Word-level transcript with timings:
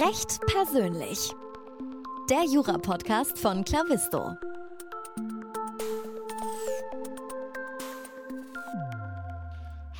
Recht 0.00 0.38
persönlich. 0.46 1.34
Der 2.30 2.44
Jura-Podcast 2.44 3.36
von 3.36 3.64
Clavisto. 3.64 4.36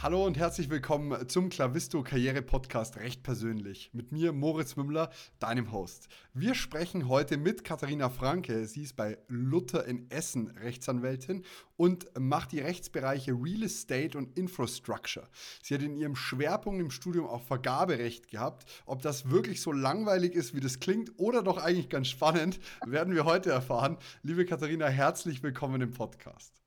Hallo 0.01 0.25
und 0.25 0.39
herzlich 0.39 0.71
willkommen 0.71 1.29
zum 1.29 1.49
Clavisto 1.49 2.05
Karriere 2.05 2.41
Podcast 2.41 2.99
Recht 2.99 3.25
persönlich. 3.25 3.91
Mit 3.93 4.13
mir 4.13 4.33
Moritz 4.33 4.77
Mümmler, 4.77 5.11
deinem 5.41 5.73
Host. 5.73 6.07
Wir 6.33 6.55
sprechen 6.55 7.09
heute 7.09 7.37
mit 7.37 7.65
Katharina 7.65 8.09
Franke. 8.09 8.67
Sie 8.67 8.83
ist 8.83 8.95
bei 8.95 9.19
Luther 9.27 9.87
in 9.87 10.09
Essen 10.09 10.57
Rechtsanwältin 10.57 11.43
und 11.77 12.07
macht 12.17 12.53
die 12.53 12.61
Rechtsbereiche 12.61 13.33
Real 13.33 13.65
Estate 13.65 14.17
und 14.17 14.39
Infrastructure. 14.39 15.27
Sie 15.65 15.75
hat 15.75 15.83
in 15.83 15.97
ihrem 15.97 16.15
Schwerpunkt 16.15 16.81
im 16.81 16.93
Studium 16.93 17.27
auch 17.27 17.43
Vergaberecht 17.43 18.29
gehabt. 18.29 18.71
Ob 18.87 19.03
das 19.03 19.31
wirklich 19.31 19.61
so 19.61 19.73
langweilig 19.73 20.33
ist, 20.33 20.55
wie 20.55 20.61
das 20.61 20.79
klingt, 20.79 21.11
oder 21.19 21.43
doch 21.43 21.59
eigentlich 21.59 21.89
ganz 21.89 22.07
spannend, 22.07 22.61
werden 22.87 23.17
wir 23.17 23.25
heute 23.25 23.51
erfahren. 23.51 23.99
Liebe 24.23 24.47
Katharina, 24.47 24.87
herzlich 24.87 25.43
willkommen 25.43 25.81
im 25.81 25.91
Podcast. 25.91 26.63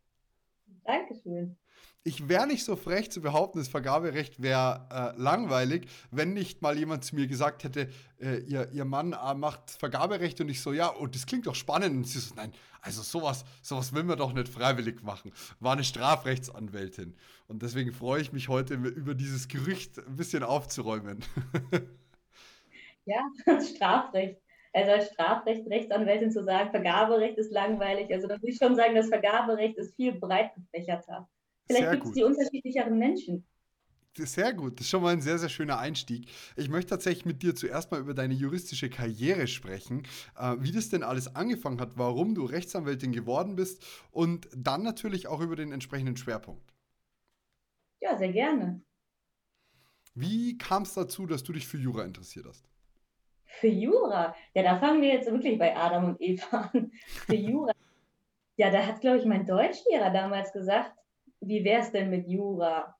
Dankeschön 0.83 1.55
ich 2.03 2.27
wäre 2.27 2.47
nicht 2.47 2.65
so 2.65 2.75
frech 2.75 3.11
zu 3.11 3.21
behaupten, 3.21 3.59
das 3.59 3.67
Vergaberecht 3.67 4.41
wäre 4.41 4.87
äh, 4.89 5.21
langweilig, 5.21 5.87
wenn 6.09 6.33
nicht 6.33 6.61
mal 6.61 6.77
jemand 6.77 7.05
zu 7.05 7.15
mir 7.15 7.27
gesagt 7.27 7.63
hätte, 7.63 7.89
äh, 8.19 8.39
ihr, 8.39 8.71
ihr 8.71 8.85
Mann 8.85 9.13
äh, 9.13 9.33
macht 9.35 9.69
Vergaberecht 9.69 10.41
und 10.41 10.49
ich 10.49 10.61
so, 10.61 10.73
ja, 10.73 10.87
und 10.87 11.13
das 11.13 11.27
klingt 11.27 11.45
doch 11.45 11.53
spannend. 11.53 11.95
Und 11.95 12.07
sie 12.07 12.19
so, 12.19 12.33
nein, 12.35 12.53
also 12.81 13.03
sowas, 13.03 13.45
sowas 13.61 13.93
will 13.93 14.03
man 14.03 14.17
doch 14.17 14.33
nicht 14.33 14.49
freiwillig 14.49 15.03
machen. 15.03 15.31
War 15.59 15.73
eine 15.73 15.83
Strafrechtsanwältin. 15.83 17.15
Und 17.47 17.61
deswegen 17.61 17.91
freue 17.91 18.21
ich 18.21 18.33
mich 18.33 18.49
heute 18.49 18.73
über 18.73 19.13
dieses 19.13 19.47
Gerücht 19.47 19.99
ein 19.99 20.15
bisschen 20.15 20.41
aufzuräumen. 20.41 21.19
ja, 23.05 23.21
Strafrecht. 23.75 24.41
Also 24.73 24.91
als 24.91 25.11
Strafrecht-Rechtsanwältin 25.11 26.31
zu 26.31 26.43
sagen, 26.43 26.71
Vergaberecht 26.71 27.37
ist 27.37 27.51
langweilig. 27.51 28.11
Also 28.11 28.27
da 28.27 28.37
muss 28.37 28.49
ich 28.49 28.57
schon 28.57 28.75
sagen, 28.75 28.95
das 28.95 29.09
Vergaberecht 29.09 29.77
ist 29.77 29.95
viel 29.95 30.13
breit 30.13 30.51
gefächerter. 30.55 31.27
Vielleicht 31.75 31.91
gibt 31.91 32.05
es 32.05 32.11
die 32.13 32.23
unterschiedlicheren 32.23 32.97
Menschen. 32.97 33.45
Sehr 34.17 34.53
gut, 34.53 34.73
das 34.73 34.85
ist 34.85 34.89
schon 34.89 35.03
mal 35.03 35.13
ein 35.13 35.21
sehr, 35.21 35.37
sehr 35.37 35.47
schöner 35.47 35.79
Einstieg. 35.79 36.27
Ich 36.57 36.67
möchte 36.67 36.89
tatsächlich 36.89 37.25
mit 37.25 37.43
dir 37.43 37.55
zuerst 37.55 37.91
mal 37.91 37.99
über 38.01 38.13
deine 38.13 38.33
juristische 38.33 38.89
Karriere 38.89 39.47
sprechen, 39.47 40.03
äh, 40.37 40.55
wie 40.59 40.73
das 40.73 40.89
denn 40.89 41.01
alles 41.01 41.33
angefangen 41.33 41.79
hat, 41.79 41.97
warum 41.97 42.35
du 42.35 42.43
Rechtsanwältin 42.43 43.13
geworden 43.13 43.55
bist 43.55 43.85
und 44.11 44.49
dann 44.53 44.83
natürlich 44.83 45.27
auch 45.27 45.39
über 45.39 45.55
den 45.55 45.71
entsprechenden 45.71 46.17
Schwerpunkt. 46.17 46.73
Ja, 48.01 48.17
sehr 48.17 48.33
gerne. 48.33 48.81
Wie 50.13 50.57
kam 50.57 50.83
es 50.83 50.93
dazu, 50.93 51.25
dass 51.25 51.43
du 51.43 51.53
dich 51.53 51.65
für 51.65 51.77
Jura 51.77 52.03
interessiert 52.03 52.45
hast? 52.45 52.67
Für 53.45 53.67
Jura? 53.67 54.35
Ja, 54.53 54.63
da 54.63 54.79
fangen 54.79 55.01
wir 55.01 55.13
jetzt 55.13 55.31
wirklich 55.31 55.57
bei 55.57 55.75
Adam 55.75 56.05
und 56.05 56.21
Eva 56.21 56.69
an. 56.73 56.91
Für 57.05 57.35
Jura. 57.35 57.71
ja, 58.57 58.69
da 58.71 58.85
hat, 58.85 58.99
glaube 58.99 59.19
ich, 59.19 59.25
mein 59.25 59.45
Deutschlehrer 59.45 60.09
damals 60.09 60.51
gesagt, 60.51 61.00
wie 61.41 61.63
wäre 61.63 61.81
es 61.81 61.91
denn 61.91 62.09
mit 62.09 62.27
Jura? 62.27 62.95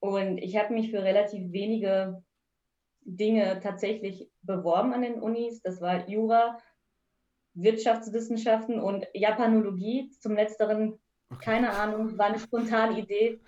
Und 0.00 0.38
ich 0.38 0.56
habe 0.56 0.74
mich 0.74 0.90
für 0.90 1.02
relativ 1.02 1.52
wenige 1.52 2.22
Dinge 3.02 3.60
tatsächlich 3.60 4.30
beworben 4.42 4.92
an 4.92 5.02
den 5.02 5.20
Unis. 5.20 5.62
Das 5.62 5.80
war 5.80 6.08
Jura, 6.08 6.58
Wirtschaftswissenschaften 7.54 8.80
und 8.80 9.06
Japanologie. 9.14 10.10
Zum 10.20 10.34
letzteren, 10.34 10.98
okay. 11.30 11.44
keine 11.44 11.70
Ahnung, 11.70 12.18
war 12.18 12.26
eine 12.26 12.38
spontane 12.38 12.98
Idee. 12.98 13.40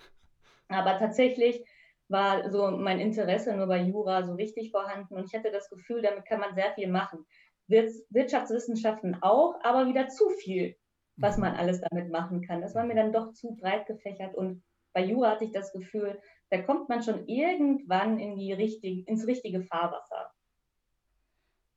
Aber 0.69 0.97
tatsächlich 0.97 1.63
war 2.07 2.49
so 2.51 2.71
mein 2.71 2.99
Interesse 2.99 3.55
nur 3.55 3.67
bei 3.67 3.81
Jura 3.81 4.23
so 4.23 4.33
richtig 4.33 4.71
vorhanden 4.71 5.15
und 5.15 5.25
ich 5.25 5.33
hatte 5.33 5.51
das 5.51 5.69
Gefühl, 5.69 6.01
damit 6.01 6.25
kann 6.25 6.39
man 6.39 6.53
sehr 6.55 6.71
viel 6.73 6.87
machen. 6.87 7.25
Wirtschaftswissenschaften 7.67 9.17
auch, 9.21 9.55
aber 9.63 9.87
wieder 9.87 10.07
zu 10.07 10.29
viel 10.29 10.75
was 11.17 11.37
man 11.37 11.55
alles 11.55 11.81
damit 11.81 12.11
machen 12.11 12.41
kann. 12.41 12.61
Das 12.61 12.75
war 12.75 12.85
mir 12.85 12.95
dann 12.95 13.13
doch 13.13 13.33
zu 13.33 13.55
breit 13.55 13.85
gefächert 13.87 14.35
und 14.35 14.63
bei 14.93 15.03
Jura 15.03 15.31
hatte 15.31 15.45
ich 15.45 15.51
das 15.51 15.73
Gefühl, 15.73 16.19
da 16.49 16.61
kommt 16.61 16.87
man 16.87 17.03
schon 17.03 17.27
irgendwann 17.27 18.17
in 18.17 18.37
die 18.37 18.53
richtig, 18.53 19.07
ins 19.07 19.27
richtige 19.27 19.61
Fahrwasser. 19.63 20.31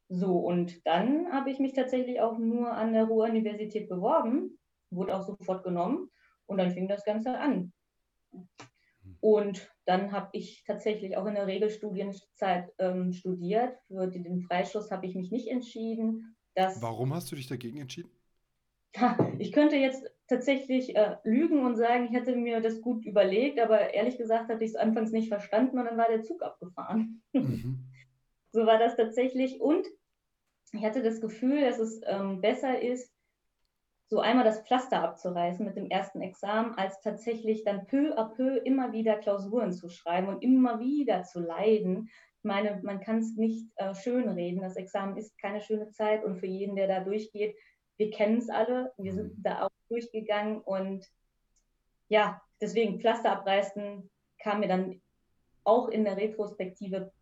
So, 0.08 0.38
und 0.38 0.86
dann 0.86 1.32
habe 1.32 1.50
ich 1.50 1.58
mich 1.58 1.74
tatsächlich 1.74 2.20
auch 2.20 2.38
nur 2.38 2.72
an 2.72 2.92
der 2.92 3.04
Ruhr-Universität 3.04 3.88
beworben, 3.88 4.58
wurde 4.90 5.16
auch 5.16 5.22
sofort 5.22 5.64
genommen 5.64 6.10
und 6.46 6.58
dann 6.58 6.70
fing 6.70 6.88
das 6.88 7.04
Ganze 7.04 7.38
an. 7.38 7.72
Und 9.20 9.68
dann 9.84 10.12
habe 10.12 10.28
ich 10.32 10.62
tatsächlich 10.64 11.16
auch 11.16 11.26
in 11.26 11.34
der 11.34 11.46
Regelstudienzeit 11.46 12.72
ähm, 12.78 13.12
studiert. 13.12 13.76
Für 13.88 14.06
den 14.06 14.42
Freischluss 14.42 14.90
habe 14.90 15.06
ich 15.06 15.14
mich 15.14 15.30
nicht 15.30 15.48
entschieden. 15.48 16.36
Warum 16.80 17.12
hast 17.14 17.32
du 17.32 17.36
dich 17.36 17.48
dagegen 17.48 17.78
entschieden? 17.78 18.10
Ich 19.38 19.52
könnte 19.52 19.76
jetzt 19.76 20.04
tatsächlich 20.28 20.96
äh, 20.96 21.16
lügen 21.24 21.64
und 21.64 21.76
sagen, 21.76 22.06
ich 22.06 22.12
hätte 22.12 22.36
mir 22.36 22.60
das 22.60 22.80
gut 22.80 23.04
überlegt, 23.04 23.60
aber 23.60 23.94
ehrlich 23.94 24.18
gesagt 24.18 24.48
hatte 24.48 24.64
ich 24.64 24.70
es 24.70 24.76
anfangs 24.76 25.12
nicht 25.12 25.28
verstanden 25.28 25.78
und 25.78 25.86
dann 25.86 25.98
war 25.98 26.08
der 26.08 26.22
Zug 26.22 26.42
abgefahren. 26.42 27.22
Mhm. 27.32 27.84
so 28.52 28.66
war 28.66 28.78
das 28.78 28.96
tatsächlich. 28.96 29.60
Und 29.60 29.86
ich 30.72 30.84
hatte 30.84 31.02
das 31.02 31.20
Gefühl, 31.20 31.62
dass 31.62 31.78
es 31.78 32.00
ähm, 32.06 32.40
besser 32.40 32.80
ist, 32.80 33.12
so 34.10 34.20
einmal 34.20 34.44
das 34.44 34.62
Pflaster 34.62 35.02
abzureißen 35.02 35.64
mit 35.64 35.76
dem 35.76 35.90
ersten 35.90 36.22
Examen, 36.22 36.74
als 36.74 37.00
tatsächlich 37.02 37.64
dann 37.64 37.86
peu 37.86 38.16
à 38.16 38.34
peu 38.34 38.56
immer 38.56 38.92
wieder 38.92 39.16
Klausuren 39.16 39.72
zu 39.72 39.90
schreiben 39.90 40.28
und 40.28 40.42
immer 40.42 40.80
wieder 40.80 41.24
zu 41.24 41.40
leiden. 41.40 42.08
Ich 42.38 42.44
meine, 42.44 42.80
man 42.82 43.00
kann 43.00 43.18
es 43.18 43.36
nicht 43.36 43.68
äh, 43.76 43.94
schönreden. 43.94 44.62
Das 44.62 44.76
Examen 44.76 45.16
ist 45.18 45.38
keine 45.38 45.60
schöne 45.60 45.90
Zeit 45.90 46.24
und 46.24 46.36
für 46.36 46.46
jeden, 46.46 46.76
der 46.76 46.86
da 46.86 47.00
durchgeht, 47.00 47.54
wir 47.98 48.10
kennen 48.10 48.38
es 48.38 48.48
alle, 48.48 48.92
wir 48.96 49.12
sind 49.12 49.36
mhm. 49.38 49.42
da 49.42 49.66
auch 49.66 49.70
durchgegangen 49.88 50.60
und 50.60 51.06
ja, 52.08 52.40
deswegen 52.60 53.00
Pflaster 53.00 53.32
abreißen 53.32 54.08
kam 54.38 54.60
mir 54.60 54.68
dann 54.68 55.00
auch 55.64 55.88
in 55.88 56.04
der 56.04 56.16
Retrospektive 56.16 57.12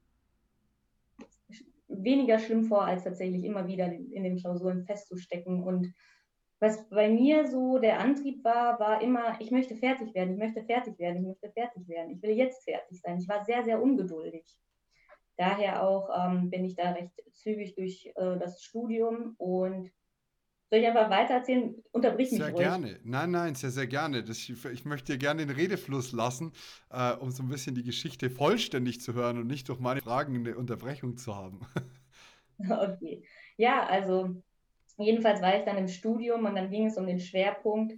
weniger 1.88 2.38
schlimm 2.38 2.64
vor, 2.64 2.84
als 2.84 3.04
tatsächlich 3.04 3.44
immer 3.44 3.66
wieder 3.66 3.86
in 3.86 4.22
den 4.22 4.36
Klausuren 4.36 4.84
festzustecken. 4.84 5.62
Und 5.62 5.92
was 6.60 6.88
bei 6.88 7.08
mir 7.08 7.48
so 7.48 7.78
der 7.78 8.00
Antrieb 8.00 8.44
war, 8.44 8.78
war 8.78 9.02
immer, 9.02 9.40
ich 9.40 9.50
möchte 9.50 9.76
fertig 9.76 10.14
werden, 10.14 10.34
ich 10.34 10.38
möchte 10.38 10.64
fertig 10.64 10.98
werden, 10.98 11.18
ich 11.18 11.26
möchte 11.26 11.50
fertig 11.50 11.88
werden, 11.88 12.12
ich 12.12 12.22
will 12.22 12.30
jetzt 12.30 12.64
fertig 12.64 13.00
sein. 13.00 13.18
Ich 13.18 13.28
war 13.28 13.44
sehr, 13.44 13.64
sehr 13.64 13.82
ungeduldig. 13.82 14.44
Daher 15.36 15.82
auch 15.82 16.08
ähm, 16.16 16.50
bin 16.50 16.64
ich 16.64 16.76
da 16.76 16.92
recht 16.92 17.12
zügig 17.32 17.74
durch 17.74 18.06
äh, 18.14 18.38
das 18.38 18.62
Studium 18.62 19.34
und 19.38 19.90
soll 20.70 20.80
ich 20.80 20.86
einfach 20.86 21.10
weitererzählen? 21.10 21.74
Unterbrich 21.92 22.30
mich 22.32 22.40
Sehr 22.40 22.52
ruhig. 22.52 22.56
gerne. 22.56 23.00
Nein, 23.04 23.30
nein, 23.30 23.54
sehr, 23.54 23.70
sehr 23.70 23.86
gerne. 23.86 24.22
Das, 24.24 24.38
ich 24.48 24.84
möchte 24.84 25.12
dir 25.12 25.18
gerne 25.18 25.46
den 25.46 25.54
Redefluss 25.54 26.12
lassen, 26.12 26.52
äh, 26.90 27.12
um 27.14 27.30
so 27.30 27.42
ein 27.42 27.48
bisschen 27.48 27.74
die 27.74 27.84
Geschichte 27.84 28.30
vollständig 28.30 29.00
zu 29.00 29.14
hören 29.14 29.38
und 29.38 29.46
nicht 29.46 29.68
durch 29.68 29.78
meine 29.80 30.00
Fragen 30.02 30.34
eine 30.36 30.56
Unterbrechung 30.56 31.16
zu 31.16 31.34
haben. 31.36 31.60
Okay. 32.58 33.24
Ja, 33.56 33.86
also 33.86 34.42
jedenfalls 34.98 35.42
war 35.42 35.58
ich 35.58 35.64
dann 35.64 35.78
im 35.78 35.88
Studium 35.88 36.44
und 36.44 36.54
dann 36.56 36.70
ging 36.70 36.86
es 36.86 36.96
um 36.96 37.06
den 37.06 37.20
Schwerpunkt. 37.20 37.94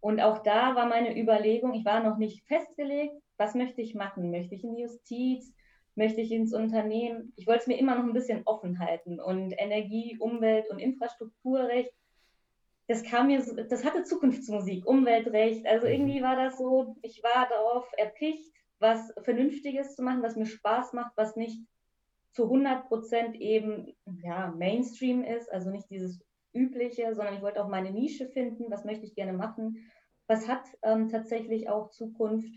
Und 0.00 0.20
auch 0.20 0.42
da 0.42 0.74
war 0.74 0.88
meine 0.88 1.18
Überlegung, 1.18 1.74
ich 1.74 1.84
war 1.84 2.02
noch 2.02 2.16
nicht 2.18 2.46
festgelegt, 2.46 3.14
was 3.36 3.54
möchte 3.54 3.82
ich 3.82 3.94
machen? 3.94 4.30
Möchte 4.30 4.54
ich 4.54 4.64
in 4.64 4.74
die 4.74 4.82
Justiz? 4.82 5.54
Möchte 5.94 6.20
ich 6.20 6.32
ins 6.32 6.54
Unternehmen? 6.54 7.32
Ich 7.36 7.46
wollte 7.46 7.62
es 7.62 7.66
mir 7.66 7.78
immer 7.78 7.94
noch 7.96 8.04
ein 8.04 8.12
bisschen 8.12 8.42
offen 8.46 8.78
halten. 8.78 9.20
Und 9.20 9.52
Energie, 9.58 10.16
Umwelt 10.18 10.70
und 10.70 10.78
Infrastrukturrecht 10.78 11.92
das 12.90 13.04
kam 13.04 13.28
mir, 13.28 13.40
das 13.68 13.84
hatte 13.84 14.02
Zukunftsmusik, 14.02 14.84
Umweltrecht. 14.84 15.64
Also 15.64 15.86
mhm. 15.86 15.92
irgendwie 15.92 16.22
war 16.22 16.34
das 16.34 16.58
so, 16.58 16.96
ich 17.02 17.22
war 17.22 17.48
darauf 17.48 17.88
erpicht, 17.96 18.52
was 18.80 19.14
Vernünftiges 19.22 19.94
zu 19.94 20.02
machen, 20.02 20.24
was 20.24 20.34
mir 20.34 20.46
Spaß 20.46 20.92
macht, 20.94 21.12
was 21.14 21.36
nicht 21.36 21.64
zu 22.32 22.44
100 22.44 22.88
Prozent 22.88 23.36
eben 23.36 23.94
ja, 24.24 24.48
Mainstream 24.48 25.22
ist, 25.22 25.52
also 25.52 25.70
nicht 25.70 25.88
dieses 25.88 26.20
Übliche, 26.52 27.14
sondern 27.14 27.36
ich 27.36 27.42
wollte 27.42 27.62
auch 27.62 27.68
meine 27.68 27.92
Nische 27.92 28.26
finden, 28.26 28.72
was 28.72 28.84
möchte 28.84 29.06
ich 29.06 29.14
gerne 29.14 29.34
machen, 29.34 29.88
was 30.26 30.48
hat 30.48 30.64
ähm, 30.82 31.10
tatsächlich 31.10 31.68
auch 31.68 31.90
Zukunft. 31.90 32.52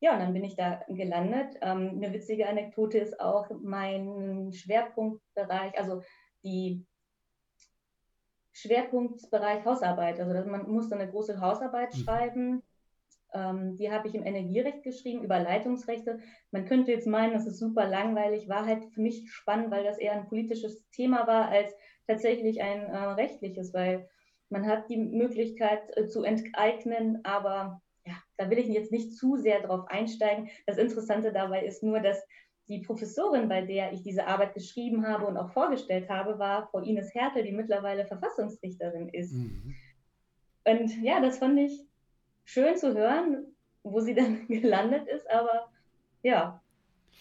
Ja, 0.00 0.12
und 0.12 0.20
dann 0.20 0.34
bin 0.34 0.44
ich 0.44 0.56
da 0.56 0.84
gelandet. 0.88 1.56
Ähm, 1.62 2.02
eine 2.02 2.12
witzige 2.12 2.46
Anekdote 2.46 2.98
ist 2.98 3.18
auch 3.18 3.48
mein 3.62 4.52
Schwerpunktbereich, 4.52 5.78
also 5.78 6.02
die 6.44 6.84
Schwerpunktbereich 8.60 9.64
Hausarbeit. 9.64 10.20
Also 10.20 10.48
man 10.48 10.70
musste 10.70 10.94
eine 10.94 11.10
große 11.10 11.40
Hausarbeit 11.40 11.94
mhm. 11.94 11.98
schreiben. 11.98 12.62
Ähm, 13.32 13.76
die 13.76 13.90
habe 13.90 14.08
ich 14.08 14.14
im 14.14 14.24
Energierecht 14.24 14.82
geschrieben, 14.82 15.22
über 15.22 15.38
Leitungsrechte. 15.38 16.18
Man 16.50 16.64
könnte 16.64 16.90
jetzt 16.90 17.06
meinen, 17.06 17.32
das 17.32 17.46
ist 17.46 17.58
super 17.58 17.86
langweilig, 17.86 18.48
war 18.48 18.66
halt 18.66 18.84
für 18.92 19.00
mich 19.00 19.32
spannend, 19.32 19.70
weil 19.70 19.84
das 19.84 19.98
eher 19.98 20.12
ein 20.12 20.28
politisches 20.28 20.88
Thema 20.90 21.26
war 21.26 21.48
als 21.48 21.72
tatsächlich 22.06 22.60
ein 22.60 22.82
äh, 22.82 22.96
rechtliches, 22.96 23.72
weil 23.72 24.08
man 24.48 24.66
hat 24.66 24.88
die 24.90 24.96
Möglichkeit 24.96 25.96
äh, 25.96 26.08
zu 26.08 26.24
enteignen, 26.24 27.20
aber 27.22 27.80
ja, 28.04 28.14
da 28.36 28.50
will 28.50 28.58
ich 28.58 28.66
jetzt 28.66 28.90
nicht 28.90 29.16
zu 29.16 29.36
sehr 29.36 29.60
drauf 29.60 29.86
einsteigen. 29.88 30.48
Das 30.66 30.78
Interessante 30.78 31.32
dabei 31.32 31.64
ist 31.64 31.84
nur, 31.84 32.00
dass 32.00 32.20
die 32.70 32.78
Professorin, 32.78 33.48
bei 33.48 33.62
der 33.62 33.92
ich 33.92 34.02
diese 34.02 34.26
Arbeit 34.26 34.54
geschrieben 34.54 35.06
habe 35.06 35.26
und 35.26 35.36
auch 35.36 35.50
vorgestellt 35.50 36.08
habe, 36.08 36.38
war 36.38 36.68
Frau 36.68 36.78
Ines 36.78 37.12
Hertel, 37.12 37.42
die 37.42 37.52
mittlerweile 37.52 38.06
Verfassungsrichterin 38.06 39.08
ist. 39.08 39.32
Mhm. 39.32 39.74
Und 40.64 41.02
ja, 41.02 41.20
das 41.20 41.38
fand 41.38 41.58
ich 41.58 41.84
schön 42.44 42.76
zu 42.76 42.94
hören, 42.94 43.44
wo 43.82 44.00
sie 44.00 44.14
dann 44.14 44.46
gelandet 44.48 45.08
ist, 45.08 45.28
aber 45.28 45.68
ja, 46.22 46.62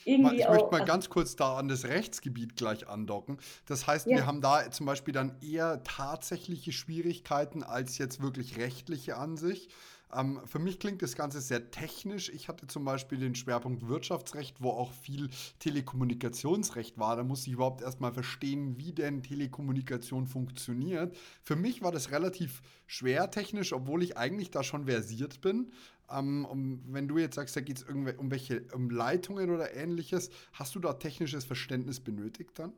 irgendwie 0.05 0.41
ich 0.41 0.47
möchte 0.47 0.71
mal 0.71 0.85
ganz 0.85 1.09
kurz 1.09 1.35
da 1.35 1.57
an 1.57 1.67
das 1.67 1.85
Rechtsgebiet 1.85 2.55
gleich 2.55 2.87
andocken. 2.87 3.37
Das 3.65 3.87
heißt, 3.87 4.07
ja. 4.07 4.17
wir 4.17 4.25
haben 4.25 4.41
da 4.41 4.69
zum 4.71 4.85
Beispiel 4.85 5.13
dann 5.13 5.35
eher 5.41 5.83
tatsächliche 5.83 6.71
Schwierigkeiten 6.71 7.63
als 7.63 7.97
jetzt 7.97 8.21
wirklich 8.21 8.57
rechtliche 8.57 9.17
an 9.17 9.37
sich. 9.37 9.69
Ähm, 10.13 10.39
für 10.45 10.59
mich 10.59 10.79
klingt 10.79 11.01
das 11.01 11.15
Ganze 11.15 11.39
sehr 11.39 11.71
technisch. 11.71 12.29
Ich 12.29 12.47
hatte 12.47 12.67
zum 12.67 12.83
Beispiel 12.83 13.19
den 13.19 13.35
Schwerpunkt 13.35 13.87
Wirtschaftsrecht, 13.87 14.57
wo 14.59 14.71
auch 14.71 14.91
viel 14.91 15.29
Telekommunikationsrecht 15.59 16.97
war. 16.97 17.15
Da 17.15 17.23
musste 17.23 17.47
ich 17.47 17.53
überhaupt 17.53 17.81
erstmal 17.81 18.11
verstehen, 18.11 18.77
wie 18.77 18.91
denn 18.91 19.21
Telekommunikation 19.21 20.25
funktioniert. 20.25 21.15
Für 21.43 21.55
mich 21.55 21.81
war 21.81 21.91
das 21.91 22.11
relativ 22.11 22.61
schwer 22.87 23.29
technisch, 23.29 23.73
obwohl 23.73 24.01
ich 24.01 24.17
eigentlich 24.17 24.49
da 24.49 24.63
schon 24.63 24.85
versiert 24.85 25.41
bin. 25.41 25.71
Ähm, 26.11 26.45
um, 26.49 26.83
wenn 26.87 27.07
du 27.07 27.17
jetzt 27.17 27.35
sagst, 27.35 27.55
da 27.55 27.61
geht 27.61 27.77
es 27.77 27.83
um 27.83 28.31
welche 28.31 28.63
um 28.73 28.89
Leitungen 28.89 29.49
oder 29.49 29.75
ähnliches, 29.75 30.29
hast 30.53 30.75
du 30.75 30.79
da 30.79 30.93
technisches 30.93 31.45
Verständnis 31.45 31.99
benötigt 31.99 32.57
dann? 32.57 32.73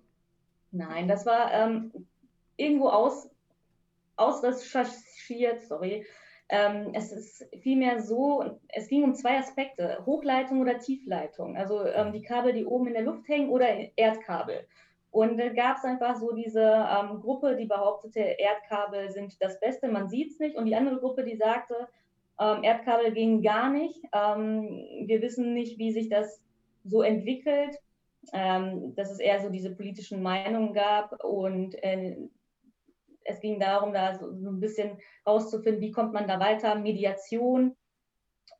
Nein, 0.71 1.07
das 1.07 1.25
war 1.25 1.51
ähm, 1.53 1.91
irgendwo 2.55 2.89
aus, 2.89 3.29
ausrecherchiert, 4.15 5.61
sorry, 5.67 6.05
ähm, 6.51 6.91
es 6.93 7.13
ist 7.13 7.45
vielmehr 7.61 8.01
so, 8.01 8.59
es 8.67 8.89
ging 8.89 9.03
um 9.03 9.15
zwei 9.15 9.37
Aspekte, 9.39 10.03
Hochleitung 10.05 10.59
oder 10.59 10.79
Tiefleitung, 10.79 11.55
also 11.55 11.85
ähm, 11.85 12.11
die 12.11 12.21
Kabel, 12.21 12.51
die 12.51 12.65
oben 12.65 12.87
in 12.87 12.93
der 12.93 13.03
Luft 13.03 13.27
hängen 13.29 13.49
oder 13.49 13.67
Erdkabel. 13.95 14.67
Und 15.11 15.37
da 15.37 15.47
gab 15.49 15.77
es 15.77 15.85
einfach 15.85 16.17
so 16.17 16.33
diese 16.33 16.61
ähm, 16.61 17.21
Gruppe, 17.21 17.55
die 17.55 17.65
behauptete, 17.65 18.19
Erdkabel 18.19 19.09
sind 19.11 19.41
das 19.41 19.59
Beste, 19.59 19.89
man 19.89 20.09
sieht 20.09 20.31
es 20.31 20.39
nicht. 20.39 20.57
Und 20.57 20.65
die 20.65 20.75
andere 20.75 20.99
Gruppe, 20.99 21.23
die 21.23 21.35
sagte, 21.35 21.87
ähm, 22.41 22.63
Erdkabel 22.63 23.11
gehen 23.11 23.43
gar 23.43 23.69
nicht. 23.69 24.01
Ähm, 24.13 25.05
wir 25.05 25.21
wissen 25.21 25.53
nicht, 25.53 25.77
wie 25.77 25.91
sich 25.91 26.09
das 26.09 26.41
so 26.83 27.03
entwickelt, 27.03 27.77
ähm, 28.33 28.95
dass 28.95 29.11
es 29.11 29.19
eher 29.19 29.39
so 29.41 29.49
diese 29.49 29.75
politischen 29.75 30.23
Meinungen 30.23 30.73
gab. 30.73 31.23
Und 31.23 31.75
äh, 31.83 32.17
es 33.25 33.39
ging 33.39 33.59
darum, 33.59 33.93
da 33.93 34.17
so, 34.17 34.35
so 34.39 34.49
ein 34.49 34.59
bisschen 34.59 34.97
rauszufinden, 35.27 35.81
wie 35.81 35.91
kommt 35.91 36.13
man 36.13 36.27
da 36.27 36.39
weiter, 36.39 36.73
Mediation 36.75 37.75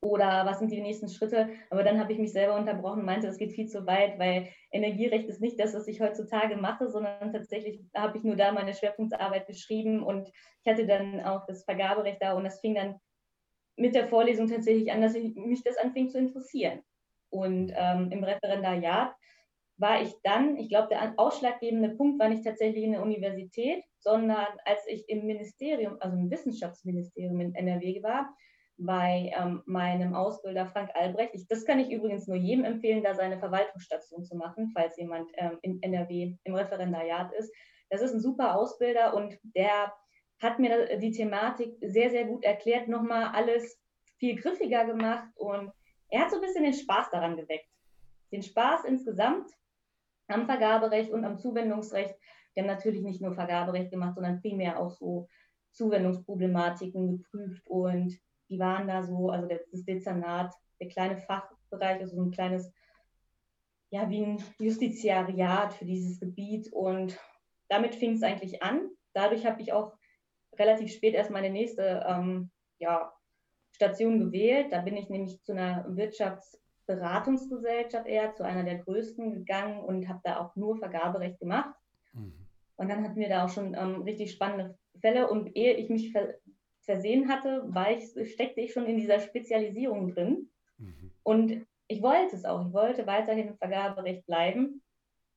oder 0.04 0.46
was 0.46 0.60
sind 0.60 0.72
die 0.72 0.82
nächsten 0.82 1.10
Schritte. 1.10 1.50
Aber 1.72 1.84
dann 1.84 2.00
habe 2.00 2.14
ich 2.14 2.20
mich 2.20 2.34
selber 2.34 2.56
unterbrochen 2.56 3.00
und 3.00 3.06
meinte, 3.06 3.28
das 3.28 3.38
geht 3.38 3.54
viel 3.54 3.68
zu 3.68 3.88
weit, 3.88 4.20
weil 4.20 4.50
Energierecht 4.72 5.28
ist 5.28 5.42
nicht 5.42 5.60
das, 5.60 5.74
was 5.74 5.88
ich 5.88 6.02
heutzutage 6.02 6.56
mache, 6.56 6.88
sondern 6.88 7.34
tatsächlich 7.34 7.82
habe 7.96 8.18
ich 8.18 8.24
nur 8.24 8.36
da 8.36 8.52
meine 8.52 8.76
Schwerpunktarbeit 8.76 9.48
beschrieben 9.48 10.04
und 10.04 10.32
ich 10.64 10.72
hatte 10.72 10.86
dann 10.86 11.22
auch 11.22 11.46
das 11.48 11.64
Vergaberecht 11.64 12.22
da 12.22 12.34
und 12.34 12.44
das 12.44 12.60
fing 12.60 12.76
dann 12.76 13.00
mit 13.76 13.96
der 13.96 14.08
Vorlesung 14.08 14.48
tatsächlich 14.48 14.92
an, 14.92 15.02
dass 15.02 15.16
ich, 15.16 15.36
mich 15.36 15.64
das 15.64 15.78
anfing 15.78 16.10
zu 16.10 16.18
interessieren. 16.18 16.82
Und 17.30 17.72
ähm, 17.76 18.12
im 18.12 18.24
Referendariat 18.24 19.14
war 19.78 20.02
ich 20.02 20.14
dann, 20.24 20.58
ich 20.58 20.70
glaube, 20.70 20.90
der 20.90 21.14
ausschlaggebende 21.18 21.90
Punkt 21.90 22.20
war 22.20 22.30
nicht 22.30 22.46
tatsächlich 22.46 22.84
in 22.84 22.92
der 22.92 23.02
Universität, 23.02 23.84
sondern 24.00 24.48
als 24.66 24.86
ich 24.88 25.08
im 25.10 25.26
Ministerium, 25.26 25.98
also 26.00 26.16
im 26.16 26.30
Wissenschaftsministerium 26.30 27.40
in 27.40 27.56
NRW 27.56 28.04
war, 28.04 28.34
bei 28.78 29.32
ähm, 29.38 29.62
meinem 29.66 30.16
Ausbilder 30.16 30.68
Frank 30.68 30.90
Albrecht. 30.94 31.36
Ich, 31.36 31.48
das 31.48 31.66
kann 31.66 31.80
ich 31.80 31.92
übrigens 31.92 32.28
nur 32.28 32.38
jedem 32.38 32.66
empfehlen, 32.66 33.04
da 33.04 33.14
seine 33.14 33.40
Verwaltungsstation 33.40 34.24
zu 34.24 34.36
machen, 34.36 34.72
falls 34.74 34.98
jemand 34.98 35.32
ähm, 35.38 35.58
in 35.62 35.82
NRW 35.82 36.36
im 36.44 36.56
Referendariat 36.56 37.32
ist. 37.34 37.54
Das 37.90 38.02
ist 38.02 38.14
ein 38.14 38.22
super 38.22 38.56
Ausbilder 38.56 39.14
und 39.14 39.38
der 39.44 39.94
hat 40.42 40.60
mir 40.60 40.98
die 40.98 41.12
Thematik 41.12 41.78
sehr, 41.82 42.10
sehr 42.10 42.26
gut 42.26 42.44
erklärt, 42.44 42.88
nochmal 42.88 43.28
alles 43.34 43.80
viel 44.18 44.36
griffiger 44.36 44.86
gemacht 44.86 45.28
und 45.36 45.72
er 46.10 46.22
hat 46.22 46.32
so 46.32 46.38
ein 46.38 46.42
bisschen 46.42 46.64
den 46.64 46.74
Spaß 46.74 47.10
daran 47.12 47.38
geweckt. 47.38 47.70
Den 48.32 48.42
Spaß 48.42 48.86
insgesamt 48.86 49.50
am 50.28 50.46
Vergaberecht 50.46 51.12
und 51.12 51.26
am 51.26 51.38
Zuwendungsrecht. 51.38 52.16
Wir 52.54 52.64
haben 52.64 52.68
natürlich 52.68 53.04
nicht 53.04 53.22
nur 53.22 53.34
Vergaberecht 53.34 53.92
gemacht, 53.92 54.16
sondern 54.16 54.42
vielmehr 54.42 54.80
auch 54.80 54.92
so 54.92 55.28
Zuwendungsproblematiken 55.72 57.18
geprüft 57.18 57.68
und 57.68 58.18
die 58.50 58.60
waren 58.60 58.88
da 58.88 59.04
so, 59.04 59.30
also 59.30 59.48
das 59.48 59.86
Dezernat, 59.86 60.54
der 60.80 60.90
kleine 60.90 61.18
Fachbereich, 61.18 62.02
also 62.02 62.16
so 62.16 62.24
ein 62.24 62.32
kleines, 62.32 62.74
ja, 63.90 64.10
wie 64.10 64.24
ein 64.24 64.44
Justiziariat 64.60 65.74
für 65.74 65.86
dieses 65.86 66.20
Gebiet 66.20 66.72
und 66.74 67.18
damit 67.70 67.96
fing 67.96 68.14
es 68.14 68.24
eigentlich 68.24 68.62
an. 68.62 68.90
Dadurch 69.14 69.46
habe 69.46 69.62
ich 69.62 69.72
auch 69.72 69.94
relativ 70.58 70.94
spät 70.94 71.14
erst 71.14 71.32
meine 71.32 71.50
nächste 71.50 72.06
ähm, 72.08 72.50
ja, 72.80 73.12
Station 73.72 74.20
gewählt. 74.20 74.68
Da 74.72 74.80
bin 74.82 74.98
ich 74.98 75.10
nämlich 75.10 75.42
zu 75.44 75.54
einer 75.54 75.86
Wirtschaftsberatungsgesellschaft 75.88 78.08
eher, 78.08 78.36
zu 78.36 78.44
einer 78.44 78.64
der 78.64 78.80
größten 78.80 79.34
gegangen 79.34 79.80
und 79.80 80.10
habe 80.10 80.20
da 80.24 80.40
auch 80.40 80.56
nur 80.56 80.78
Vergaberecht 80.78 81.40
gemacht. 81.40 81.76
Mhm. 82.14 82.34
Und 82.76 82.90
dann 82.90 83.04
hatten 83.04 83.20
wir 83.20 83.30
da 83.30 83.46
auch 83.46 83.50
schon 83.50 83.76
ähm, 83.76 84.02
richtig 84.04 84.32
spannende 84.32 84.78
Fälle. 85.00 85.30
Und 85.30 85.56
ehe 85.56 85.76
ich 85.76 85.90
mich 85.90 86.12
ver 86.12 86.36
versehen 86.84 87.30
hatte, 87.30 87.70
ich, 87.92 88.34
steckte 88.34 88.60
ich 88.60 88.74
schon 88.74 88.88
in 88.88 88.98
dieser 88.98 89.20
Spezialisierung 89.20 90.16
drin. 90.16 90.50
Mhm. 90.80 91.12
Und 91.22 91.68
ich 91.88 92.02
wollte 92.02 92.36
es 92.36 92.44
auch. 92.44 92.66
Ich 92.66 92.74
wollte 92.74 93.06
weiterhin 93.06 93.50
im 93.50 93.58
Vergaberecht 93.58 94.26
bleiben. 94.26 94.82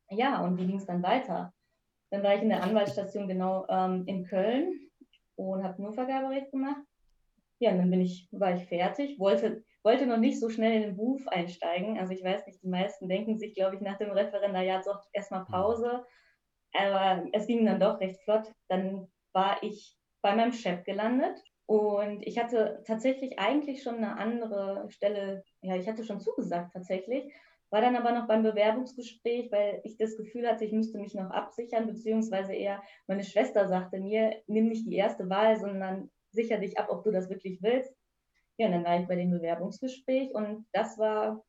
Ja, 0.08 0.42
und 0.42 0.58
wie 0.58 0.66
ging 0.66 0.76
es 0.76 0.86
dann 0.86 1.02
weiter? 1.02 1.52
Dann 2.10 2.22
war 2.22 2.34
ich 2.34 2.42
in 2.42 2.48
der 2.48 2.62
Anwaltsstation 2.62 3.28
genau 3.28 3.66
ähm, 3.68 4.04
in 4.06 4.24
Köln 4.24 4.90
und 5.36 5.64
habe 5.64 5.80
nur 5.82 5.92
Vergaberecht 5.92 6.50
gemacht. 6.50 6.82
Ja, 7.60 7.70
und 7.70 7.78
dann 7.78 7.90
bin 7.90 8.00
ich, 8.00 8.28
war 8.32 8.54
ich 8.54 8.66
fertig, 8.66 9.18
wollte, 9.18 9.64
wollte 9.82 10.06
noch 10.06 10.18
nicht 10.18 10.40
so 10.40 10.48
schnell 10.50 10.72
in 10.72 10.82
den 10.82 10.96
Beruf 10.96 11.26
einsteigen. 11.28 11.98
Also 11.98 12.12
ich 12.12 12.22
weiß 12.22 12.46
nicht, 12.46 12.62
die 12.62 12.68
meisten 12.68 13.08
denken 13.08 13.38
sich, 13.38 13.54
glaube 13.54 13.76
ich, 13.76 13.80
nach 13.80 13.98
dem 13.98 14.10
Referendariat 14.10 14.84
so 14.84 14.92
erstmal 15.12 15.42
mhm. 15.42 15.52
Pause. 15.52 16.04
Aber 16.72 17.24
es 17.32 17.46
ging 17.46 17.64
dann 17.64 17.80
doch 17.80 18.00
recht 18.00 18.20
flott. 18.22 18.52
Dann 18.68 19.08
war 19.32 19.62
ich 19.62 19.96
bei 20.22 20.34
meinem 20.34 20.52
Chef 20.52 20.84
gelandet 20.84 21.38
und 21.66 22.26
ich 22.26 22.38
hatte 22.38 22.82
tatsächlich 22.86 23.38
eigentlich 23.38 23.82
schon 23.82 23.96
eine 23.96 24.18
andere 24.18 24.86
Stelle, 24.90 25.44
ja, 25.62 25.76
ich 25.76 25.88
hatte 25.88 26.04
schon 26.04 26.20
zugesagt 26.20 26.72
tatsächlich, 26.72 27.32
war 27.70 27.80
dann 27.80 27.96
aber 27.96 28.12
noch 28.12 28.28
beim 28.28 28.42
Bewerbungsgespräch, 28.42 29.50
weil 29.50 29.80
ich 29.84 29.96
das 29.96 30.16
Gefühl 30.16 30.48
hatte, 30.48 30.64
ich 30.64 30.72
müsste 30.72 30.98
mich 30.98 31.14
noch 31.14 31.30
absichern, 31.30 31.86
beziehungsweise 31.86 32.54
eher 32.54 32.82
meine 33.06 33.24
Schwester 33.24 33.66
sagte 33.66 33.98
mir, 33.98 34.42
nimm 34.46 34.68
nicht 34.68 34.86
die 34.86 34.96
erste 34.96 35.28
Wahl, 35.28 35.56
sondern 35.58 36.10
sicher 36.30 36.58
dich 36.58 36.78
ab, 36.78 36.88
ob 36.90 37.04
du 37.04 37.10
das 37.10 37.28
wirklich 37.30 37.62
willst. 37.62 37.94
Ja, 38.56 38.66
und 38.66 38.72
dann 38.72 38.84
war 38.84 39.00
ich 39.00 39.08
bei 39.08 39.16
dem 39.16 39.30
Bewerbungsgespräch 39.30 40.32
und 40.32 40.66
das 40.72 40.98
war 40.98 41.44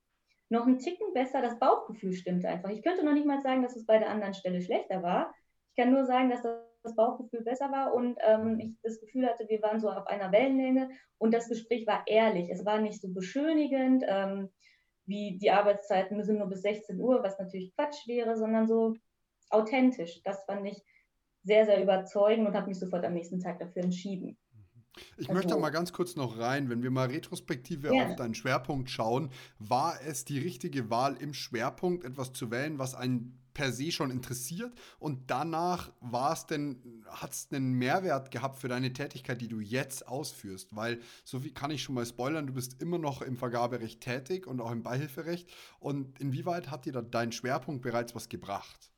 noch 0.49 0.65
ein 0.65 0.79
Ticken 0.79 1.13
besser. 1.13 1.41
Das 1.41 1.59
Bauchgefühl 1.59 2.13
stimmte 2.13 2.47
einfach. 2.47 2.69
Ich 2.69 2.81
könnte 2.81 3.03
noch 3.05 3.13
nicht 3.13 3.27
mal 3.27 3.41
sagen, 3.41 3.61
dass 3.61 3.75
es 3.75 3.85
bei 3.85 3.99
der 3.99 4.09
anderen 4.09 4.33
Stelle 4.33 4.61
schlechter 4.61 5.03
war. 5.03 5.33
Ich 5.69 5.83
kann 5.83 5.91
nur 5.91 6.05
sagen, 6.05 6.29
dass 6.29 6.41
das 6.41 6.95
Bauchgefühl 6.95 7.41
besser 7.41 7.71
war 7.71 7.93
und 7.93 8.17
ähm, 8.21 8.59
ich 8.59 8.73
das 8.81 8.99
Gefühl 8.99 9.27
hatte, 9.27 9.47
wir 9.49 9.61
waren 9.61 9.79
so 9.79 9.89
auf 9.89 10.07
einer 10.07 10.31
Wellenlänge 10.31 10.89
und 11.17 11.33
das 11.33 11.49
Gespräch 11.49 11.85
war 11.87 12.03
ehrlich. 12.07 12.49
Es 12.49 12.65
war 12.65 12.79
nicht 12.79 13.01
so 13.01 13.11
beschönigend. 13.11 14.03
Ähm, 14.07 14.49
wie 15.05 15.37
die 15.37 15.51
Arbeitszeiten 15.51 16.23
sind 16.23 16.39
nur 16.39 16.47
bis 16.47 16.61
16 16.61 16.99
Uhr, 16.99 17.23
was 17.23 17.37
natürlich 17.39 17.73
Quatsch 17.75 18.07
wäre, 18.07 18.37
sondern 18.37 18.67
so 18.67 18.95
authentisch. 19.49 20.21
Das 20.23 20.43
fand 20.45 20.67
ich 20.67 20.81
sehr, 21.43 21.65
sehr 21.65 21.81
überzeugend 21.81 22.47
und 22.47 22.55
habe 22.55 22.67
mich 22.67 22.79
sofort 22.79 23.05
am 23.05 23.13
nächsten 23.13 23.39
Tag 23.39 23.59
dafür 23.59 23.83
entschieden. 23.83 24.37
Ich 25.17 25.29
also, 25.29 25.33
möchte 25.33 25.57
mal 25.57 25.69
ganz 25.69 25.93
kurz 25.93 26.15
noch 26.15 26.39
rein, 26.39 26.69
wenn 26.69 26.81
wir 26.81 26.89
mal 26.89 27.07
retrospektive 27.07 27.93
ja. 27.93 28.07
auf 28.07 28.15
deinen 28.15 28.33
Schwerpunkt 28.33 28.89
schauen, 28.89 29.29
war 29.59 29.99
es 30.05 30.25
die 30.25 30.39
richtige 30.39 30.89
Wahl 30.89 31.15
im 31.17 31.33
Schwerpunkt 31.33 32.05
etwas 32.05 32.31
zu 32.31 32.49
wählen, 32.49 32.79
was 32.79 32.95
einen 32.95 33.44
per 33.55 33.71
se 33.71 33.91
schon 33.91 34.11
interessiert 34.11 34.71
und 34.99 35.31
danach 35.31 35.91
war 36.01 36.33
es 36.33 36.45
denn, 36.45 37.03
hat 37.07 37.31
es 37.31 37.47
einen 37.51 37.73
Mehrwert 37.73 38.29
gehabt 38.29 38.59
für 38.59 38.67
deine 38.67 38.93
Tätigkeit, 38.93 39.41
die 39.41 39.47
du 39.47 39.59
jetzt 39.59 40.07
ausführst? 40.07 40.75
Weil, 40.75 40.99
so 41.23 41.39
viel 41.39 41.53
kann 41.53 41.71
ich 41.71 41.81
schon 41.81 41.95
mal 41.95 42.05
spoilern, 42.05 42.45
du 42.45 42.53
bist 42.53 42.79
immer 42.81 42.99
noch 42.99 43.23
im 43.23 43.37
Vergaberecht 43.37 44.01
tätig 44.01 44.45
und 44.45 44.61
auch 44.61 44.71
im 44.71 44.83
Beihilferecht. 44.83 45.49
Und 45.79 46.19
inwieweit 46.19 46.69
hat 46.69 46.85
dir 46.85 46.93
da 46.93 47.01
dein 47.01 47.31
Schwerpunkt 47.31 47.81
bereits 47.81 48.13
was 48.13 48.29
gebracht? 48.29 48.91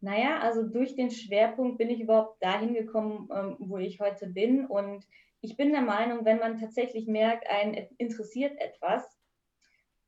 Naja, 0.00 0.40
also 0.40 0.62
durch 0.62 0.96
den 0.96 1.10
Schwerpunkt 1.10 1.78
bin 1.78 1.90
ich 1.90 2.00
überhaupt 2.00 2.42
dahin 2.42 2.74
gekommen, 2.74 3.28
ähm, 3.34 3.56
wo 3.58 3.78
ich 3.78 4.00
heute 4.00 4.26
bin. 4.28 4.66
Und 4.66 5.06
ich 5.40 5.56
bin 5.56 5.72
der 5.72 5.82
Meinung, 5.82 6.24
wenn 6.24 6.38
man 6.38 6.58
tatsächlich 6.58 7.06
merkt, 7.06 7.48
einen 7.48 7.74
interessiert 7.98 8.58
etwas, 8.60 9.04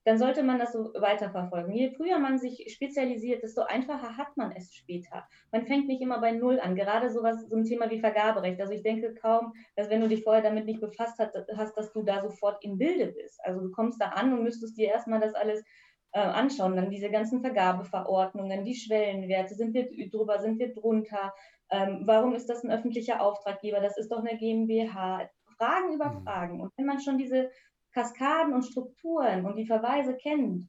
dann 0.04 0.18
sollte 0.18 0.42
man 0.42 0.58
das 0.58 0.72
so 0.72 0.92
weiterverfolgen. 0.94 1.72
Je 1.72 1.90
früher 1.90 2.18
man 2.18 2.38
sich 2.38 2.72
spezialisiert, 2.72 3.42
desto 3.42 3.62
einfacher 3.62 4.16
hat 4.16 4.36
man 4.36 4.52
es 4.52 4.74
später. 4.74 5.26
Man 5.50 5.66
fängt 5.66 5.88
nicht 5.88 6.02
immer 6.02 6.20
bei 6.20 6.32
Null 6.32 6.60
an. 6.60 6.74
Gerade 6.74 7.10
sowas, 7.10 7.48
so 7.48 7.56
ein 7.56 7.64
Thema 7.64 7.90
wie 7.90 8.00
Vergaberecht. 8.00 8.60
Also 8.60 8.72
ich 8.72 8.82
denke 8.82 9.14
kaum, 9.14 9.54
dass 9.76 9.90
wenn 9.90 10.00
du 10.00 10.08
dich 10.08 10.22
vorher 10.22 10.42
damit 10.42 10.66
nicht 10.66 10.80
befasst 10.80 11.18
hast, 11.18 11.76
dass 11.76 11.92
du 11.92 12.02
da 12.02 12.22
sofort 12.22 12.62
im 12.62 12.78
Bilde 12.78 13.06
bist. 13.06 13.40
Also 13.44 13.60
du 13.60 13.70
kommst 13.70 14.00
da 14.00 14.08
an 14.08 14.32
und 14.32 14.42
müsstest 14.42 14.76
dir 14.76 14.88
erstmal 14.88 15.20
das 15.20 15.34
alles 15.34 15.64
äh, 16.12 16.20
anschauen, 16.20 16.76
dann 16.76 16.90
diese 16.90 17.10
ganzen 17.10 17.40
Vergabeverordnungen, 17.40 18.64
die 18.64 18.76
Schwellenwerte, 18.76 19.54
sind 19.54 19.74
wir 19.74 19.88
drüber, 20.10 20.40
sind 20.40 20.60
wir 20.60 20.72
drunter, 20.72 21.34
ähm, 21.70 22.02
warum 22.04 22.34
ist 22.34 22.48
das 22.48 22.62
ein 22.62 22.70
öffentlicher 22.70 23.20
Auftraggeber, 23.20 23.80
das 23.80 23.98
ist 23.98 24.12
doch 24.12 24.20
eine 24.20 24.38
GmbH, 24.38 25.28
Fragen 25.58 25.94
über 25.94 26.10
mhm. 26.10 26.22
Fragen. 26.22 26.60
Und 26.60 26.72
wenn 26.76 26.86
man 26.86 27.00
schon 27.00 27.18
diese 27.18 27.50
Kaskaden 27.94 28.52
und 28.52 28.64
Strukturen 28.64 29.46
und 29.46 29.56
die 29.56 29.66
Verweise 29.66 30.16
kennt, 30.16 30.68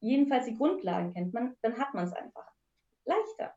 jedenfalls 0.00 0.46
die 0.46 0.56
Grundlagen 0.56 1.12
kennt, 1.12 1.34
man, 1.34 1.54
dann 1.62 1.78
hat 1.78 1.94
man 1.94 2.04
es 2.04 2.12
einfach 2.12 2.50
leichter. 3.04 3.54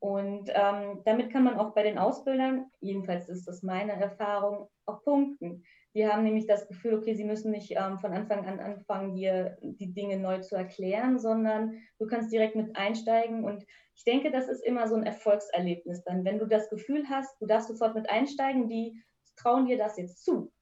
Und 0.00 0.48
ähm, 0.54 1.02
damit 1.04 1.32
kann 1.32 1.42
man 1.42 1.58
auch 1.58 1.74
bei 1.74 1.82
den 1.82 1.98
Ausbildern, 1.98 2.70
jedenfalls 2.80 3.28
ist 3.28 3.48
das 3.48 3.64
meine 3.64 3.92
Erfahrung, 3.92 4.68
auch 4.86 5.02
punkten. 5.02 5.64
Die 5.94 6.06
haben 6.06 6.22
nämlich 6.22 6.46
das 6.46 6.68
Gefühl, 6.68 6.94
okay, 6.94 7.14
sie 7.14 7.24
müssen 7.24 7.50
nicht 7.50 7.72
ähm, 7.72 7.98
von 7.98 8.12
Anfang 8.12 8.46
an 8.46 8.60
anfangen, 8.60 9.16
dir 9.16 9.58
die 9.60 9.92
Dinge 9.92 10.16
neu 10.18 10.38
zu 10.38 10.54
erklären, 10.54 11.18
sondern 11.18 11.80
du 11.98 12.06
kannst 12.06 12.32
direkt 12.32 12.54
mit 12.54 12.76
einsteigen. 12.76 13.42
Und 13.42 13.64
ich 13.96 14.04
denke, 14.04 14.30
das 14.30 14.48
ist 14.48 14.64
immer 14.64 14.86
so 14.86 14.94
ein 14.94 15.02
Erfolgserlebnis 15.02 16.04
dann. 16.04 16.24
Wenn 16.24 16.38
du 16.38 16.46
das 16.46 16.70
Gefühl 16.70 17.08
hast, 17.08 17.40
du 17.40 17.46
darfst 17.46 17.68
sofort 17.68 17.96
mit 17.96 18.08
einsteigen, 18.08 18.68
die 18.68 19.02
trauen 19.34 19.66
dir 19.66 19.78
das 19.78 19.96
jetzt 19.96 20.24
zu. 20.24 20.52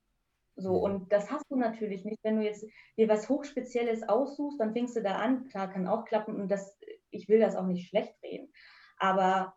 So, 0.56 0.72
mhm. 0.72 0.82
und 0.84 1.12
das 1.12 1.30
hast 1.30 1.44
du 1.50 1.56
natürlich 1.56 2.04
nicht, 2.04 2.22
wenn 2.24 2.36
du 2.36 2.42
jetzt 2.42 2.66
dir 2.96 3.08
was 3.08 3.28
Hochspezielles 3.28 4.08
aussuchst, 4.08 4.58
dann 4.58 4.72
fängst 4.72 4.96
du 4.96 5.02
da 5.02 5.16
an, 5.16 5.48
klar, 5.48 5.70
kann 5.70 5.86
auch 5.86 6.04
klappen 6.04 6.40
und 6.40 6.50
das, 6.50 6.76
ich 7.10 7.28
will 7.28 7.38
das 7.38 7.56
auch 7.56 7.66
nicht 7.66 7.88
schlecht 7.88 8.14
reden. 8.22 8.52
Aber 8.98 9.54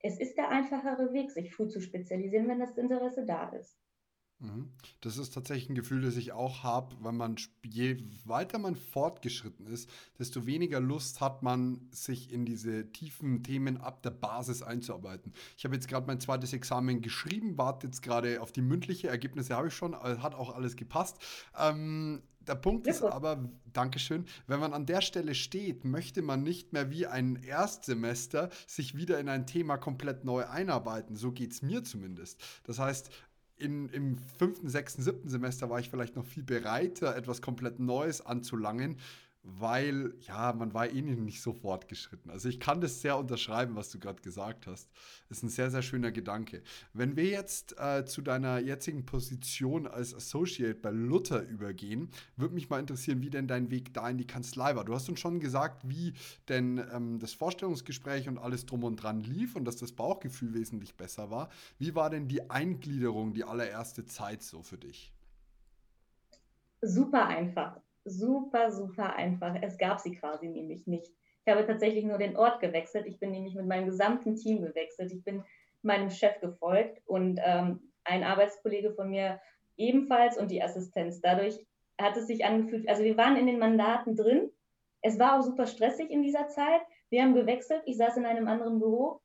es 0.00 0.18
ist 0.18 0.36
der 0.36 0.48
einfachere 0.48 1.12
Weg, 1.12 1.30
sich 1.30 1.54
früh 1.54 1.68
zu 1.68 1.80
spezialisieren, 1.80 2.48
wenn 2.48 2.60
das 2.60 2.76
Interesse 2.76 3.24
da 3.24 3.48
ist. 3.50 3.78
Mhm. 4.40 4.70
Das 5.02 5.18
ist 5.18 5.34
tatsächlich 5.34 5.68
ein 5.68 5.74
Gefühl, 5.74 6.00
das 6.00 6.16
ich 6.16 6.32
auch 6.32 6.62
habe, 6.62 6.96
weil 7.00 7.12
man, 7.12 7.36
je 7.62 8.02
weiter 8.24 8.58
man 8.58 8.74
fortgeschritten 8.74 9.66
ist, 9.66 9.90
desto 10.18 10.46
weniger 10.46 10.80
Lust 10.80 11.20
hat 11.20 11.42
man, 11.42 11.88
sich 11.90 12.32
in 12.32 12.46
diese 12.46 12.90
tiefen 12.90 13.42
Themen 13.42 13.76
ab 13.76 14.02
der 14.02 14.10
Basis 14.10 14.62
einzuarbeiten. 14.62 15.34
Ich 15.58 15.64
habe 15.64 15.74
jetzt 15.74 15.88
gerade 15.88 16.06
mein 16.06 16.20
zweites 16.20 16.54
Examen 16.54 17.02
geschrieben, 17.02 17.58
warte 17.58 17.86
jetzt 17.86 18.02
gerade 18.02 18.40
auf 18.40 18.50
die 18.50 18.62
mündliche 18.62 19.08
Ergebnisse, 19.08 19.54
habe 19.54 19.68
ich 19.68 19.74
schon, 19.74 19.92
äh, 19.92 20.18
hat 20.18 20.34
auch 20.34 20.54
alles 20.54 20.76
gepasst. 20.76 21.18
Ähm, 21.58 22.22
der 22.46 22.54
Punkt 22.54 22.86
ist 22.86 23.02
aber, 23.02 23.50
Dankeschön, 23.72 24.24
wenn 24.46 24.60
man 24.60 24.72
an 24.72 24.86
der 24.86 25.02
Stelle 25.02 25.34
steht, 25.34 25.84
möchte 25.84 26.22
man 26.22 26.42
nicht 26.42 26.72
mehr 26.72 26.90
wie 26.90 27.06
ein 27.06 27.36
Erstsemester 27.36 28.48
sich 28.66 28.96
wieder 28.96 29.20
in 29.20 29.28
ein 29.28 29.46
Thema 29.46 29.76
komplett 29.76 30.24
neu 30.24 30.46
einarbeiten. 30.46 31.16
So 31.16 31.32
geht 31.32 31.52
es 31.52 31.62
mir 31.62 31.84
zumindest. 31.84 32.42
Das 32.64 32.78
heißt, 32.78 33.10
in, 33.60 33.88
im 33.90 34.18
fünften, 34.38 34.68
sechsten, 34.68 35.02
siebten 35.02 35.28
Semester 35.28 35.70
war 35.70 35.80
ich 35.80 35.90
vielleicht 35.90 36.16
noch 36.16 36.24
viel 36.24 36.42
bereiter, 36.42 37.16
etwas 37.16 37.42
komplett 37.42 37.78
Neues 37.78 38.24
anzulangen, 38.24 38.96
weil, 39.42 40.12
ja, 40.20 40.52
man 40.52 40.74
war 40.74 40.90
eh 40.90 41.00
nicht 41.00 41.40
so 41.40 41.52
fortgeschritten. 41.54 42.30
Also 42.30 42.48
ich 42.48 42.60
kann 42.60 42.80
das 42.80 43.00
sehr 43.00 43.16
unterschreiben, 43.16 43.74
was 43.74 43.90
du 43.90 43.98
gerade 43.98 44.20
gesagt 44.20 44.66
hast. 44.66 44.90
Ist 45.30 45.42
ein 45.42 45.48
sehr, 45.48 45.70
sehr 45.70 45.80
schöner 45.80 46.12
Gedanke. 46.12 46.62
Wenn 46.92 47.16
wir 47.16 47.24
jetzt 47.24 47.78
äh, 47.78 48.04
zu 48.04 48.20
deiner 48.20 48.58
jetzigen 48.58 49.06
Position 49.06 49.86
als 49.86 50.14
Associate 50.14 50.74
bei 50.74 50.90
Luther 50.90 51.42
übergehen, 51.42 52.10
würde 52.36 52.54
mich 52.54 52.68
mal 52.68 52.80
interessieren, 52.80 53.22
wie 53.22 53.30
denn 53.30 53.48
dein 53.48 53.70
Weg 53.70 53.94
da 53.94 54.10
in 54.10 54.18
die 54.18 54.26
Kanzlei 54.26 54.76
war. 54.76 54.84
Du 54.84 54.94
hast 54.94 55.08
uns 55.08 55.20
schon 55.20 55.40
gesagt, 55.40 55.88
wie 55.88 56.12
denn 56.48 56.78
ähm, 56.92 57.18
das 57.18 57.32
Vorstellungsgespräch 57.32 58.28
und 58.28 58.36
alles 58.36 58.66
drum 58.66 58.84
und 58.84 58.96
dran 58.96 59.20
lief 59.20 59.56
und 59.56 59.64
dass 59.64 59.76
das 59.76 59.92
Bauchgefühl 59.92 60.52
wesentlich 60.52 60.96
besser 60.96 61.30
war. 61.30 61.48
Wie 61.78 61.94
war 61.94 62.10
denn 62.10 62.28
die 62.28 62.50
Eingliederung, 62.50 63.32
die 63.32 63.44
allererste 63.44 64.04
Zeit 64.04 64.42
so 64.42 64.62
für 64.62 64.76
dich? 64.76 65.14
Super 66.82 67.26
einfach 67.26 67.80
super, 68.04 68.70
super 68.70 69.14
einfach. 69.14 69.56
Es 69.62 69.78
gab 69.78 70.00
sie 70.00 70.14
quasi 70.14 70.48
nämlich 70.48 70.86
nicht. 70.86 71.12
Ich 71.44 71.52
habe 71.52 71.66
tatsächlich 71.66 72.04
nur 72.04 72.18
den 72.18 72.36
Ort 72.36 72.60
gewechselt. 72.60 73.06
Ich 73.06 73.18
bin 73.18 73.30
nämlich 73.30 73.54
mit 73.54 73.66
meinem 73.66 73.86
gesamten 73.86 74.36
Team 74.36 74.62
gewechselt. 74.62 75.12
Ich 75.12 75.24
bin 75.24 75.42
meinem 75.82 76.10
Chef 76.10 76.40
gefolgt 76.40 77.00
und 77.06 77.40
ähm, 77.44 77.80
ein 78.04 78.24
Arbeitskollege 78.24 78.92
von 78.92 79.10
mir 79.10 79.40
ebenfalls 79.76 80.36
und 80.36 80.50
die 80.50 80.62
Assistenz. 80.62 81.20
Dadurch 81.20 81.58
hat 82.00 82.16
es 82.16 82.26
sich 82.26 82.44
angefühlt, 82.44 82.88
also 82.88 83.02
wir 83.02 83.16
waren 83.16 83.36
in 83.36 83.46
den 83.46 83.58
Mandaten 83.58 84.16
drin. 84.16 84.50
Es 85.02 85.18
war 85.18 85.38
auch 85.38 85.42
super 85.42 85.66
stressig 85.66 86.10
in 86.10 86.22
dieser 86.22 86.48
Zeit. 86.48 86.82
Wir 87.08 87.22
haben 87.22 87.34
gewechselt. 87.34 87.82
Ich 87.86 87.96
saß 87.96 88.16
in 88.18 88.26
einem 88.26 88.46
anderen 88.46 88.78
Büro 88.78 89.20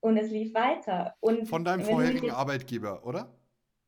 und 0.00 0.16
es 0.16 0.30
lief 0.30 0.54
weiter. 0.54 1.14
Und 1.20 1.46
von 1.46 1.64
deinem 1.64 1.84
vorherigen 1.84 2.30
Arbeitgeber, 2.30 3.04
oder? 3.04 3.28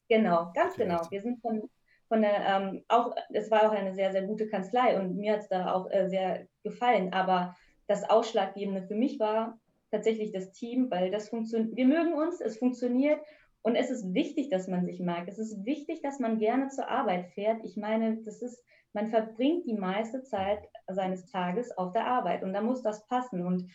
Genau, 0.09 0.51
ganz 0.55 0.75
okay, 0.75 0.85
genau. 0.85 1.01
Wir 1.11 1.23
sind 1.23 1.41
von 1.41 1.71
von 2.11 2.23
der, 2.23 2.45
ähm, 2.45 2.85
auch, 2.89 3.15
es 3.33 3.53
war 3.53 3.69
auch 3.69 3.73
eine 3.73 3.95
sehr, 3.95 4.11
sehr 4.11 4.23
gute 4.23 4.49
Kanzlei 4.49 4.99
und 4.99 5.17
mir 5.17 5.35
hat 5.35 5.43
es 5.43 5.49
da 5.49 5.73
auch 5.73 5.89
äh, 5.93 6.09
sehr 6.09 6.49
gefallen. 6.65 7.13
Aber 7.13 7.55
das 7.87 8.11
Ausschlaggebende 8.11 8.83
für 8.83 8.97
mich 8.97 9.21
war 9.21 9.61
tatsächlich 9.93 10.33
das 10.33 10.51
Team, 10.51 10.91
weil 10.91 11.13
das 11.13 11.29
funktioniert, 11.29 11.77
wir 11.77 11.87
mögen 11.87 12.15
uns, 12.15 12.41
es 12.41 12.59
funktioniert 12.59 13.21
und 13.63 13.77
es 13.77 13.91
ist 13.91 14.13
wichtig, 14.13 14.51
dass 14.51 14.67
man 14.67 14.85
sich 14.87 14.99
mag. 14.99 15.29
Es 15.29 15.39
ist 15.39 15.65
wichtig, 15.65 16.03
dass 16.03 16.19
man 16.19 16.41
gerne 16.41 16.67
zur 16.69 16.89
Arbeit 16.89 17.29
fährt. 17.29 17.65
Ich 17.65 17.77
meine, 17.77 18.17
das 18.25 18.43
ist, 18.43 18.61
man 18.93 19.11
verbringt 19.11 19.67
die 19.67 19.79
meiste 19.79 20.25
Zeit 20.25 20.69
seines 20.89 21.27
Tages 21.27 21.71
auf 21.79 21.93
der 21.93 22.07
Arbeit 22.09 22.43
und 22.43 22.53
da 22.53 22.61
muss 22.61 22.83
das 22.83 23.07
passen. 23.07 23.47
Und 23.47 23.71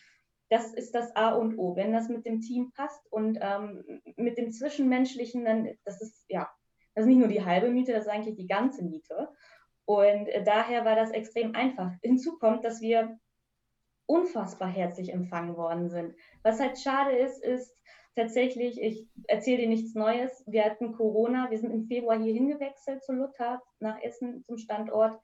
das 0.50 0.74
ist 0.74 0.94
das 0.94 1.16
A 1.16 1.30
und 1.30 1.56
O. 1.58 1.74
Wenn 1.74 1.94
das 1.94 2.10
mit 2.10 2.26
dem 2.26 2.42
Team 2.42 2.70
passt 2.76 3.00
und 3.10 3.38
ähm, 3.40 4.02
mit 4.16 4.36
dem 4.36 4.52
Zwischenmenschlichen, 4.52 5.46
dann 5.46 5.70
das 5.86 6.02
ist 6.02 6.26
ja 6.28 6.50
das 6.96 7.04
ist 7.04 7.08
nicht 7.08 7.18
nur 7.18 7.28
die 7.28 7.44
halbe 7.44 7.68
Miete, 7.68 7.92
das 7.92 8.06
ist 8.06 8.10
eigentlich 8.10 8.36
die 8.36 8.46
ganze 8.46 8.82
Miete. 8.82 9.28
Und 9.84 10.28
äh, 10.28 10.42
daher 10.42 10.86
war 10.86 10.96
das 10.96 11.10
extrem 11.10 11.54
einfach. 11.54 11.92
Hinzu 12.02 12.38
kommt, 12.38 12.64
dass 12.64 12.80
wir 12.80 13.18
unfassbar 14.06 14.68
herzlich 14.68 15.12
empfangen 15.12 15.56
worden 15.58 15.90
sind. 15.90 16.14
Was 16.42 16.58
halt 16.58 16.78
schade 16.78 17.14
ist, 17.14 17.44
ist 17.44 17.76
tatsächlich, 18.14 18.80
ich 18.80 19.06
erzähle 19.28 19.58
dir 19.58 19.68
nichts 19.68 19.94
Neues. 19.94 20.42
Wir 20.46 20.64
hatten 20.64 20.94
Corona, 20.94 21.50
wir 21.50 21.58
sind 21.58 21.70
im 21.70 21.84
Februar 21.84 22.18
hier 22.18 22.32
hingewechselt 22.32 23.04
zu 23.04 23.12
Luther, 23.12 23.62
nach 23.78 24.00
Essen 24.00 24.42
zum 24.44 24.56
Standort 24.56 25.20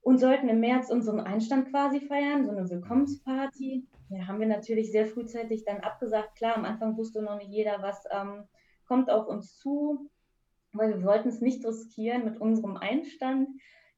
und 0.00 0.18
sollten 0.18 0.48
im 0.48 0.60
März 0.60 0.88
unseren 0.90 1.20
Einstand 1.20 1.68
quasi 1.68 2.00
feiern, 2.00 2.46
so 2.46 2.52
eine 2.52 2.70
Willkommensparty. 2.70 3.86
Ja, 4.08 4.26
haben 4.26 4.40
wir 4.40 4.46
natürlich 4.46 4.90
sehr 4.90 5.06
frühzeitig 5.06 5.66
dann 5.66 5.80
abgesagt. 5.80 6.36
Klar, 6.36 6.56
am 6.56 6.64
Anfang 6.64 6.96
wusste 6.96 7.20
noch 7.20 7.36
nicht 7.36 7.50
jeder, 7.50 7.82
was 7.82 8.04
ähm, 8.10 8.44
kommt 8.86 9.10
auf 9.10 9.26
uns 9.26 9.58
zu 9.58 10.08
weil 10.78 10.98
wir 10.98 11.04
wollten 11.04 11.28
es 11.28 11.40
nicht 11.40 11.64
riskieren 11.64 12.24
mit 12.24 12.40
unserem 12.40 12.76
Einstand, 12.76 13.48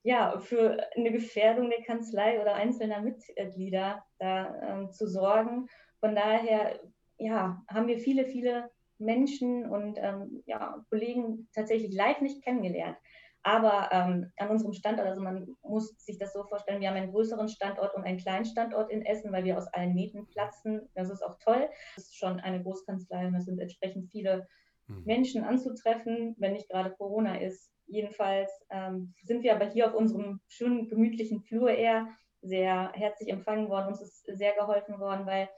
ja, 0.03 0.39
für 0.39 0.79
eine 0.97 1.13
Gefährdung 1.13 1.71
der 1.71 1.83
Kanzlei 1.83 2.41
oder 2.41 2.55
einzelner 2.55 3.03
Mitglieder 3.03 4.05
da 4.19 4.55
ähm, 4.63 4.93
zu 4.93 5.07
sorgen. 5.07 5.67
Von 6.01 6.15
daher, 6.15 6.81
ja, 7.19 7.63
haben 7.69 7.89
wir 7.89 7.99
viele, 7.99 8.25
viele 8.25 8.71
Menschen 8.99 9.69
und 9.69 9.99
ähm, 10.01 10.43
ja, 10.47 10.85
Kollegen 10.91 11.49
tatsächlich 11.53 11.95
live 11.95 12.21
nicht 12.21 12.43
kennengelernt. 12.43 12.97
Aber 13.43 13.89
ähm, 13.93 14.33
an 14.37 14.51
unserem 14.51 14.73
Standort, 14.73 15.09
also 15.09 15.23
man 15.23 15.57
muss 15.63 15.97
sich 15.99 16.19
das 16.19 16.33
so 16.33 16.45
vorstellen, 16.45 16.81
wir 16.81 16.89
haben 16.89 16.97
einen 16.97 17.13
größeren 17.13 17.49
Standort 17.49 17.95
und 17.95 18.05
einen 18.05 18.19
kleinen 18.19 18.45
Standort 18.45 18.91
in 18.91 19.05
Essen, 19.07 19.33
weil 19.33 19.45
wir 19.45 19.57
aus 19.57 19.69
allen 19.69 19.95
Nähten 19.95 20.27
platzen. 20.27 20.89
Das 20.95 21.09
ist 21.09 21.23
auch 21.23 21.39
toll. 21.39 21.69
Das 21.97 22.05
ist 22.05 22.19
schon 22.19 22.41
eine 22.41 22.63
Großkanzlei 22.63 23.27
und 23.27 23.35
es 23.37 23.45
sind 23.45 23.61
entsprechend 23.61 24.11
viele 24.11 24.47
Mhm. 24.89 25.03
Menschen 25.05 25.45
anzutreffen, 25.45 26.35
wenn 26.39 26.53
nicht 26.53 26.69
gerade 26.69 26.91
Corona 26.91 27.37
ist. 27.41 27.71
Jedenfalls 27.87 28.51
ähm, 28.71 29.15
sind 29.23 29.43
wir 29.43 29.55
aber 29.55 29.67
hier 29.67 29.89
auf 29.89 29.95
unserem 29.95 30.41
schönen, 30.49 30.89
gemütlichen 30.89 31.41
Flur 31.41 31.71
eher 31.71 32.09
sehr 32.43 32.93
herzlich 32.93 33.31
empfangen 33.31 33.69
worden. 33.69 33.89
Uns 33.89 34.03
ist 34.03 34.27
sehr 34.27 34.55
geholfen 34.55 34.99
worden, 34.99 35.27
weil 35.27 35.49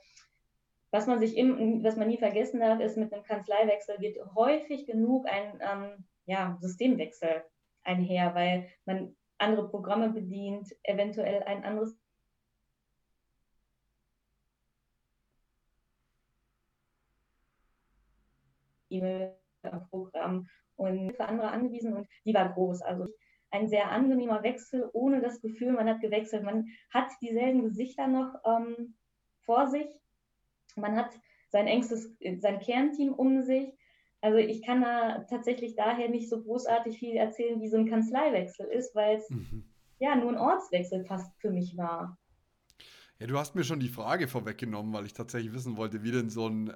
was 0.93 1.07
man 1.07 1.21
sich 1.21 1.37
im, 1.37 1.85
was 1.85 1.97
man 1.97 2.09
nie 2.09 2.19
vergessen 2.19 2.61
darf, 2.61 2.81
ist, 2.81 2.97
mit 2.97 3.13
einem 3.13 3.23
Kanzleiwechsel 3.23 3.99
geht 3.99 4.19
häufig 4.35 4.87
genug 4.87 5.27
ein 5.29 5.61
ähm, 5.61 6.05
ja, 6.27 6.57
Systemwechsel 6.61 7.45
einher, 7.83 8.35
weil 8.35 8.69
man 8.85 9.17
andere 9.39 9.69
Programme 9.69 10.11
bedient, 10.11 10.69
eventuell 10.83 11.43
ein 11.45 11.65
anderes 11.65 11.97
E-Mail-Programm 18.91 20.49
und 20.77 21.13
für 21.13 21.25
andere 21.25 21.51
angewiesen 21.51 21.95
und 21.95 22.09
die 22.25 22.35
war 22.35 22.53
groß. 22.53 22.83
Also 22.83 23.07
ein 23.51 23.69
sehr 23.69 23.91
angenehmer 23.91 24.43
Wechsel, 24.43 24.89
ohne 24.93 25.21
das 25.21 25.41
Gefühl, 25.41 25.73
man 25.73 25.89
hat 25.89 26.01
gewechselt. 26.01 26.45
Man 26.45 26.69
hat 26.91 27.11
dieselben 27.21 27.63
Gesichter 27.63 28.07
noch 28.07 28.35
ähm, 28.45 28.95
vor 29.45 29.69
sich. 29.69 29.89
Man 30.77 30.97
hat 30.97 31.19
sein 31.51 31.67
engstes, 31.67 32.17
sein 32.39 32.61
Kernteam 32.61 33.13
um 33.13 33.43
sich. 33.43 33.77
Also 34.21 34.39
ich 34.39 34.63
kann 34.63 34.83
da 34.83 35.25
tatsächlich 35.31 35.75
daher 35.75 36.09
nicht 36.09 36.29
so 36.29 36.43
großartig 36.43 36.99
viel 36.99 37.17
erzählen, 37.17 37.61
wie 37.61 37.69
so 37.69 37.79
ein 37.79 37.89
Kanzleiwechsel 37.89 38.67
ist, 38.67 38.95
weil 38.95 39.17
es 39.17 39.29
mhm. 39.31 39.65
ja 39.99 40.15
nur 40.15 40.31
ein 40.31 40.39
Ortswechsel 40.39 41.05
fast 41.05 41.33
für 41.41 41.51
mich 41.51 41.77
war. 41.77 42.19
Ja, 43.21 43.27
du 43.27 43.39
hast 43.39 43.55
mir 43.55 43.65
schon 43.65 43.81
die 43.81 43.91
Frage 43.91 44.29
vorweggenommen, 44.29 44.95
weil 44.95 45.05
ich 45.05 45.13
tatsächlich 45.13 45.53
wissen 45.53 45.77
wollte, 45.77 46.03
wie 46.03 46.11
denn 46.11 46.31
so 46.31 46.49
ein 46.49 46.69
äh, 46.69 46.75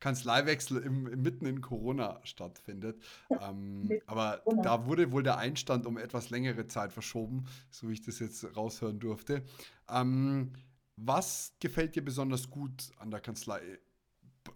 Kanzleiwechsel 0.00 0.78
im, 0.82 1.04
mitten 1.22 1.46
in 1.46 1.60
Corona 1.60 2.18
stattfindet. 2.24 3.00
Ähm, 3.30 3.88
aber 4.06 4.42
da 4.64 4.84
wurde 4.86 5.12
wohl 5.12 5.22
der 5.22 5.38
Einstand 5.38 5.86
um 5.86 5.96
etwas 5.96 6.30
längere 6.30 6.66
Zeit 6.66 6.92
verschoben, 6.92 7.44
so 7.70 7.88
wie 7.88 7.92
ich 7.92 8.02
das 8.02 8.18
jetzt 8.18 8.44
raushören 8.56 8.98
durfte. 8.98 9.44
Ähm, 9.88 10.54
was 10.96 11.54
gefällt 11.60 11.94
dir 11.94 12.04
besonders 12.04 12.50
gut 12.50 12.90
an 12.98 13.12
der 13.12 13.20
Kanzlei? 13.20 13.78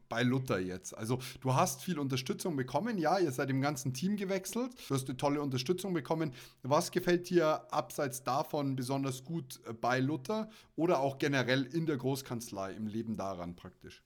Bei 0.09 0.23
Luther 0.23 0.59
jetzt? 0.59 0.97
Also 0.97 1.19
du 1.41 1.55
hast 1.55 1.83
viel 1.83 1.99
Unterstützung 1.99 2.57
bekommen, 2.57 2.99
ja, 2.99 3.19
ihr 3.19 3.33
seid 3.33 3.51
im 3.51 3.61
ganzen 3.61 3.95
Team 3.95 4.17
gewechselt, 4.17 4.73
du 4.89 4.95
hast 4.95 5.09
eine 5.09 5.17
tolle 5.17 5.41
Unterstützung 5.41 5.95
bekommen. 5.95 6.33
Was 6.63 6.91
gefällt 6.91 7.29
dir 7.31 7.73
abseits 7.73 8.23
davon 8.25 8.77
besonders 8.77 9.25
gut 9.25 9.61
äh, 9.69 9.73
bei 9.73 10.01
Luther 10.01 10.49
oder 10.77 11.01
auch 11.01 11.19
generell 11.19 11.65
in 11.65 11.87
der 11.87 11.97
Großkanzlei, 11.97 12.73
im 12.73 12.87
Leben 12.87 13.17
daran 13.17 13.57
praktisch? 13.57 14.03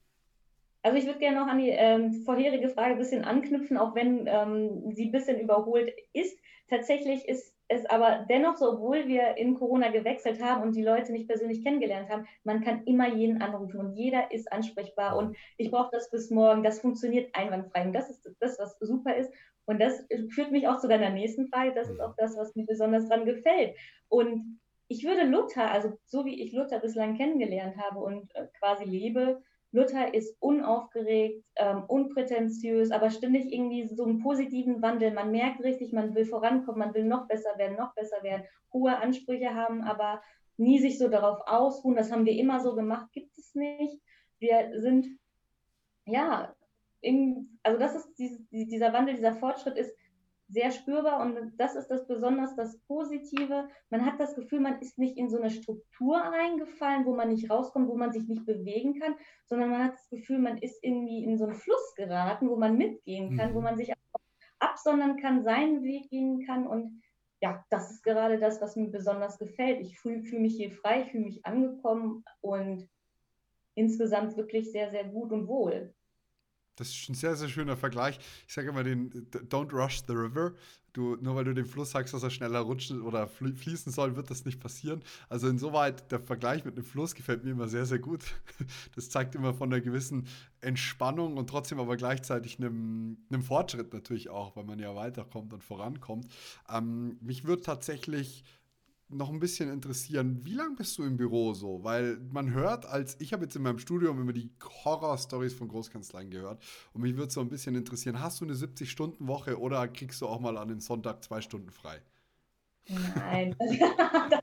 Also 0.83 0.97
ich 0.97 1.05
würde 1.05 1.19
gerne 1.19 1.39
noch 1.39 1.47
an 1.47 1.59
die 1.59 1.69
ähm, 1.69 2.23
vorherige 2.23 2.69
Frage 2.69 2.93
ein 2.93 2.97
bisschen 2.97 3.23
anknüpfen, 3.23 3.77
auch 3.77 3.93
wenn 3.93 4.25
ähm, 4.25 4.91
sie 4.95 5.05
ein 5.05 5.11
bisschen 5.11 5.39
überholt 5.39 5.93
ist. 6.13 6.35
Tatsächlich 6.69 7.27
ist 7.27 7.53
es 7.71 7.85
aber 7.85 8.25
dennoch 8.29 8.57
so, 8.57 8.73
obwohl 8.73 9.07
wir 9.07 9.37
in 9.37 9.55
Corona 9.55 9.89
gewechselt 9.89 10.43
haben 10.43 10.61
und 10.61 10.75
die 10.75 10.83
Leute 10.83 11.11
nicht 11.11 11.27
persönlich 11.27 11.63
kennengelernt 11.63 12.09
haben, 12.09 12.27
man 12.43 12.61
kann 12.63 12.83
immer 12.83 13.07
jeden 13.07 13.41
anrufen 13.41 13.79
und 13.79 13.95
jeder 13.95 14.31
ist 14.31 14.51
ansprechbar 14.51 15.17
und 15.17 15.37
ich 15.57 15.71
brauche 15.71 15.89
das 15.91 16.11
bis 16.11 16.29
morgen. 16.29 16.63
Das 16.63 16.81
funktioniert 16.81 17.33
einwandfrei 17.33 17.85
und 17.85 17.93
das 17.93 18.09
ist 18.09 18.29
das, 18.39 18.59
was 18.59 18.77
super 18.79 19.15
ist. 19.15 19.31
Und 19.65 19.79
das 19.79 20.05
führt 20.29 20.51
mich 20.51 20.67
auch 20.67 20.79
zu 20.79 20.87
deiner 20.87 21.11
nächsten 21.11 21.47
Frage. 21.47 21.73
Das 21.73 21.89
ist 21.89 22.01
auch 22.01 22.15
das, 22.17 22.35
was 22.35 22.55
mir 22.55 22.65
besonders 22.65 23.07
dran 23.07 23.25
gefällt. 23.25 23.77
Und 24.09 24.59
ich 24.89 25.05
würde 25.05 25.23
Luther, 25.23 25.71
also 25.71 25.97
so 26.05 26.25
wie 26.25 26.41
ich 26.43 26.51
Luther 26.51 26.79
bislang 26.79 27.15
kennengelernt 27.15 27.77
habe 27.77 27.99
und 27.99 28.35
äh, 28.35 28.47
quasi 28.59 28.83
lebe, 28.83 29.41
Luther 29.73 30.13
ist 30.13 30.35
unaufgeregt, 30.41 31.43
ähm, 31.55 31.83
unprätentiös, 31.87 32.91
aber 32.91 33.09
ständig 33.09 33.51
irgendwie 33.51 33.87
so 33.87 34.03
einen 34.03 34.19
positiven 34.19 34.81
Wandel. 34.81 35.11
Man 35.11 35.31
merkt 35.31 35.63
richtig, 35.63 35.93
man 35.93 36.13
will 36.13 36.25
vorankommen, 36.25 36.79
man 36.79 36.93
will 36.93 37.05
noch 37.05 37.27
besser 37.27 37.57
werden, 37.57 37.77
noch 37.77 37.93
besser 37.95 38.21
werden, 38.21 38.45
hohe 38.73 38.97
Ansprüche 38.97 39.55
haben, 39.55 39.81
aber 39.81 40.21
nie 40.57 40.79
sich 40.79 40.97
so 40.97 41.07
darauf 41.07 41.39
ausruhen. 41.47 41.95
Das 41.95 42.11
haben 42.11 42.25
wir 42.25 42.33
immer 42.33 42.59
so 42.59 42.75
gemacht, 42.75 43.11
gibt 43.13 43.37
es 43.37 43.55
nicht. 43.55 44.01
Wir 44.39 44.81
sind, 44.81 45.07
ja, 46.05 46.53
in, 46.99 47.57
also 47.63 47.79
das 47.79 47.95
ist 47.95 48.13
dieses, 48.17 48.39
dieser 48.49 48.91
Wandel, 48.91 49.15
dieser 49.15 49.33
Fortschritt 49.33 49.77
ist 49.77 49.95
sehr 50.51 50.71
spürbar 50.71 51.21
und 51.21 51.53
das 51.57 51.75
ist 51.75 51.87
das 51.87 52.05
besonders 52.05 52.55
das 52.55 52.77
Positive. 52.81 53.69
Man 53.89 54.05
hat 54.05 54.19
das 54.19 54.35
Gefühl, 54.35 54.59
man 54.59 54.79
ist 54.79 54.97
nicht 54.97 55.17
in 55.17 55.29
so 55.29 55.37
eine 55.37 55.49
Struktur 55.49 56.17
reingefallen, 56.17 57.05
wo 57.05 57.15
man 57.15 57.29
nicht 57.29 57.49
rauskommt, 57.49 57.87
wo 57.87 57.95
man 57.95 58.11
sich 58.11 58.27
nicht 58.27 58.45
bewegen 58.45 58.99
kann, 58.99 59.15
sondern 59.45 59.69
man 59.69 59.83
hat 59.85 59.93
das 59.93 60.09
Gefühl, 60.09 60.39
man 60.39 60.57
ist 60.57 60.83
irgendwie 60.83 61.23
in 61.23 61.37
so 61.37 61.45
einen 61.45 61.55
Fluss 61.55 61.95
geraten, 61.95 62.49
wo 62.49 62.57
man 62.57 62.77
mitgehen 62.77 63.37
kann, 63.37 63.51
mhm. 63.51 63.55
wo 63.55 63.61
man 63.61 63.77
sich 63.77 63.93
absondern 64.59 65.17
kann, 65.17 65.43
seinen 65.43 65.83
Weg 65.83 66.09
gehen 66.09 66.45
kann 66.45 66.67
und 66.67 67.01
ja, 67.41 67.65
das 67.69 67.89
ist 67.89 68.03
gerade 68.03 68.37
das, 68.37 68.61
was 68.61 68.75
mir 68.75 68.89
besonders 68.89 69.39
gefällt. 69.39 69.81
Ich 69.81 69.99
fühle 69.99 70.21
fühl 70.21 70.39
mich 70.39 70.57
hier 70.57 70.71
frei, 70.71 71.01
ich 71.01 71.11
fühle 71.11 71.23
mich 71.23 71.45
angekommen 71.45 72.23
und 72.41 72.87
insgesamt 73.73 74.37
wirklich 74.37 74.71
sehr, 74.71 74.91
sehr 74.91 75.05
gut 75.05 75.31
und 75.31 75.47
wohl. 75.47 75.93
Das 76.75 76.89
ist 76.89 77.09
ein 77.09 77.15
sehr, 77.15 77.35
sehr 77.35 77.49
schöner 77.49 77.77
Vergleich. 77.77 78.19
Ich 78.47 78.53
sage 78.53 78.69
immer 78.69 78.83
den 78.83 79.11
Don't 79.31 79.73
rush 79.73 80.01
the 80.07 80.13
river. 80.13 80.53
Du, 80.93 81.15
nur 81.21 81.35
weil 81.35 81.45
du 81.45 81.53
dem 81.53 81.65
Fluss 81.65 81.91
sagst, 81.91 82.13
dass 82.13 82.23
er 82.23 82.29
schneller 82.29 82.59
rutschen 82.59 83.01
oder 83.01 83.25
fließen 83.27 83.93
soll, 83.93 84.17
wird 84.17 84.29
das 84.29 84.43
nicht 84.43 84.59
passieren. 84.59 85.01
Also 85.29 85.47
insoweit, 85.47 86.11
der 86.11 86.19
Vergleich 86.19 86.65
mit 86.65 86.75
dem 86.75 86.83
Fluss 86.83 87.15
gefällt 87.15 87.45
mir 87.45 87.51
immer 87.51 87.69
sehr, 87.69 87.85
sehr 87.85 87.99
gut. 87.99 88.23
Das 88.95 89.09
zeigt 89.09 89.35
immer 89.35 89.53
von 89.53 89.71
einer 89.71 89.81
gewissen 89.81 90.27
Entspannung 90.59 91.37
und 91.37 91.49
trotzdem 91.49 91.79
aber 91.79 91.95
gleichzeitig 91.95 92.59
einem, 92.59 93.17
einem 93.29 93.41
Fortschritt 93.41 93.93
natürlich 93.93 94.29
auch, 94.29 94.55
weil 94.55 94.65
man 94.65 94.79
ja 94.79 94.93
weiterkommt 94.95 95.53
und 95.53 95.63
vorankommt. 95.63 96.27
Ähm, 96.69 97.17
mich 97.21 97.45
würde 97.45 97.61
tatsächlich 97.61 98.43
noch 99.11 99.29
ein 99.29 99.39
bisschen 99.39 99.71
interessieren, 99.71 100.39
wie 100.43 100.53
lange 100.53 100.75
bist 100.75 100.97
du 100.97 101.03
im 101.03 101.17
Büro 101.17 101.53
so? 101.53 101.83
Weil 101.83 102.17
man 102.31 102.53
hört, 102.53 102.85
als 102.85 103.19
ich 103.19 103.33
habe 103.33 103.43
jetzt 103.43 103.55
in 103.55 103.63
meinem 103.63 103.79
Studium 103.79 104.19
immer 104.19 104.33
die 104.33 104.51
Horror-Stories 104.83 105.53
von 105.53 105.67
Großkanzleien 105.67 106.29
gehört 106.29 106.63
und 106.93 107.01
mich 107.01 107.15
würde 107.17 107.31
so 107.31 107.41
ein 107.41 107.49
bisschen 107.49 107.75
interessieren, 107.75 108.19
hast 108.19 108.41
du 108.41 108.45
eine 108.45 108.53
70-Stunden-Woche 108.53 109.59
oder 109.59 109.87
kriegst 109.87 110.21
du 110.21 110.27
auch 110.27 110.39
mal 110.39 110.57
an 110.57 110.69
den 110.69 110.79
Sonntag 110.79 111.23
zwei 111.23 111.41
Stunden 111.41 111.71
frei? 111.71 112.01
Nein, 113.15 113.55
das, 113.59 114.41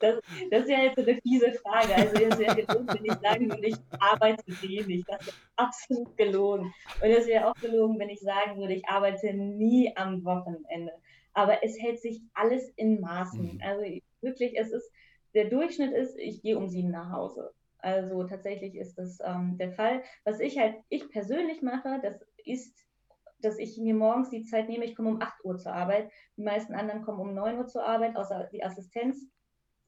das, 0.00 0.20
das, 0.50 0.62
ist 0.62 0.70
ja 0.70 0.82
jetzt 0.82 0.98
eine 0.98 1.20
fiese 1.22 1.52
Frage. 1.62 1.94
Also 1.94 2.14
es 2.16 2.38
wäre 2.38 2.56
gelogen, 2.56 2.88
wenn 2.88 3.04
ich 3.04 3.20
sagen 3.20 3.48
würde, 3.48 3.66
ich 3.66 3.76
arbeite 4.00 4.44
wenig. 4.62 5.04
Das 5.06 5.26
ist 5.26 5.34
absolut 5.56 6.16
gelogen. 6.16 6.74
Und 7.00 7.08
es 7.08 7.26
wäre 7.26 7.48
auch 7.48 7.54
gelogen, 7.54 7.98
wenn 7.98 8.08
ich 8.08 8.20
sagen 8.20 8.58
würde, 8.58 8.74
ich 8.74 8.88
arbeite 8.88 9.32
nie 9.32 9.92
am 9.96 10.24
Wochenende 10.24 10.92
aber 11.38 11.62
es 11.62 11.80
hält 11.80 12.00
sich 12.00 12.20
alles 12.34 12.68
in 12.70 13.00
Maßen. 13.00 13.54
Mhm. 13.54 13.60
Also 13.62 13.84
wirklich, 14.22 14.58
es 14.58 14.72
ist, 14.72 14.90
der 15.34 15.44
Durchschnitt 15.44 15.92
ist, 15.92 16.18
ich 16.18 16.42
gehe 16.42 16.58
um 16.58 16.68
sieben 16.68 16.90
nach 16.90 17.12
Hause. 17.12 17.52
Also 17.78 18.24
tatsächlich 18.24 18.74
ist 18.74 18.98
das 18.98 19.20
ähm, 19.24 19.56
der 19.56 19.70
Fall. 19.70 20.02
Was 20.24 20.40
ich 20.40 20.58
halt, 20.58 20.74
ich 20.88 21.08
persönlich 21.10 21.62
mache, 21.62 22.00
das 22.02 22.20
ist, 22.44 22.76
dass 23.38 23.56
ich 23.56 23.78
mir 23.78 23.94
morgens 23.94 24.30
die 24.30 24.42
Zeit 24.42 24.68
nehme, 24.68 24.84
ich 24.84 24.96
komme 24.96 25.10
um 25.10 25.22
8 25.22 25.44
Uhr 25.44 25.56
zur 25.58 25.72
Arbeit. 25.72 26.10
Die 26.36 26.42
meisten 26.42 26.74
anderen 26.74 27.02
kommen 27.02 27.20
um 27.20 27.34
9 27.34 27.56
Uhr 27.56 27.66
zur 27.68 27.86
Arbeit, 27.86 28.16
außer 28.16 28.48
die 28.52 28.64
Assistenz. 28.64 29.24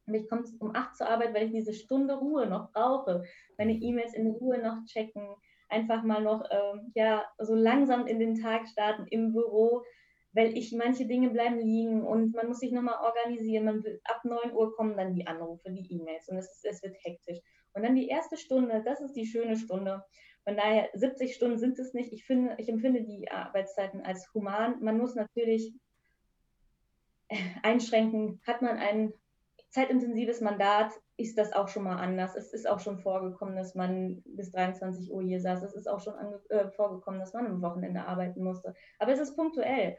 Und 0.07 0.15
ich 0.15 0.29
komme 0.29 0.45
um 0.61 0.77
8 0.77 0.91
Uhr 0.91 0.95
zur 0.95 1.09
Arbeit, 1.09 1.35
weil 1.35 1.47
ich 1.47 1.53
diese 1.53 1.75
Stunde 1.75 2.15
Ruhe 2.15 2.47
noch 2.47 2.71
brauche. 2.71 3.25
Meine 3.59 3.73
E-Mails 3.73 4.15
in 4.15 4.29
Ruhe 4.29 4.59
noch 4.59 4.85
checken, 4.85 5.27
einfach 5.69 6.05
mal 6.05 6.23
noch 6.23 6.45
ähm, 6.49 6.93
ja, 6.95 7.25
so 7.39 7.57
langsam 7.57 8.07
in 8.07 8.21
den 8.21 8.37
Tag 8.41 8.69
starten 8.69 9.09
im 9.09 9.33
Büro 9.33 9.83
weil 10.33 10.57
ich 10.57 10.73
manche 10.73 11.07
Dinge 11.07 11.31
bleiben 11.31 11.59
liegen 11.59 12.03
und 12.05 12.35
man 12.35 12.49
muss 12.49 12.61
sich 12.61 12.73
nochmal 12.73 13.03
organisieren. 13.03 13.65
Man 13.65 13.85
will, 13.85 14.01
ab 14.05 14.25
9 14.25 14.53
Uhr 14.53 14.75
kommen 14.77 14.97
dann 14.97 15.15
die 15.15 15.27
Anrufe, 15.27 15.71
die 15.71 15.93
E-Mails 15.93 16.29
und 16.29 16.37
es, 16.37 16.63
es 16.65 16.83
wird 16.83 16.97
hektisch. 17.03 17.39
Und 17.73 17.83
dann 17.83 17.97
die 17.97 18.09
erste 18.09 18.37
Stunde, 18.37 18.83
das 18.85 19.01
ist 19.01 19.15
die 19.15 19.27
schöne 19.27 19.57
Stunde. 19.57 20.05
Von 20.45 20.57
daher, 20.57 20.89
70 20.95 21.35
Stunden 21.35 21.59
sind 21.59 21.79
es 21.79 21.95
nicht. 21.95 22.13
Ich, 22.13 22.25
finde, 22.25 22.55
ich 22.59 22.69
empfinde 22.69 23.03
die 23.03 23.31
Arbeitszeiten 23.31 24.03
als 24.03 24.33
human. 24.35 24.83
Man 24.83 24.99
muss 24.99 25.15
natürlich 25.15 25.75
einschränken. 27.63 28.41
Hat 28.47 28.63
man 28.63 28.77
ein 28.79 29.13
zeitintensives 29.71 30.41
Mandat, 30.41 30.93
ist 31.17 31.39
das 31.39 31.53
auch 31.53 31.69
schon 31.69 31.85
mal 31.85 31.97
anders. 31.97 32.35
Es 32.35 32.53
ist 32.53 32.69
auch 32.69 32.81
schon 32.81 32.99
vorgekommen, 32.99 33.55
dass 33.55 33.75
man 33.75 34.23
bis 34.25 34.51
23 34.51 35.13
Uhr 35.13 35.23
hier 35.23 35.41
saß. 35.41 35.63
Es 35.63 35.75
ist 35.75 35.89
auch 35.89 36.01
schon 36.01 36.15
äh, 36.49 36.69
vorgekommen, 36.71 37.21
dass 37.21 37.33
man 37.33 37.47
am 37.47 37.63
Wochenende 37.63 38.05
arbeiten 38.05 38.43
musste. 38.43 38.75
Aber 38.99 39.13
es 39.13 39.21
ist 39.21 39.37
punktuell. 39.37 39.97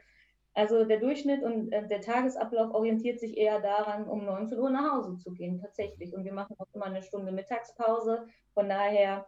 Also 0.54 0.84
der 0.84 1.00
Durchschnitt 1.00 1.42
und 1.42 1.72
äh, 1.72 1.86
der 1.88 2.00
Tagesablauf 2.02 2.74
orientiert 2.74 3.20
sich 3.20 3.36
eher 3.36 3.60
daran, 3.60 4.08
um 4.08 4.24
19 4.24 4.58
Uhr 4.58 4.70
nach 4.70 4.92
Hause 4.92 5.16
zu 5.16 5.32
gehen, 5.32 5.60
tatsächlich. 5.60 6.14
Und 6.14 6.24
wir 6.24 6.32
machen 6.34 6.56
auch 6.58 6.66
immer 6.74 6.86
eine 6.86 7.02
Stunde 7.02 7.32
Mittagspause. 7.32 8.26
Von 8.52 8.68
daher 8.68 9.26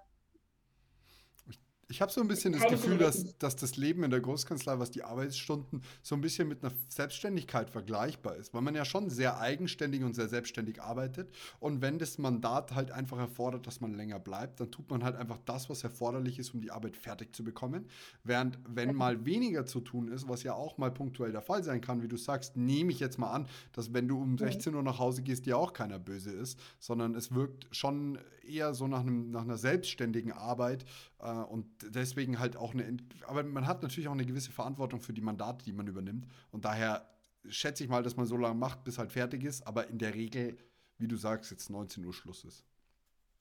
ich 1.95 2.03
habe 2.03 2.11
so 2.11 2.21
ein 2.21 2.27
bisschen 2.27 2.53
das 2.53 2.67
Gefühl, 2.67 2.99
dass, 2.99 3.39
dass 3.39 3.55
das 3.55 3.77
Leben 3.77 4.03
in 4.03 4.11
der 4.11 4.19
Großkanzlei, 4.19 4.81
was 4.81 4.91
die 4.91 5.05
Arbeitsstunden, 5.05 5.81
so 6.03 6.17
ein 6.17 6.21
bisschen 6.21 6.49
mit 6.49 6.65
einer 6.65 6.73
Selbstständigkeit 6.89 7.71
vergleichbar 7.71 8.35
ist, 8.35 8.53
weil 8.53 8.63
man 8.63 8.75
ja 8.75 8.85
schon 8.85 9.11
sehr 9.11 9.39
eigenständig 9.39 10.03
und 10.03 10.15
sehr 10.15 10.27
selbstständig 10.27 10.83
arbeitet. 10.83 11.31
Und 11.61 11.83
wenn 11.83 12.01
das 12.01 12.19
Mandat 12.19 12.75
halt 12.75 12.91
einfach 12.91 13.19
erfordert, 13.19 13.69
dass 13.69 13.81
man 13.81 13.95
länger 13.95 14.19
bleibt, 14.19 14.59
dann 14.59 14.73
tut 14.73 14.91
man 14.91 15.05
halt 15.05 15.15
einfach 15.15 15.39
das, 15.45 15.71
was 15.71 15.85
erforderlich 15.85 16.41
ist, 16.41 16.53
um 16.53 16.61
die 16.61 16.73
Arbeit 16.73 16.97
fertig 16.97 17.33
zu 17.33 17.45
bekommen. 17.45 17.87
Während, 18.25 18.59
wenn 18.69 18.93
mal 18.97 19.25
weniger 19.25 19.65
zu 19.65 19.81
tun 19.81 20.09
ist, 20.09 20.29
was 20.29 20.43
ja 20.43 20.55
auch 20.55 20.79
mal 20.79 20.91
punktuell 20.91 21.31
der 21.31 21.43
Fall 21.43 21.63
sein 21.63 21.81
kann, 21.81 22.03
wie 22.03 22.09
du 22.09 22.17
sagst, 22.17 22.57
nehme 22.57 22.91
ich 22.91 22.99
jetzt 22.99 23.21
mal 23.21 23.31
an, 23.31 23.47
dass 23.71 23.95
wenn 23.95 24.09
du 24.09 24.21
um 24.21 24.37
16 24.37 24.75
Uhr 24.75 24.83
nach 24.83 24.99
Hause 24.99 25.23
gehst, 25.23 25.47
dir 25.47 25.57
auch 25.57 25.73
keiner 25.73 26.01
böse 26.01 26.33
ist, 26.33 26.59
sondern 26.81 27.15
es 27.15 27.33
wirkt 27.33 27.69
schon 27.71 28.19
eher 28.45 28.75
so 28.75 28.87
nach, 28.87 29.01
einem, 29.01 29.31
nach 29.31 29.43
einer 29.43 29.59
selbstständigen 29.59 30.33
Arbeit 30.33 30.85
und 31.31 31.67
deswegen 31.95 32.39
halt 32.39 32.57
auch 32.57 32.75
eine, 32.75 32.97
aber 33.27 33.43
man 33.43 33.67
hat 33.67 33.83
natürlich 33.83 34.09
auch 34.09 34.13
eine 34.13 34.27
gewisse 34.27 34.53
Verantwortung 34.53 35.01
für 35.01 35.13
die 35.13 35.21
Mandate, 35.21 35.65
die 35.65 35.73
man 35.73 35.87
übernimmt. 35.87 36.27
Und 36.51 36.65
daher 36.65 37.09
schätze 37.49 37.85
ich 37.85 37.91
mal, 37.91 38.03
dass 38.03 38.17
man 38.17 38.27
so 38.27 38.37
lange 38.37 38.55
macht, 38.55 38.85
bis 38.85 38.99
halt 38.99 39.13
fertig 39.13 39.45
ist, 39.45 39.67
aber 39.67 39.89
in 39.89 39.99
der 39.99 40.15
Regel, 40.15 40.57
wie 40.99 41.09
du 41.09 41.17
sagst, 41.17 41.51
jetzt 41.51 41.71
19 41.71 42.05
Uhr 42.05 42.13
Schluss 42.13 42.45
ist. 42.45 42.65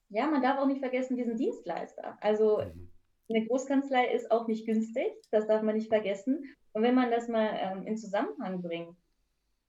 Ja, 0.08 0.26
man 0.26 0.42
darf 0.42 0.58
auch 0.58 0.66
nicht 0.66 0.80
vergessen, 0.80 1.16
wir 1.16 1.24
sind 1.24 1.38
Dienstleister. 1.38 2.16
Also 2.20 2.58
mhm. 2.58 2.90
eine 3.28 3.46
Großkanzlei 3.46 4.12
ist 4.12 4.30
auch 4.30 4.46
nicht 4.46 4.66
günstig, 4.66 5.12
das 5.30 5.46
darf 5.46 5.62
man 5.62 5.74
nicht 5.74 5.88
vergessen. 5.88 6.44
Und 6.72 6.82
wenn 6.82 6.94
man 6.94 7.10
das 7.10 7.28
mal 7.28 7.50
ähm, 7.54 7.86
in 7.86 7.96
Zusammenhang 7.96 8.62
bringt, 8.62 8.96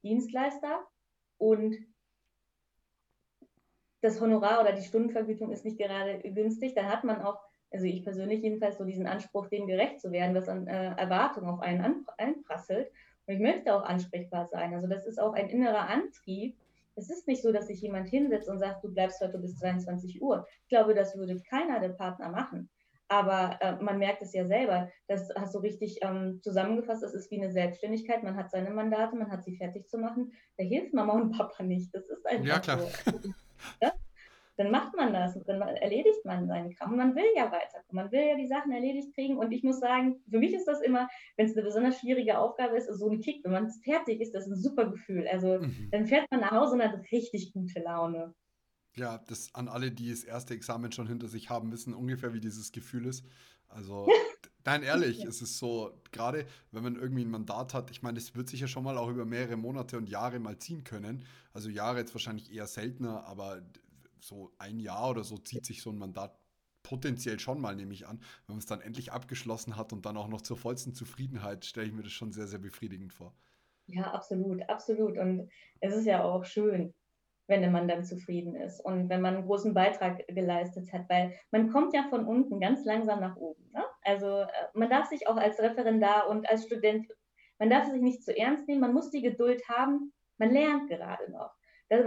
Dienstleister 0.04 0.86
und 1.38 1.76
das 4.02 4.22
Honorar 4.22 4.62
oder 4.62 4.74
die 4.74 4.84
Stundenvergütung 4.84 5.52
ist 5.52 5.66
nicht 5.66 5.78
gerade 5.78 6.20
günstig, 6.20 6.76
dann 6.76 6.88
hat 6.88 7.04
man 7.04 7.22
auch 7.22 7.40
also 7.76 7.88
ich 7.88 8.04
persönlich 8.04 8.42
jedenfalls, 8.42 8.78
so 8.78 8.86
diesen 8.86 9.06
Anspruch, 9.06 9.48
dem 9.48 9.68
gerecht 9.68 10.00
zu 10.00 10.12
werden, 10.14 10.34
was 10.34 10.48
an 10.48 10.66
äh, 10.66 10.96
Erwartungen 10.96 11.50
auf 11.50 11.60
einen 11.60 12.06
einprasselt. 12.18 12.90
Und 13.28 13.34
ich 13.34 13.42
möchte 13.42 13.76
auch 13.76 13.84
ansprechbar 13.84 14.48
sein. 14.48 14.74
Also 14.74 14.88
das 14.88 15.06
ist 15.06 15.20
auch 15.20 15.34
ein 15.34 15.50
innerer 15.50 15.90
Antrieb, 15.90 16.56
Es 16.96 17.10
ist 17.10 17.28
nicht 17.28 17.42
so, 17.42 17.52
dass 17.52 17.68
sich 17.68 17.82
jemand 17.82 18.08
hinsetzt 18.08 18.48
und 18.48 18.60
sagt, 18.60 18.82
du 18.82 18.94
bleibst 18.94 19.20
heute 19.20 19.38
bis 19.40 19.58
22 19.58 20.22
Uhr. 20.22 20.48
Ich 20.64 20.70
glaube, 20.70 20.94
das 20.94 21.18
würde 21.18 21.38
keiner 21.50 21.82
der 21.82 21.90
Partner 21.90 22.30
machen. 22.30 22.70
Aber 23.10 23.58
äh, 23.60 23.76
man 23.84 23.98
merkt 23.98 24.22
es 24.22 24.32
ja 24.32 24.46
selber, 24.46 24.90
das 25.08 25.30
hast 25.36 25.54
du 25.54 25.60
richtig 25.60 26.00
ähm, 26.02 26.40
zusammengefasst, 26.42 27.04
es 27.04 27.14
ist 27.14 27.30
wie 27.30 27.42
eine 27.42 27.52
Selbstständigkeit, 27.52 28.24
man 28.24 28.38
hat 28.38 28.50
seine 28.50 28.70
Mandate, 28.72 29.18
man 29.18 29.30
hat 29.30 29.44
sie 29.44 29.58
fertig 29.58 29.90
zu 29.90 29.98
machen. 29.98 30.32
Da 30.58 30.64
hilft 30.64 30.94
Mama 30.94 31.14
und 31.14 31.38
Papa 31.38 31.62
nicht. 31.62 31.94
Das 31.94 32.08
ist 32.08 32.26
einfach 32.26 32.46
ja, 32.46 32.60
klar. 32.60 32.80
so. 32.80 33.30
ja? 33.82 33.92
Dann 34.58 34.72
macht 34.72 34.96
man 34.96 35.14
das, 35.14 35.38
dann 35.46 35.62
erledigt 35.62 36.24
man 36.24 36.48
seinen 36.48 36.74
Kram. 36.76 36.96
Man 36.96 37.16
will 37.16 37.26
ja 37.36 37.52
weiterkommen, 37.52 38.04
man 38.04 38.12
will 38.12 38.22
ja 38.22 38.36
die 38.36 38.48
Sachen 38.48 38.72
erledigt 38.72 39.14
kriegen. 39.14 39.38
Und 39.38 39.52
ich 39.52 39.64
muss 39.64 39.80
sagen, 39.80 40.22
für 40.30 40.40
mich 40.40 40.54
ist 40.54 40.66
das 40.66 40.82
immer, 40.82 41.10
wenn 41.36 41.48
es 41.48 41.54
eine 41.54 41.64
besonders 41.64 42.00
schwierige 42.00 42.40
Aufgabe 42.40 42.78
ist, 42.78 42.88
so 42.88 43.10
ein 43.10 43.20
Kick. 43.20 43.44
Wenn 43.44 43.52
man 43.52 43.70
fertig 43.70 44.22
ist, 44.22 44.34
das 44.34 44.46
ist 44.46 44.54
ein 44.54 44.62
super 44.62 44.90
Gefühl. 44.90 45.28
Also 45.28 45.60
mhm. 45.60 45.90
dann 45.92 46.06
fährt 46.06 46.30
man 46.32 46.42
nach 46.42 46.52
Hause 46.52 46.76
und 46.76 46.84
hat 46.84 47.00
richtig 47.12 47.54
gute 47.54 47.80
Laune. 47.82 48.34
Ja, 48.96 49.22
das 49.28 49.54
an 49.54 49.68
alle, 49.68 49.92
die 49.92 50.10
das 50.10 50.24
erste 50.24 50.54
Examen 50.54 50.92
schon 50.92 51.08
hinter 51.08 51.28
sich 51.28 51.50
haben, 51.50 51.72
wissen 51.72 51.94
ungefähr, 51.94 52.34
wie 52.34 52.40
dieses 52.40 52.72
Gefühl 52.72 53.06
ist. 53.06 53.26
Also, 53.68 54.08
nein, 54.66 54.84
ehrlich, 54.84 55.20
ja. 55.20 55.28
es 55.28 55.42
ist 55.42 55.58
so, 55.58 55.92
gerade 56.12 56.46
wenn 56.72 56.84
man 56.84 56.96
irgendwie 56.96 57.26
ein 57.26 57.30
Mandat 57.30 57.74
hat, 57.74 57.92
ich 57.92 58.04
meine, 58.04 58.18
es 58.18 58.36
wird 58.36 58.48
sich 58.48 58.62
ja 58.62 58.68
schon 58.68 58.86
mal 58.86 58.98
auch 58.98 59.10
über 59.10 59.26
mehrere 59.26 59.58
Monate 59.58 59.98
und 59.98 60.10
Jahre 60.10 60.40
mal 60.40 60.58
ziehen 60.60 60.86
können. 60.86 61.26
Also 61.52 61.70
Jahre 61.70 62.00
jetzt 62.00 62.14
wahrscheinlich 62.14 62.54
eher 62.54 62.68
seltener, 62.68 63.26
aber 63.26 63.62
so 64.20 64.54
ein 64.58 64.80
Jahr 64.80 65.10
oder 65.10 65.24
so 65.24 65.38
zieht 65.38 65.66
sich 65.66 65.82
so 65.82 65.92
ein 65.92 65.98
Mandat 65.98 66.38
potenziell 66.84 67.40
schon 67.40 67.60
mal, 67.60 67.76
nehme 67.76 67.94
ich 67.94 68.08
an. 68.08 68.20
Wenn 68.46 68.56
man 68.56 68.60
es 68.60 68.68
dann 68.68 68.82
endlich 68.82 69.12
abgeschlossen 69.12 69.76
hat 69.76 69.92
und 69.92 70.06
dann 70.06 70.18
auch 70.18 70.28
noch 70.28 70.42
zur 70.42 70.58
vollsten 70.58 70.94
Zufriedenheit, 70.94 71.66
stelle 71.66 71.88
ich 71.88 71.94
mir 71.94 72.04
das 72.04 72.12
schon 72.12 72.32
sehr, 72.32 72.48
sehr 72.48 72.60
befriedigend 72.60 73.12
vor. 73.14 73.34
Ja, 73.88 74.12
absolut, 74.14 74.68
absolut. 74.70 75.18
Und 75.18 75.50
es 75.80 75.96
ist 75.96 76.06
ja 76.06 76.24
auch 76.24 76.46
schön, 76.46 76.94
wenn 77.48 77.72
man 77.72 77.88
dann 77.88 78.04
zufrieden 78.04 78.56
ist 78.56 78.80
und 78.80 79.10
wenn 79.10 79.22
man 79.22 79.36
einen 79.36 79.46
großen 79.46 79.74
Beitrag 79.74 80.26
geleistet 80.28 80.92
hat, 80.92 81.08
weil 81.10 81.34
man 81.52 81.72
kommt 81.72 81.94
ja 81.94 82.04
von 82.10 82.26
unten 82.26 82.60
ganz 82.60 82.86
langsam 82.86 83.20
nach 83.20 83.36
oben. 83.36 83.70
Ne? 83.72 83.84
Also 84.04 84.42
äh, 84.42 84.48
man 84.74 84.90
darf 84.90 85.08
sich 85.08 85.28
auch 85.28 85.38
als 85.38 85.60
Referendar 85.60 86.28
und 86.30 86.50
als 86.50 86.66
Student, 86.66 87.08
man 87.60 87.70
darf 87.70 87.86
sich 87.86 88.02
nicht 88.02 88.24
zu 88.24 88.36
ernst 88.36 88.68
nehmen, 88.68 88.82
man 88.82 88.94
muss 88.94 89.12
die 89.12 89.22
Geduld 89.22 89.68
haben, 89.70 90.12
man 90.38 90.52
lernt 90.52 90.90
gerade 90.90 91.32
noch. 91.32 91.52
Das. 91.90 92.06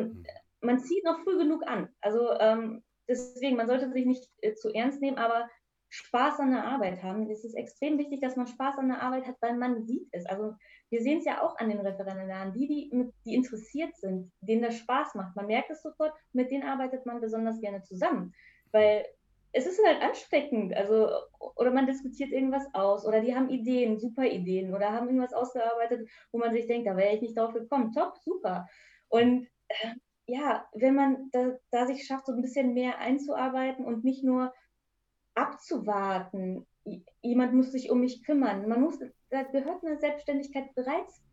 Man 0.61 0.79
zieht 0.81 1.05
noch 1.05 1.21
früh 1.21 1.38
genug 1.38 1.66
an. 1.66 1.88
Also 2.01 2.33
ähm, 2.38 2.83
deswegen, 3.09 3.57
man 3.57 3.68
sollte 3.68 3.90
sich 3.90 4.07
nicht 4.07 4.29
äh, 4.42 4.55
zu 4.55 4.73
ernst 4.73 5.01
nehmen, 5.01 5.18
aber 5.18 5.49
Spaß 5.90 6.40
an 6.40 6.51
der 6.51 6.64
Arbeit 6.64 7.03
haben. 7.03 7.31
Es 7.31 7.44
ist 7.44 7.55
extrem 7.55 7.99
wichtig, 7.99 8.21
dass 8.21 8.37
man 8.37 8.47
Spaß 8.47 8.79
an 8.79 8.88
der 8.88 9.01
Arbeit 9.01 9.27
hat, 9.27 9.37
weil 9.40 9.57
man 9.57 9.87
sieht 9.87 10.07
es. 10.12 10.27
Also 10.27 10.55
wir 10.90 11.01
sehen 11.01 11.18
es 11.18 11.25
ja 11.25 11.42
auch 11.42 11.57
an 11.59 11.71
den 11.71 11.81
Referendaren, 11.81 12.53
die, 12.53 12.66
die, 12.66 13.12
die 13.25 13.35
interessiert 13.35 13.97
sind, 13.97 14.31
denen 14.40 14.62
das 14.62 14.77
Spaß 14.77 15.14
macht. 15.14 15.35
Man 15.35 15.47
merkt 15.47 15.71
es 15.71 15.83
sofort, 15.83 16.12
mit 16.33 16.51
denen 16.51 16.68
arbeitet 16.68 17.07
man 17.07 17.21
besonders 17.21 17.61
gerne 17.61 17.83
zusammen, 17.83 18.35
weil 18.73 19.07
es 19.53 19.66
ist 19.66 19.81
halt 19.85 20.03
ansteckend. 20.03 20.75
Also, 20.75 21.09
oder 21.57 21.71
man 21.71 21.87
diskutiert 21.87 22.33
irgendwas 22.33 22.66
aus 22.75 23.07
oder 23.07 23.21
die 23.23 23.35
haben 23.35 23.49
Ideen, 23.49 23.99
super 23.99 24.25
Ideen 24.25 24.75
oder 24.75 24.92
haben 24.92 25.07
irgendwas 25.07 25.33
ausgearbeitet, 25.33 26.09
wo 26.33 26.38
man 26.38 26.53
sich 26.53 26.66
denkt, 26.66 26.87
da 26.87 26.97
wäre 26.97 27.14
ich 27.14 27.23
nicht 27.23 27.37
drauf 27.37 27.55
gekommen. 27.55 27.92
Top, 27.92 28.18
super. 28.18 28.66
Und 29.09 29.49
äh, 29.68 29.94
ja, 30.29 30.69
wenn 30.75 30.95
man 30.95 31.31
da, 31.33 31.57
da 31.71 31.87
sich 31.87 32.07
schafft, 32.07 32.27
so 32.27 32.33
ein 32.33 32.43
bisschen 32.43 32.75
mehr 32.75 32.99
einzuarbeiten 32.99 33.87
und 33.87 34.05
nicht 34.05 34.23
nur 34.23 34.53
abzuwarten, 35.35 36.67
jemand 37.23 37.55
muss 37.55 37.73
sich 37.73 37.91
um 37.91 38.01
mich 38.01 38.23
kümmern. 38.25 38.69
Man 38.69 38.83
muss, 38.83 38.99
da 39.31 39.43
gehört 39.45 39.83
eine 39.83 39.99
Selbstständigkeit 39.99 40.75
bereits 40.75 41.25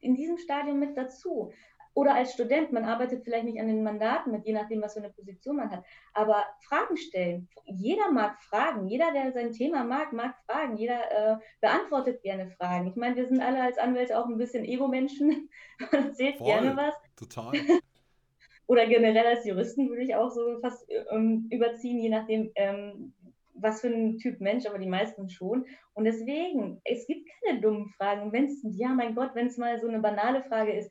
in 0.00 0.16
diesem 0.16 0.36
Stadium 0.36 0.80
mit 0.80 0.96
dazu. 0.96 1.52
Oder 1.94 2.14
als 2.14 2.32
Student, 2.32 2.72
man 2.72 2.84
arbeitet 2.84 3.22
vielleicht 3.24 3.44
nicht 3.44 3.60
an 3.60 3.68
den 3.68 3.84
Mandaten 3.84 4.32
mit, 4.32 4.44
je 4.46 4.52
nachdem, 4.52 4.82
was 4.82 4.94
für 4.94 5.00
eine 5.00 5.10
Position 5.10 5.56
man 5.56 5.70
hat. 5.70 5.84
Aber 6.12 6.44
Fragen 6.68 6.96
stellen. 6.96 7.48
Jeder 7.64 8.10
mag 8.10 8.40
Fragen. 8.42 8.88
Jeder, 8.88 9.12
der 9.12 9.32
sein 9.32 9.52
Thema 9.52 9.84
mag, 9.84 10.12
mag 10.12 10.34
Fragen. 10.46 10.76
Jeder 10.76 11.10
äh, 11.10 11.36
beantwortet 11.60 12.22
gerne 12.22 12.50
Fragen. 12.50 12.88
Ich 12.88 12.96
meine, 12.96 13.16
wir 13.16 13.26
sind 13.26 13.40
alle 13.40 13.62
als 13.62 13.78
Anwälte 13.78 14.18
auch 14.18 14.26
ein 14.26 14.38
bisschen 14.38 14.64
Ego-Menschen. 14.64 15.50
Man 15.92 16.06
erzählt 16.06 16.38
Voll, 16.38 16.46
gerne 16.46 16.76
was. 16.76 16.94
Total. 17.16 17.52
Oder 18.70 18.86
generell 18.86 19.26
als 19.26 19.44
Juristen 19.44 19.88
würde 19.88 20.02
ich 20.02 20.14
auch 20.14 20.30
so 20.30 20.60
fast 20.60 20.88
ähm, 21.10 21.48
überziehen, 21.50 21.98
je 21.98 22.08
nachdem, 22.08 22.52
ähm, 22.54 23.12
was 23.54 23.80
für 23.80 23.88
ein 23.88 24.18
Typ 24.18 24.40
Mensch, 24.40 24.64
aber 24.64 24.78
die 24.78 24.86
meisten 24.86 25.28
schon. 25.28 25.66
Und 25.92 26.04
deswegen, 26.04 26.80
es 26.84 27.04
gibt 27.08 27.28
keine 27.42 27.60
dummen 27.60 27.88
Fragen. 27.88 28.30
Wenn 28.30 28.44
es, 28.44 28.60
ja, 28.62 28.90
mein 28.90 29.16
Gott, 29.16 29.32
wenn 29.34 29.48
es 29.48 29.58
mal 29.58 29.80
so 29.80 29.88
eine 29.88 29.98
banale 29.98 30.44
Frage 30.44 30.70
ist, 30.70 30.88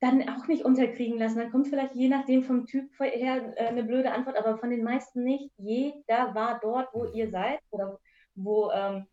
dann 0.00 0.28
auch 0.28 0.48
nicht 0.48 0.64
unterkriegen 0.64 1.16
lassen. 1.16 1.38
Dann 1.38 1.52
kommt 1.52 1.68
vielleicht 1.68 1.94
je 1.94 2.08
nachdem 2.08 2.42
vom 2.42 2.66
Typ 2.66 2.90
her 2.98 3.54
äh, 3.56 3.66
eine 3.66 3.84
blöde 3.84 4.10
Antwort, 4.10 4.36
aber 4.36 4.58
von 4.58 4.70
den 4.70 4.82
meisten 4.82 5.22
nicht. 5.22 5.52
Jeder 5.56 6.34
war 6.34 6.58
dort, 6.60 6.92
wo 6.92 7.04
ihr 7.04 7.30
seid 7.30 7.60
oder 7.70 8.00
wo, 8.34 8.72
ähm, 8.72 9.06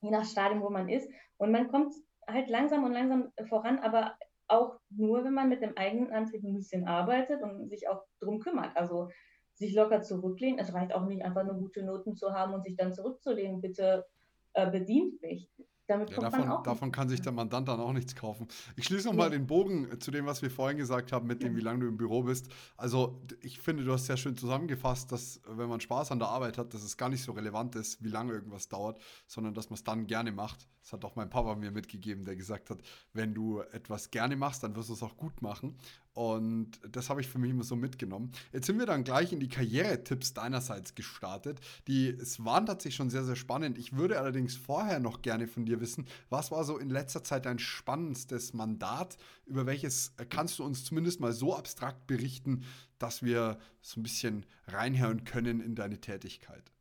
je 0.00 0.10
nach 0.10 0.24
Stadium, 0.24 0.62
wo 0.62 0.70
man 0.70 0.88
ist. 0.88 1.10
Und 1.36 1.52
man 1.52 1.68
kommt 1.68 1.92
halt 2.26 2.48
langsam 2.48 2.84
und 2.84 2.92
langsam 2.92 3.32
voran, 3.50 3.80
aber 3.80 4.16
auch 4.48 4.78
nur, 4.90 5.24
wenn 5.24 5.34
man 5.34 5.48
mit 5.48 5.62
dem 5.62 5.76
eigenen 5.76 6.12
Antrieb 6.12 6.44
ein 6.44 6.54
bisschen 6.54 6.86
arbeitet 6.86 7.42
und 7.42 7.68
sich 7.68 7.88
auch 7.88 8.04
drum 8.20 8.38
kümmert. 8.40 8.76
Also 8.76 9.08
sich 9.54 9.74
locker 9.74 10.02
zurücklehnen. 10.02 10.58
Es 10.58 10.72
reicht 10.72 10.94
auch 10.94 11.06
nicht, 11.06 11.24
einfach 11.24 11.44
nur 11.44 11.54
gute 11.54 11.82
Noten 11.82 12.14
zu 12.14 12.32
haben 12.32 12.54
und 12.54 12.62
sich 12.64 12.76
dann 12.76 12.92
zurückzulehnen. 12.92 13.60
Bitte 13.60 14.06
äh, 14.52 14.70
bedient 14.70 15.20
mich. 15.22 15.50
Damit 15.88 16.10
ja, 16.10 16.18
davon, 16.18 16.62
davon 16.64 16.90
kann 16.90 17.08
sich 17.08 17.20
der 17.20 17.30
Mandant 17.30 17.68
dann 17.68 17.78
auch 17.78 17.92
nichts 17.92 18.16
kaufen. 18.16 18.48
Ich 18.74 18.86
schließe 18.86 19.06
nochmal 19.06 19.26
ja. 19.26 19.38
den 19.38 19.46
Bogen 19.46 20.00
zu 20.00 20.10
dem, 20.10 20.26
was 20.26 20.42
wir 20.42 20.50
vorhin 20.50 20.78
gesagt 20.78 21.12
haben, 21.12 21.28
mit 21.28 21.44
dem, 21.44 21.54
wie 21.54 21.60
lange 21.60 21.80
du 21.80 21.86
im 21.86 21.96
Büro 21.96 22.24
bist. 22.24 22.48
Also, 22.76 23.22
ich 23.40 23.60
finde, 23.60 23.84
du 23.84 23.92
hast 23.92 24.06
sehr 24.06 24.16
schön 24.16 24.36
zusammengefasst, 24.36 25.12
dass, 25.12 25.40
wenn 25.46 25.68
man 25.68 25.80
Spaß 25.80 26.10
an 26.10 26.18
der 26.18 26.28
Arbeit 26.28 26.58
hat, 26.58 26.74
dass 26.74 26.82
es 26.82 26.96
gar 26.96 27.08
nicht 27.08 27.22
so 27.22 27.32
relevant 27.32 27.76
ist, 27.76 28.02
wie 28.02 28.08
lange 28.08 28.32
irgendwas 28.32 28.68
dauert, 28.68 29.00
sondern 29.28 29.54
dass 29.54 29.70
man 29.70 29.74
es 29.74 29.84
dann 29.84 30.08
gerne 30.08 30.32
macht. 30.32 30.68
Das 30.82 30.92
hat 30.92 31.04
auch 31.04 31.14
mein 31.14 31.30
Papa 31.30 31.54
mir 31.54 31.70
mitgegeben, 31.70 32.24
der 32.24 32.34
gesagt 32.34 32.70
hat, 32.70 32.78
wenn 33.12 33.34
du 33.34 33.60
etwas 33.60 34.10
gerne 34.10 34.36
machst, 34.36 34.64
dann 34.64 34.74
wirst 34.74 34.88
du 34.88 34.94
es 34.94 35.02
auch 35.02 35.16
gut 35.16 35.40
machen. 35.40 35.76
Und 36.16 36.80
das 36.90 37.10
habe 37.10 37.20
ich 37.20 37.28
für 37.28 37.38
mich 37.38 37.50
immer 37.50 37.62
so 37.62 37.76
mitgenommen. 37.76 38.32
Jetzt 38.50 38.64
sind 38.64 38.78
wir 38.78 38.86
dann 38.86 39.04
gleich 39.04 39.34
in 39.34 39.38
die 39.38 39.50
Karrieretipps 39.50 40.32
deinerseits 40.32 40.94
gestartet. 40.94 41.60
Die 41.88 42.08
es 42.08 42.42
waren 42.42 42.64
tatsächlich 42.64 42.96
schon 42.96 43.10
sehr, 43.10 43.22
sehr 43.22 43.36
spannend. 43.36 43.76
Ich 43.76 43.98
würde 43.98 44.18
allerdings 44.18 44.56
vorher 44.56 44.98
noch 44.98 45.20
gerne 45.20 45.46
von 45.46 45.66
dir 45.66 45.78
wissen, 45.78 46.06
was 46.30 46.50
war 46.50 46.64
so 46.64 46.78
in 46.78 46.88
letzter 46.88 47.22
Zeit 47.22 47.44
dein 47.44 47.58
spannendstes 47.58 48.54
Mandat? 48.54 49.18
Über 49.44 49.66
welches 49.66 50.14
äh, 50.16 50.24
kannst 50.24 50.58
du 50.58 50.64
uns 50.64 50.86
zumindest 50.86 51.20
mal 51.20 51.34
so 51.34 51.54
abstrakt 51.54 52.06
berichten, 52.06 52.64
dass 52.98 53.22
wir 53.22 53.58
so 53.82 54.00
ein 54.00 54.02
bisschen 54.02 54.46
reinhören 54.68 55.24
können 55.24 55.60
in 55.60 55.74
deine 55.74 56.00
Tätigkeit? 56.00 56.72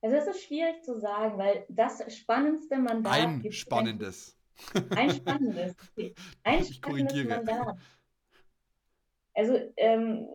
Also 0.00 0.16
es 0.16 0.26
ist 0.26 0.44
schwierig 0.44 0.82
zu 0.82 0.98
sagen, 0.98 1.36
weil 1.36 1.66
das 1.68 2.02
spannendste 2.16 2.78
Mandat. 2.78 3.12
Ein 3.12 3.52
spannendes. 3.52 4.38
Ein 4.88 5.10
spannendes. 5.10 5.76
Ein 6.44 6.62
ich 6.62 6.76
spannendes 6.76 7.28
Mandat. 7.28 7.76
Also 9.36 9.58
ähm, 9.76 10.26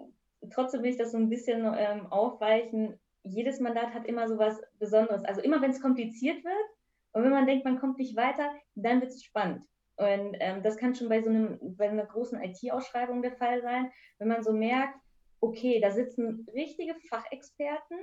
trotzdem 0.54 0.84
will 0.84 0.92
ich 0.92 0.98
das 0.98 1.12
so 1.12 1.18
ein 1.18 1.30
bisschen 1.30 1.66
ähm, 1.78 2.08
aufweichen. 2.12 3.00
Jedes 3.24 3.60
Mandat 3.60 3.94
hat 3.94 4.06
immer 4.06 4.28
so 4.28 4.38
was 4.38 4.62
Besonderes. 4.80 5.26
Also 5.26 5.42
immer 5.42 5.62
wenn 5.62 5.72
es 5.72 5.82
kompliziert 5.82 6.44
wird 6.44 6.70
und 7.12 7.24
wenn 7.24 7.32
man 7.32 7.46
denkt, 7.46 7.66
man 7.66 7.80
kommt 7.80 7.98
nicht 7.98 8.16
weiter, 8.16 8.52
dann 8.76 9.02
wird 9.02 9.12
es 9.12 9.24
spannend. 9.24 9.64
Und 9.98 10.36
ähm, 10.40 10.64
das 10.64 10.78
kann 10.78 10.96
schon 10.96 11.10
bei 11.10 11.22
so 11.22 11.30
einem, 11.30 11.60
bei 11.78 11.90
einer 11.90 12.06
großen 12.06 12.42
IT-Ausschreibung 12.42 13.22
der 13.22 13.34
Fall 13.34 13.62
sein, 13.62 13.92
wenn 14.18 14.30
man 14.30 14.44
so 14.44 14.54
merkt, 14.54 14.98
okay, 15.42 15.80
da 15.80 15.92
sitzen 15.92 16.48
richtige 16.54 16.96
Fachexperten, 17.10 17.98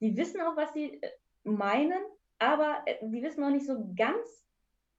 die 0.00 0.16
wissen 0.16 0.40
auch, 0.40 0.56
was 0.56 0.72
sie 0.72 1.00
äh, 1.00 1.10
meinen, 1.44 2.02
aber 2.38 2.82
äh, 2.86 2.96
die 3.02 3.22
wissen 3.22 3.40
noch 3.40 3.50
nicht 3.50 3.66
so 3.66 3.92
ganz, 3.96 4.44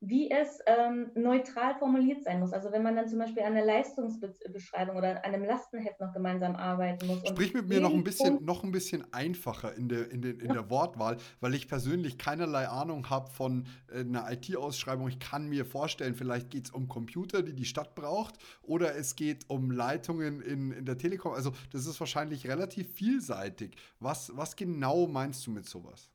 wie 0.05 0.29
es 0.29 0.59
ähm, 0.65 1.11
neutral 1.15 1.75
formuliert 1.75 2.25
sein 2.25 2.41
muss. 2.41 2.51
Also 2.51 2.73
wenn 2.73 2.83
man 2.83 2.97
dann 2.97 3.07
zum 3.07 3.19
Beispiel 3.19 3.41
an 3.41 3.53
einer 3.53 3.65
Leistungsbeschreibung 3.65 4.97
oder 4.97 5.23
an 5.23 5.33
einem 5.33 5.45
Lastenheft 5.45 6.01
noch 6.01 6.11
gemeinsam 6.11 6.57
arbeiten 6.57 7.07
muss. 7.07 7.25
Sprich 7.25 7.53
mit 7.53 7.69
mir 7.69 7.79
noch 7.79 7.93
ein 7.93 8.03
bisschen, 8.03 8.43
noch 8.43 8.65
ein 8.65 8.73
bisschen 8.73 9.05
einfacher 9.13 9.73
in 9.75 9.87
der, 9.87 10.11
in, 10.11 10.21
den, 10.21 10.41
in 10.41 10.51
der 10.51 10.69
Wortwahl, 10.69 11.17
weil 11.39 11.53
ich 11.53 11.69
persönlich 11.69 12.17
keinerlei 12.17 12.67
Ahnung 12.67 13.09
habe 13.09 13.29
von 13.31 13.65
äh, 13.93 14.01
einer 14.01 14.29
IT-Ausschreibung. 14.29 15.07
Ich 15.07 15.19
kann 15.19 15.47
mir 15.47 15.63
vorstellen, 15.63 16.15
vielleicht 16.15 16.49
geht 16.49 16.65
es 16.65 16.71
um 16.71 16.89
Computer, 16.89 17.41
die 17.41 17.53
die 17.53 17.65
Stadt 17.65 17.95
braucht, 17.95 18.35
oder 18.61 18.95
es 18.97 19.15
geht 19.15 19.45
um 19.47 19.71
Leitungen 19.71 20.41
in, 20.41 20.73
in 20.73 20.85
der 20.85 20.97
Telekom. 20.97 21.31
Also 21.31 21.53
das 21.71 21.85
ist 21.85 21.97
wahrscheinlich 22.01 22.49
relativ 22.49 22.93
vielseitig. 22.93 23.77
Was, 24.01 24.35
was 24.35 24.57
genau 24.57 25.07
meinst 25.07 25.47
du 25.47 25.51
mit 25.51 25.65
sowas? 25.65 26.12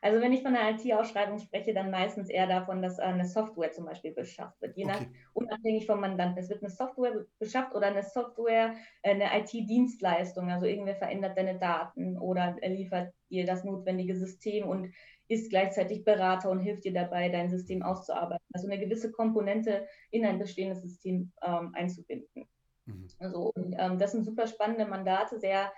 Also 0.00 0.20
wenn 0.20 0.32
ich 0.32 0.42
von 0.42 0.54
einer 0.54 0.78
IT-Ausschreibung 0.78 1.38
spreche, 1.38 1.74
dann 1.74 1.90
meistens 1.90 2.28
eher 2.28 2.46
davon, 2.46 2.82
dass 2.82 2.98
eine 2.98 3.26
Software 3.26 3.72
zum 3.72 3.86
Beispiel 3.86 4.12
beschafft 4.12 4.60
wird, 4.60 4.76
je 4.76 4.84
nach 4.84 5.00
unabhängig 5.32 5.86
vom 5.86 6.00
Mandanten. 6.00 6.38
Es 6.38 6.48
wird 6.48 6.62
eine 6.62 6.70
Software 6.70 7.24
beschafft 7.38 7.74
oder 7.74 7.88
eine 7.88 8.02
Software, 8.02 8.74
äh, 9.02 9.10
eine 9.10 9.38
IT-Dienstleistung, 9.38 10.50
also 10.50 10.66
irgendwer 10.66 10.96
verändert 10.96 11.36
deine 11.36 11.58
Daten 11.58 12.16
oder 12.18 12.56
liefert 12.62 13.12
dir 13.30 13.44
das 13.44 13.64
notwendige 13.64 14.16
System 14.16 14.68
und 14.68 14.92
ist 15.28 15.50
gleichzeitig 15.50 16.04
Berater 16.04 16.50
und 16.50 16.60
hilft 16.60 16.84
dir 16.84 16.92
dabei, 16.92 17.28
dein 17.28 17.50
System 17.50 17.82
auszuarbeiten. 17.82 18.46
Also 18.52 18.66
eine 18.66 18.78
gewisse 18.78 19.12
Komponente 19.12 19.86
in 20.10 20.24
ein 20.24 20.38
bestehendes 20.38 20.82
System 20.82 21.32
ähm, 21.42 21.72
einzubinden. 21.74 22.48
Mhm. 22.86 23.08
Also, 23.18 23.52
und, 23.54 23.74
ähm, 23.78 23.98
das 23.98 24.12
sind 24.12 24.24
super 24.24 24.46
spannende 24.46 24.86
Mandate, 24.86 25.38
sehr 25.38 25.72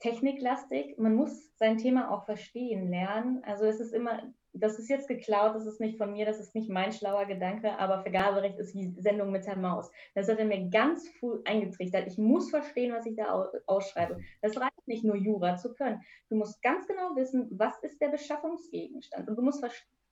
techniklastig. 0.00 0.98
Man 0.98 1.14
muss 1.14 1.54
sein 1.56 1.78
Thema 1.78 2.10
auch 2.10 2.24
verstehen 2.24 2.90
lernen. 2.90 3.42
Also 3.44 3.66
es 3.66 3.80
ist 3.80 3.92
immer, 3.92 4.22
das 4.52 4.78
ist 4.78 4.88
jetzt 4.88 5.08
geklaut, 5.08 5.54
das 5.54 5.66
ist 5.66 5.80
nicht 5.80 5.98
von 5.98 6.12
mir, 6.12 6.24
das 6.26 6.40
ist 6.40 6.54
nicht 6.54 6.70
mein 6.70 6.92
schlauer 6.92 7.26
Gedanke, 7.26 7.78
aber 7.78 8.02
Vergaberecht 8.02 8.58
ist 8.58 8.74
wie 8.74 8.94
Sendung 9.00 9.30
mit 9.30 9.46
der 9.46 9.56
Maus. 9.56 9.90
Das 10.14 10.28
hat 10.28 10.38
er 10.38 10.46
mir 10.46 10.68
ganz 10.70 11.08
früh 11.20 11.40
eingetrichtert. 11.44 12.06
Ich 12.06 12.18
muss 12.18 12.50
verstehen, 12.50 12.92
was 12.92 13.06
ich 13.06 13.16
da 13.16 13.46
ausschreibe. 13.66 14.18
Das 14.42 14.56
reicht 14.58 14.86
nicht 14.86 15.04
nur 15.04 15.16
Jura 15.16 15.56
zu 15.56 15.74
können. 15.74 16.00
Du 16.30 16.36
musst 16.36 16.60
ganz 16.62 16.86
genau 16.86 17.14
wissen, 17.14 17.48
was 17.52 17.78
ist 17.82 18.00
der 18.00 18.08
Beschaffungsgegenstand 18.08 19.28
und 19.28 19.36
du 19.36 19.42
musst 19.42 19.62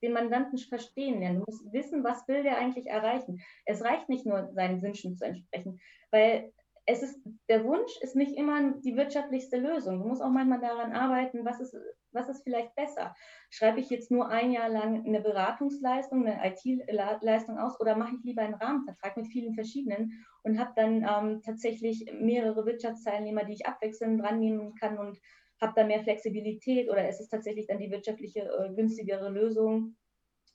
den 0.01 0.13
Mandanten 0.13 0.57
verstehen 0.57 1.19
lernen. 1.19 1.39
Du 1.39 1.45
musst 1.51 1.73
wissen, 1.73 2.03
was 2.03 2.27
will 2.27 2.43
der 2.43 2.57
eigentlich 2.57 2.87
erreichen. 2.87 3.41
Es 3.65 3.83
reicht 3.83 4.07
nicht 4.07 4.25
nur, 4.25 4.49
seinen 4.53 4.81
Wünschen 4.81 5.17
zu 5.17 5.25
entsprechen, 5.25 5.79
weil 6.11 6.53
es 6.91 7.03
ist, 7.03 7.21
der 7.47 7.63
Wunsch 7.65 7.91
ist 8.01 8.15
nicht 8.15 8.35
immer 8.35 8.73
die 8.79 8.95
wirtschaftlichste 8.95 9.57
Lösung. 9.57 9.99
Du 9.99 10.07
musst 10.07 10.23
auch 10.23 10.31
manchmal 10.31 10.59
daran 10.59 10.91
arbeiten, 10.91 11.45
was 11.45 11.59
ist, 11.59 11.75
was 12.11 12.29
ist 12.29 12.43
vielleicht 12.43 12.73
besser. 12.73 13.13
Schreibe 13.51 13.79
ich 13.79 13.91
jetzt 13.91 14.09
nur 14.09 14.29
ein 14.29 14.51
Jahr 14.51 14.69
lang 14.69 15.05
eine 15.05 15.21
Beratungsleistung, 15.21 16.25
eine 16.25 16.39
IT-Leistung 16.43 17.59
aus 17.59 17.79
oder 17.79 17.95
mache 17.95 18.15
ich 18.15 18.23
lieber 18.23 18.41
einen 18.41 18.55
Rahmenvertrag 18.55 19.17
mit 19.17 19.27
vielen 19.27 19.53
verschiedenen 19.53 20.25
und 20.43 20.57
habe 20.57 20.71
dann 20.75 21.03
ähm, 21.07 21.41
tatsächlich 21.43 22.11
mehrere 22.19 22.65
Wirtschaftsteilnehmer, 22.65 23.45
die 23.45 23.53
ich 23.53 23.67
abwechselnd 23.67 24.21
dran 24.21 24.39
nehmen 24.39 24.73
kann 24.73 24.97
und 24.97 25.19
habe 25.61 25.73
dann 25.75 25.87
mehr 25.87 26.01
Flexibilität 26.01 26.89
oder 26.89 27.07
ist 27.07 27.19
es 27.19 27.29
tatsächlich 27.29 27.67
dann 27.67 27.77
die 27.77 27.91
wirtschaftliche, 27.91 28.39
äh, 28.39 28.73
günstigere 28.73 29.29
Lösung? 29.29 29.95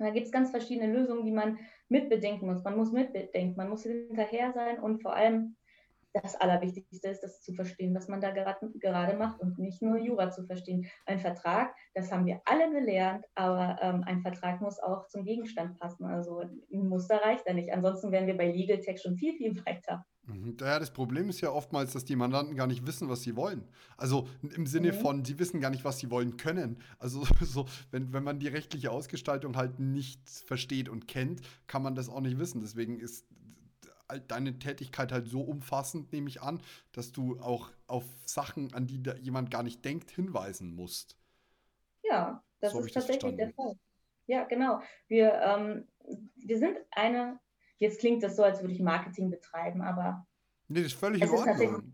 Da 0.00 0.10
gibt 0.10 0.26
es 0.26 0.32
ganz 0.32 0.50
verschiedene 0.50 0.92
Lösungen, 0.92 1.24
die 1.24 1.30
man 1.30 1.60
mitbedenken 1.88 2.46
muss. 2.50 2.64
Man 2.64 2.76
muss 2.76 2.90
mitbedenken, 2.90 3.56
man 3.56 3.68
muss 3.68 3.84
hinterher 3.84 4.52
sein 4.52 4.80
und 4.80 5.00
vor 5.00 5.14
allem 5.14 5.54
das 6.14 6.36
Allerwichtigste 6.36 7.08
ist, 7.08 7.22
das 7.22 7.40
zu 7.42 7.52
verstehen, 7.54 7.94
was 7.94 8.08
man 8.08 8.20
da 8.20 8.30
gerade, 8.30 8.70
gerade 8.78 9.16
macht 9.16 9.40
und 9.40 9.58
nicht 9.58 9.82
nur 9.82 9.98
Jura 9.98 10.30
zu 10.30 10.44
verstehen. 10.44 10.86
Ein 11.06 11.18
Vertrag, 11.18 11.74
das 11.94 12.12
haben 12.12 12.26
wir 12.26 12.40
alle 12.44 12.70
gelernt, 12.70 13.24
aber 13.34 13.78
ähm, 13.82 14.04
ein 14.06 14.20
Vertrag 14.20 14.60
muss 14.60 14.78
auch 14.78 15.08
zum 15.08 15.24
Gegenstand 15.24 15.78
passen. 15.78 16.04
Also 16.04 16.40
ein 16.40 16.88
Muster 16.88 17.16
reicht 17.16 17.48
da 17.48 17.52
nicht. 17.52 17.72
Ansonsten 17.72 18.12
wären 18.12 18.26
wir 18.26 18.36
bei 18.36 18.50
Legal 18.50 18.80
Tech 18.80 19.00
schon 19.02 19.16
viel, 19.16 19.34
viel 19.36 19.56
weiter. 19.66 20.04
Mhm. 20.26 20.56
Ja, 20.60 20.78
das 20.78 20.92
Problem 20.92 21.28
ist 21.28 21.40
ja 21.40 21.50
oftmals, 21.50 21.92
dass 21.92 22.04
die 22.04 22.16
Mandanten 22.16 22.56
gar 22.56 22.66
nicht 22.66 22.86
wissen, 22.86 23.08
was 23.08 23.22
sie 23.22 23.36
wollen. 23.36 23.64
Also 23.96 24.28
im 24.54 24.66
Sinne 24.66 24.92
mhm. 24.92 24.96
von, 24.96 25.24
sie 25.24 25.38
wissen 25.38 25.60
gar 25.60 25.70
nicht, 25.70 25.84
was 25.84 25.98
sie 25.98 26.10
wollen 26.10 26.36
können. 26.36 26.78
Also 26.98 27.24
so, 27.40 27.66
wenn, 27.90 28.12
wenn 28.12 28.24
man 28.24 28.38
die 28.38 28.48
rechtliche 28.48 28.90
Ausgestaltung 28.90 29.56
halt 29.56 29.80
nicht 29.80 30.20
versteht 30.28 30.88
und 30.88 31.08
kennt, 31.08 31.42
kann 31.66 31.82
man 31.82 31.94
das 31.94 32.08
auch 32.08 32.20
nicht 32.20 32.38
wissen. 32.38 32.60
Deswegen 32.60 32.98
ist 32.98 33.26
deine 34.28 34.58
Tätigkeit 34.58 35.12
halt 35.12 35.28
so 35.28 35.40
umfassend, 35.40 36.12
nehme 36.12 36.28
ich 36.28 36.42
an, 36.42 36.60
dass 36.92 37.12
du 37.12 37.38
auch 37.40 37.70
auf 37.86 38.04
Sachen, 38.24 38.72
an 38.74 38.86
die 38.86 39.02
jemand 39.20 39.50
gar 39.50 39.62
nicht 39.62 39.84
denkt, 39.84 40.10
hinweisen 40.10 40.74
musst. 40.74 41.16
Ja, 42.02 42.42
das 42.60 42.72
so 42.72 42.80
ist 42.80 42.92
tatsächlich 42.92 43.36
der 43.36 43.52
Fall. 43.52 43.76
Ja, 44.26 44.44
genau. 44.44 44.80
Wir, 45.08 45.34
ähm, 45.34 45.86
wir 46.36 46.58
sind 46.58 46.78
eine, 46.90 47.38
jetzt 47.78 48.00
klingt 48.00 48.22
das 48.22 48.36
so, 48.36 48.42
als 48.42 48.60
würde 48.60 48.72
ich 48.72 48.80
Marketing 48.80 49.30
betreiben, 49.30 49.82
aber. 49.82 50.26
Nee, 50.68 50.82
das 50.82 50.92
ist 50.92 50.98
völlig 50.98 51.22
in 51.22 51.28
Ordnung. 51.28 51.92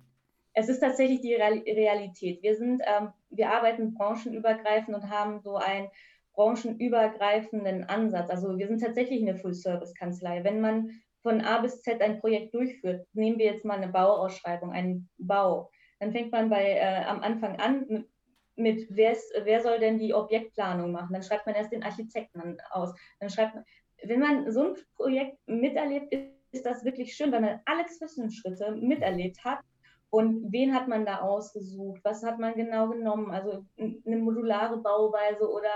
Es 0.52 0.68
ist 0.68 0.80
tatsächlich 0.80 1.20
die 1.20 1.34
Realität. 1.34 2.42
Wir 2.42 2.56
sind, 2.56 2.82
ähm, 2.84 3.12
wir 3.30 3.50
arbeiten 3.50 3.94
branchenübergreifend 3.94 4.96
und 4.96 5.08
haben 5.08 5.40
so 5.40 5.56
einen 5.56 5.88
branchenübergreifenden 6.34 7.84
Ansatz. 7.84 8.30
Also 8.30 8.58
wir 8.58 8.66
sind 8.66 8.80
tatsächlich 8.80 9.22
eine 9.22 9.36
Full-Service-Kanzlei. 9.36 10.42
Wenn 10.42 10.60
man 10.60 10.90
von 11.22 11.40
A 11.40 11.60
bis 11.60 11.82
Z 11.82 12.00
ein 12.00 12.20
Projekt 12.20 12.54
durchführt, 12.54 13.06
nehmen 13.12 13.38
wir 13.38 13.46
jetzt 13.46 13.64
mal 13.64 13.76
eine 13.76 13.92
Bauausschreibung, 13.92 14.72
einen 14.72 15.08
Bau, 15.18 15.70
dann 16.00 16.12
fängt 16.12 16.32
man 16.32 16.48
bei, 16.48 16.72
äh, 16.72 17.04
am 17.04 17.20
Anfang 17.20 17.56
an 17.60 17.86
mit, 17.88 18.08
mit 18.56 18.86
wer, 18.90 19.12
ist, 19.12 19.32
wer 19.44 19.62
soll 19.62 19.78
denn 19.78 19.98
die 19.98 20.14
Objektplanung 20.14 20.92
machen? 20.92 21.12
Dann 21.12 21.22
schreibt 21.22 21.46
man 21.46 21.54
erst 21.54 21.72
den 21.72 21.82
Architekten 21.82 22.58
aus. 22.70 22.94
Dann 23.20 23.30
schreibt 23.30 23.54
man, 23.54 23.64
wenn 24.02 24.20
man 24.20 24.50
so 24.50 24.68
ein 24.68 24.76
Projekt 24.96 25.38
miterlebt, 25.46 26.12
ist, 26.52 26.66
das 26.66 26.84
wirklich 26.84 27.14
schön, 27.14 27.30
weil 27.30 27.42
man 27.42 27.60
alle 27.64 27.86
Zwischenschritte 27.86 28.72
miterlebt 28.72 29.44
hat 29.44 29.60
und 30.10 30.52
wen 30.52 30.74
hat 30.74 30.88
man 30.88 31.06
da 31.06 31.20
ausgesucht? 31.20 32.00
Was 32.02 32.24
hat 32.24 32.40
man 32.40 32.54
genau 32.54 32.88
genommen? 32.88 33.30
Also 33.30 33.64
eine 33.78 34.16
modulare 34.16 34.78
Bauweise 34.78 35.48
oder 35.48 35.70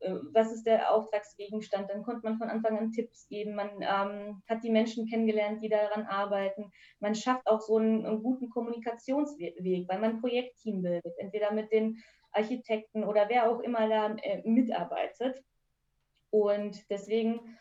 äh, 0.00 0.14
was 0.32 0.50
ist 0.50 0.64
der 0.64 0.94
Auftragsgegenstand? 0.94 1.90
Dann 1.90 2.02
konnte 2.02 2.22
man 2.22 2.38
von 2.38 2.48
Anfang 2.48 2.78
an 2.78 2.92
Tipps 2.92 3.28
geben. 3.28 3.54
Man 3.54 3.68
ähm, 3.82 4.42
hat 4.48 4.64
die 4.64 4.70
Menschen 4.70 5.06
kennengelernt, 5.06 5.62
die 5.62 5.68
daran 5.68 6.06
arbeiten. 6.06 6.72
Man 7.00 7.14
schafft 7.14 7.46
auch 7.46 7.60
so 7.60 7.76
einen, 7.76 8.06
einen 8.06 8.22
guten 8.22 8.48
Kommunikationsweg, 8.48 9.56
weil 9.88 10.00
man 10.00 10.12
ein 10.12 10.20
Projektteam 10.20 10.80
bildet, 10.80 11.14
entweder 11.18 11.52
mit 11.52 11.70
den 11.70 12.02
Architekten 12.32 13.04
oder 13.04 13.28
wer 13.28 13.50
auch 13.50 13.60
immer 13.60 13.88
da 13.88 14.16
äh, 14.22 14.40
mitarbeitet. 14.48 15.44
Und 16.30 16.88
deswegen 16.88 17.58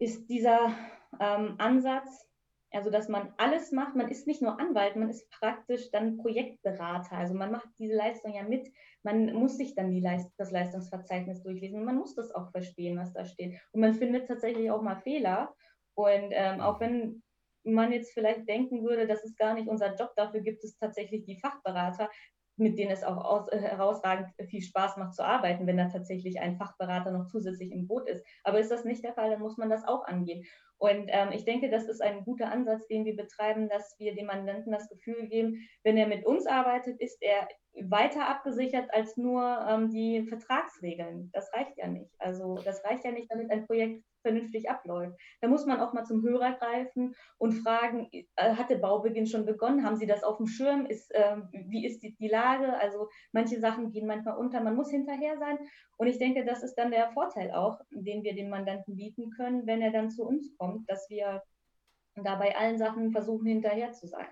ist 0.00 0.28
dieser 0.28 0.74
ähm, 1.20 1.54
Ansatz, 1.58 2.28
also, 2.72 2.90
dass 2.90 3.08
man 3.08 3.32
alles 3.36 3.72
macht, 3.72 3.94
man 3.96 4.08
ist 4.08 4.26
nicht 4.26 4.42
nur 4.42 4.58
Anwalt, 4.58 4.96
man 4.96 5.10
ist 5.10 5.30
praktisch 5.30 5.90
dann 5.90 6.16
Projektberater. 6.16 7.16
Also 7.16 7.34
man 7.34 7.52
macht 7.52 7.68
diese 7.78 7.94
Leistung 7.94 8.34
ja 8.34 8.42
mit, 8.42 8.68
man 9.02 9.34
muss 9.34 9.56
sich 9.56 9.74
dann 9.74 9.92
Leist 9.92 10.30
das 10.38 10.50
Leistungsverzeichnis 10.50 11.42
durchlesen 11.42 11.80
und 11.80 11.84
man 11.84 11.96
muss 11.96 12.14
das 12.14 12.32
auch 12.32 12.50
verstehen, 12.50 12.98
was 12.98 13.12
da 13.12 13.24
steht. 13.24 13.60
Und 13.72 13.80
man 13.80 13.94
findet 13.94 14.28
tatsächlich 14.28 14.70
auch 14.70 14.82
mal 14.82 14.96
Fehler. 14.96 15.54
Und 15.94 16.30
ähm, 16.30 16.60
auch 16.60 16.80
wenn 16.80 17.22
man 17.64 17.92
jetzt 17.92 18.12
vielleicht 18.12 18.48
denken 18.48 18.82
würde, 18.82 19.06
das 19.06 19.22
ist 19.24 19.36
gar 19.36 19.54
nicht 19.54 19.68
unser 19.68 19.94
Job, 19.94 20.12
dafür 20.16 20.40
gibt 20.40 20.64
es 20.64 20.76
tatsächlich 20.78 21.24
die 21.24 21.38
Fachberater, 21.38 22.08
mit 22.56 22.78
denen 22.78 22.90
es 22.90 23.02
auch 23.04 23.16
aus, 23.16 23.48
äh, 23.48 23.58
herausragend 23.60 24.30
viel 24.48 24.62
Spaß 24.62 24.96
macht 24.96 25.14
zu 25.14 25.24
arbeiten, 25.24 25.66
wenn 25.66 25.76
da 25.76 25.88
tatsächlich 25.88 26.40
ein 26.40 26.56
Fachberater 26.56 27.10
noch 27.10 27.26
zusätzlich 27.26 27.72
im 27.72 27.86
Boot 27.86 28.08
ist. 28.08 28.24
Aber 28.44 28.60
ist 28.60 28.70
das 28.70 28.84
nicht 28.84 29.04
der 29.04 29.14
Fall, 29.14 29.30
dann 29.30 29.40
muss 29.40 29.56
man 29.56 29.70
das 29.70 29.86
auch 29.86 30.04
angehen. 30.04 30.44
Und 30.82 31.04
ähm, 31.10 31.28
ich 31.30 31.44
denke, 31.44 31.70
das 31.70 31.84
ist 31.88 32.02
ein 32.02 32.24
guter 32.24 32.50
Ansatz, 32.50 32.88
den 32.88 33.04
wir 33.04 33.14
betreiben, 33.14 33.68
dass 33.68 33.94
wir 34.00 34.16
dem 34.16 34.26
Mandanten 34.26 34.72
das 34.72 34.88
Gefühl 34.88 35.28
geben, 35.28 35.68
wenn 35.84 35.96
er 35.96 36.08
mit 36.08 36.26
uns 36.26 36.44
arbeitet, 36.44 37.00
ist 37.00 37.22
er 37.22 37.46
weiter 37.88 38.28
abgesichert 38.28 38.92
als 38.92 39.16
nur 39.16 39.42
ähm, 39.68 39.90
die 39.90 40.26
Vertragsregeln. 40.26 41.30
Das 41.32 41.52
reicht 41.52 41.78
ja 41.78 41.86
nicht. 41.86 42.10
Also 42.18 42.56
das 42.64 42.84
reicht 42.84 43.04
ja 43.04 43.12
nicht, 43.12 43.30
damit 43.30 43.52
ein 43.52 43.64
Projekt 43.64 44.02
vernünftig 44.22 44.70
abläuft. 44.70 45.16
Da 45.40 45.48
muss 45.48 45.66
man 45.66 45.80
auch 45.80 45.92
mal 45.92 46.04
zum 46.04 46.22
Hörer 46.22 46.52
greifen 46.52 47.14
und 47.38 47.52
fragen, 47.52 48.08
äh, 48.12 48.54
hat 48.54 48.70
der 48.70 48.78
Baubeginn 48.78 49.26
schon 49.26 49.44
begonnen? 49.44 49.84
Haben 49.84 49.96
Sie 49.96 50.06
das 50.06 50.22
auf 50.22 50.38
dem 50.38 50.46
Schirm? 50.46 50.86
Ist, 50.86 51.12
äh, 51.14 51.36
wie 51.68 51.84
ist 51.84 52.02
die, 52.02 52.14
die, 52.16 52.28
Lage? 52.28 52.78
Also 52.78 53.08
manche 53.32 53.60
Sachen 53.60 53.90
gehen 53.90 54.06
manchmal 54.06 54.36
unter. 54.36 54.62
Man 54.62 54.76
muss 54.76 54.90
hinterher 54.90 55.38
sein. 55.38 55.58
Und 55.98 56.06
ich 56.06 56.18
denke, 56.18 56.44
das 56.44 56.62
ist 56.62 56.74
dann 56.76 56.90
der 56.90 57.10
Vorteil 57.10 57.50
auch, 57.50 57.78
den 57.90 58.22
wir 58.22 58.34
dem 58.34 58.48
Mandanten 58.48 58.96
bieten 58.96 59.30
können, 59.30 59.66
wenn 59.66 59.82
er 59.82 59.90
dann 59.90 60.10
zu 60.10 60.24
uns 60.24 60.56
kommt, 60.56 60.71
dass 60.86 61.08
wir 61.10 61.42
da 62.14 62.36
bei 62.36 62.56
allen 62.56 62.78
Sachen 62.78 63.12
versuchen, 63.12 63.46
hinterher 63.46 63.92
zu 63.92 64.06
sein. 64.06 64.26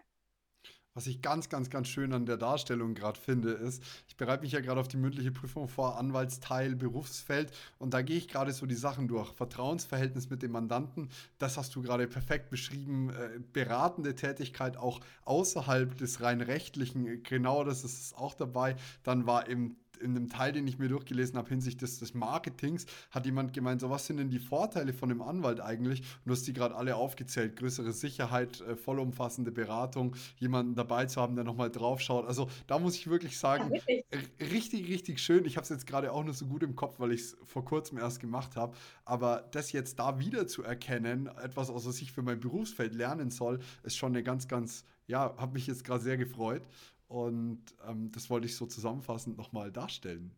Was 0.94 1.06
ich 1.06 1.22
ganz, 1.22 1.48
ganz, 1.48 1.70
ganz 1.70 1.86
schön 1.86 2.12
an 2.12 2.26
der 2.26 2.36
Darstellung 2.36 2.94
gerade 2.94 3.18
finde, 3.18 3.52
ist, 3.52 3.80
ich 4.08 4.16
bereite 4.16 4.42
mich 4.42 4.52
ja 4.52 4.60
gerade 4.60 4.80
auf 4.80 4.88
die 4.88 4.96
mündliche 4.96 5.30
Prüfung 5.30 5.68
vor, 5.68 5.96
Anwaltsteil, 5.96 6.74
Berufsfeld 6.74 7.52
und 7.78 7.94
da 7.94 8.02
gehe 8.02 8.16
ich 8.16 8.26
gerade 8.26 8.52
so 8.52 8.66
die 8.66 8.74
Sachen 8.74 9.06
durch. 9.06 9.32
Vertrauensverhältnis 9.32 10.30
mit 10.30 10.42
dem 10.42 10.50
Mandanten, 10.50 11.08
das 11.38 11.56
hast 11.56 11.76
du 11.76 11.82
gerade 11.82 12.08
perfekt 12.08 12.50
beschrieben. 12.50 13.10
Äh, 13.10 13.38
beratende 13.52 14.16
Tätigkeit 14.16 14.76
auch 14.76 15.00
außerhalb 15.24 15.96
des 15.96 16.22
rein 16.22 16.40
rechtlichen, 16.40 17.22
genau 17.22 17.62
das 17.62 17.84
ist 17.84 18.18
auch 18.18 18.34
dabei. 18.34 18.74
Dann 19.04 19.26
war 19.26 19.48
eben 19.48 19.76
in 20.00 20.16
einem 20.16 20.28
Teil, 20.28 20.52
den 20.52 20.66
ich 20.66 20.78
mir 20.78 20.88
durchgelesen 20.88 21.36
habe, 21.36 21.48
hinsichtlich 21.48 21.90
des, 21.90 21.98
des, 21.98 22.14
Marketings, 22.14 22.86
hat 23.10 23.26
jemand 23.26 23.52
gemeint, 23.52 23.80
so 23.80 23.90
was 23.90 24.06
sind 24.06 24.18
denn 24.18 24.30
die 24.30 24.38
Vorteile 24.38 24.92
von 24.92 25.10
einem 25.10 25.22
Anwalt 25.22 25.60
eigentlich? 25.60 26.00
Und 26.00 26.26
du 26.26 26.32
hast 26.32 26.46
die 26.46 26.52
gerade 26.52 26.74
alle 26.74 26.96
aufgezählt. 26.96 27.56
Größere 27.56 27.92
Sicherheit, 27.92 28.60
äh, 28.62 28.76
vollumfassende 28.76 29.52
Beratung, 29.52 30.16
jemanden 30.38 30.74
dabei 30.74 31.06
zu 31.06 31.20
haben, 31.20 31.34
der 31.34 31.44
nochmal 31.44 31.70
drauf 31.70 32.00
schaut. 32.00 32.26
Also 32.26 32.48
da 32.66 32.78
muss 32.78 32.96
ich 32.96 33.08
wirklich 33.08 33.38
sagen, 33.38 33.72
ja, 33.72 34.04
richtig, 34.40 34.88
richtig 34.88 35.20
schön. 35.20 35.44
Ich 35.44 35.56
habe 35.56 35.64
es 35.64 35.70
jetzt 35.70 35.86
gerade 35.86 36.12
auch 36.12 36.24
nur 36.24 36.34
so 36.34 36.46
gut 36.46 36.62
im 36.62 36.76
Kopf, 36.76 36.98
weil 36.98 37.12
ich 37.12 37.20
es 37.20 37.36
vor 37.44 37.64
kurzem 37.64 37.98
erst 37.98 38.20
gemacht 38.20 38.56
habe. 38.56 38.76
Aber 39.04 39.48
das 39.52 39.72
jetzt 39.72 39.98
da 39.98 40.18
wieder 40.18 40.46
zu 40.46 40.62
erkennen, 40.62 41.28
etwas, 41.42 41.70
aus 41.70 41.86
was 41.86 42.00
ich 42.00 42.12
für 42.12 42.22
mein 42.22 42.40
Berufsfeld 42.40 42.94
lernen 42.94 43.30
soll, 43.30 43.60
ist 43.82 43.96
schon 43.96 44.12
eine 44.12 44.22
ganz, 44.22 44.48
ganz, 44.48 44.84
ja, 45.06 45.34
habe 45.36 45.54
mich 45.54 45.66
jetzt 45.66 45.84
gerade 45.84 46.02
sehr 46.02 46.16
gefreut. 46.16 46.62
Und 47.10 47.60
ähm, 47.88 48.12
das 48.14 48.30
wollte 48.30 48.46
ich 48.46 48.56
so 48.56 48.66
zusammenfassend 48.66 49.36
nochmal 49.36 49.72
darstellen. 49.72 50.30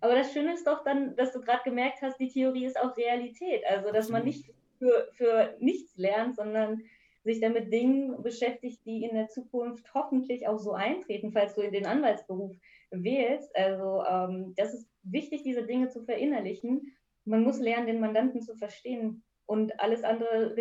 Aber 0.00 0.14
das 0.14 0.32
Schöne 0.32 0.54
ist 0.54 0.64
doch 0.64 0.84
dann, 0.84 1.16
dass 1.16 1.32
du 1.32 1.40
gerade 1.40 1.64
gemerkt 1.64 2.00
hast, 2.00 2.20
die 2.20 2.28
Theorie 2.28 2.64
ist 2.64 2.78
auch 2.78 2.96
Realität. 2.96 3.64
Also, 3.68 3.86
dass 3.86 4.06
Absolut. 4.06 4.12
man 4.12 4.24
nicht 4.24 4.54
für, 4.78 5.08
für 5.14 5.56
nichts 5.58 5.96
lernt, 5.96 6.36
sondern 6.36 6.80
sich 7.24 7.40
dann 7.40 7.54
mit 7.54 7.72
Dingen 7.72 8.22
beschäftigt, 8.22 8.86
die 8.86 9.02
in 9.02 9.16
der 9.16 9.26
Zukunft 9.26 9.92
hoffentlich 9.94 10.46
auch 10.46 10.58
so 10.58 10.74
eintreten, 10.74 11.32
falls 11.32 11.56
du 11.56 11.62
in 11.62 11.72
den 11.72 11.86
Anwaltsberuf 11.86 12.54
wählst. 12.92 13.50
Also 13.56 14.04
ähm, 14.08 14.54
das 14.56 14.74
ist 14.74 14.88
wichtig, 15.02 15.42
diese 15.42 15.64
Dinge 15.64 15.88
zu 15.88 16.04
verinnerlichen. 16.04 16.96
Man 17.24 17.42
muss 17.42 17.58
lernen, 17.58 17.88
den 17.88 17.98
Mandanten 17.98 18.42
zu 18.42 18.54
verstehen 18.54 19.24
und 19.46 19.80
alles 19.80 20.04
andere 20.04 20.54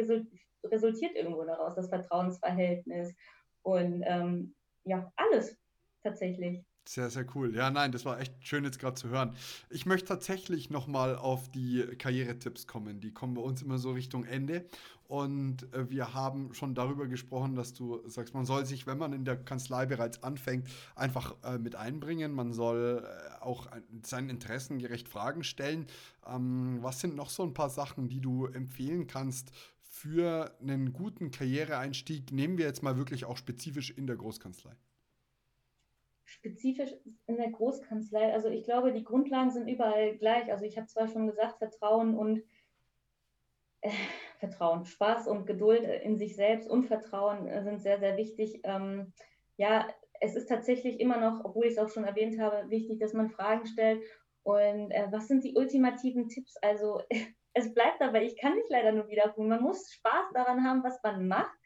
resultiert 0.63 1.15
irgendwo 1.15 1.43
daraus, 1.43 1.75
das 1.75 1.89
Vertrauensverhältnis 1.89 3.13
und 3.61 4.03
ähm, 4.07 4.54
ja, 4.85 5.11
alles 5.15 5.57
tatsächlich. 6.03 6.63
Sehr, 6.87 7.09
sehr 7.09 7.25
cool. 7.33 7.55
Ja, 7.55 7.71
nein, 7.71 7.91
das 7.91 8.05
war 8.05 8.19
echt 8.19 8.35
schön 8.45 8.63
jetzt 8.63 8.77
gerade 8.79 8.93
zu 8.93 9.09
hören. 9.09 9.35
Ich 9.71 9.87
möchte 9.87 10.07
tatsächlich 10.07 10.69
nochmal 10.69 11.15
auf 11.15 11.49
die 11.49 11.83
Karrieretipps 11.97 12.67
kommen. 12.67 12.99
Die 12.99 13.11
kommen 13.11 13.33
bei 13.33 13.41
uns 13.41 13.63
immer 13.63 13.79
so 13.79 13.91
Richtung 13.91 14.23
Ende. 14.23 14.67
Und 15.07 15.71
äh, 15.73 15.89
wir 15.89 16.13
haben 16.13 16.53
schon 16.53 16.73
darüber 16.73 17.07
gesprochen, 17.07 17.55
dass 17.55 17.73
du 17.73 18.07
sagst, 18.07 18.33
man 18.33 18.45
soll 18.45 18.65
sich, 18.65 18.87
wenn 18.87 18.97
man 18.97 19.13
in 19.13 19.23
der 19.23 19.37
Kanzlei 19.37 19.85
bereits 19.85 20.23
anfängt, 20.23 20.67
einfach 20.95 21.35
äh, 21.43 21.57
mit 21.57 21.75
einbringen. 21.75 22.31
Man 22.31 22.53
soll 22.53 23.05
äh, 23.05 23.43
auch 23.43 23.67
seinen 24.03 24.29
Interessen 24.29 24.79
gerecht 24.79 25.07
Fragen 25.07 25.43
stellen. 25.43 25.85
Ähm, 26.27 26.79
was 26.81 27.01
sind 27.01 27.15
noch 27.15 27.29
so 27.29 27.43
ein 27.43 27.53
paar 27.53 27.69
Sachen, 27.69 28.09
die 28.09 28.21
du 28.21 28.47
empfehlen 28.47 29.05
kannst 29.05 29.51
für 29.81 30.55
einen 30.59 30.91
guten 30.91 31.29
Karriereeinstieg? 31.29 32.31
Nehmen 32.31 32.57
wir 32.57 32.65
jetzt 32.65 32.81
mal 32.81 32.97
wirklich 32.97 33.25
auch 33.25 33.37
spezifisch 33.37 33.91
in 33.91 34.07
der 34.07 34.15
Großkanzlei 34.15 34.75
spezifisch 36.27 36.91
in 37.27 37.37
der 37.37 37.49
Großkanzlei, 37.49 38.33
also 38.33 38.49
ich 38.49 38.65
glaube, 38.65 38.91
die 38.91 39.03
Grundlagen 39.03 39.51
sind 39.51 39.67
überall 39.67 40.17
gleich. 40.17 40.51
Also 40.51 40.65
ich 40.65 40.77
habe 40.77 40.87
zwar 40.87 41.07
schon 41.07 41.27
gesagt, 41.27 41.59
Vertrauen 41.59 42.15
und 42.15 42.43
äh, 43.81 43.91
Vertrauen, 44.47 44.85
Spaß 44.85 45.27
und 45.27 45.45
Geduld 45.45 45.83
in 45.83 46.17
sich 46.17 46.35
selbst 46.35 46.69
und 46.69 46.85
Vertrauen 46.85 47.47
äh, 47.47 47.63
sind 47.63 47.81
sehr, 47.81 47.99
sehr 47.99 48.17
wichtig. 48.17 48.61
Ähm, 48.63 49.13
ja, 49.57 49.87
es 50.21 50.35
ist 50.35 50.47
tatsächlich 50.47 50.99
immer 50.99 51.17
noch, 51.17 51.43
obwohl 51.43 51.65
ich 51.65 51.73
es 51.73 51.79
auch 51.79 51.89
schon 51.89 52.05
erwähnt 52.05 52.39
habe, 52.39 52.69
wichtig, 52.69 52.99
dass 52.99 53.13
man 53.13 53.29
Fragen 53.29 53.65
stellt. 53.65 54.03
Und 54.43 54.91
äh, 54.91 55.07
was 55.11 55.27
sind 55.27 55.43
die 55.43 55.55
ultimativen 55.55 56.29
Tipps? 56.29 56.55
Also 56.61 57.01
es 57.53 57.73
bleibt 57.73 57.99
dabei, 58.01 58.23
ich 58.23 58.39
kann 58.39 58.55
nicht 58.55 58.69
leider 58.69 58.91
nur 58.91 59.07
wiederholen. 59.07 59.49
Man 59.49 59.63
muss 59.63 59.91
Spaß 59.91 60.31
daran 60.33 60.63
haben, 60.63 60.83
was 60.83 61.01
man 61.03 61.27
macht. 61.27 61.57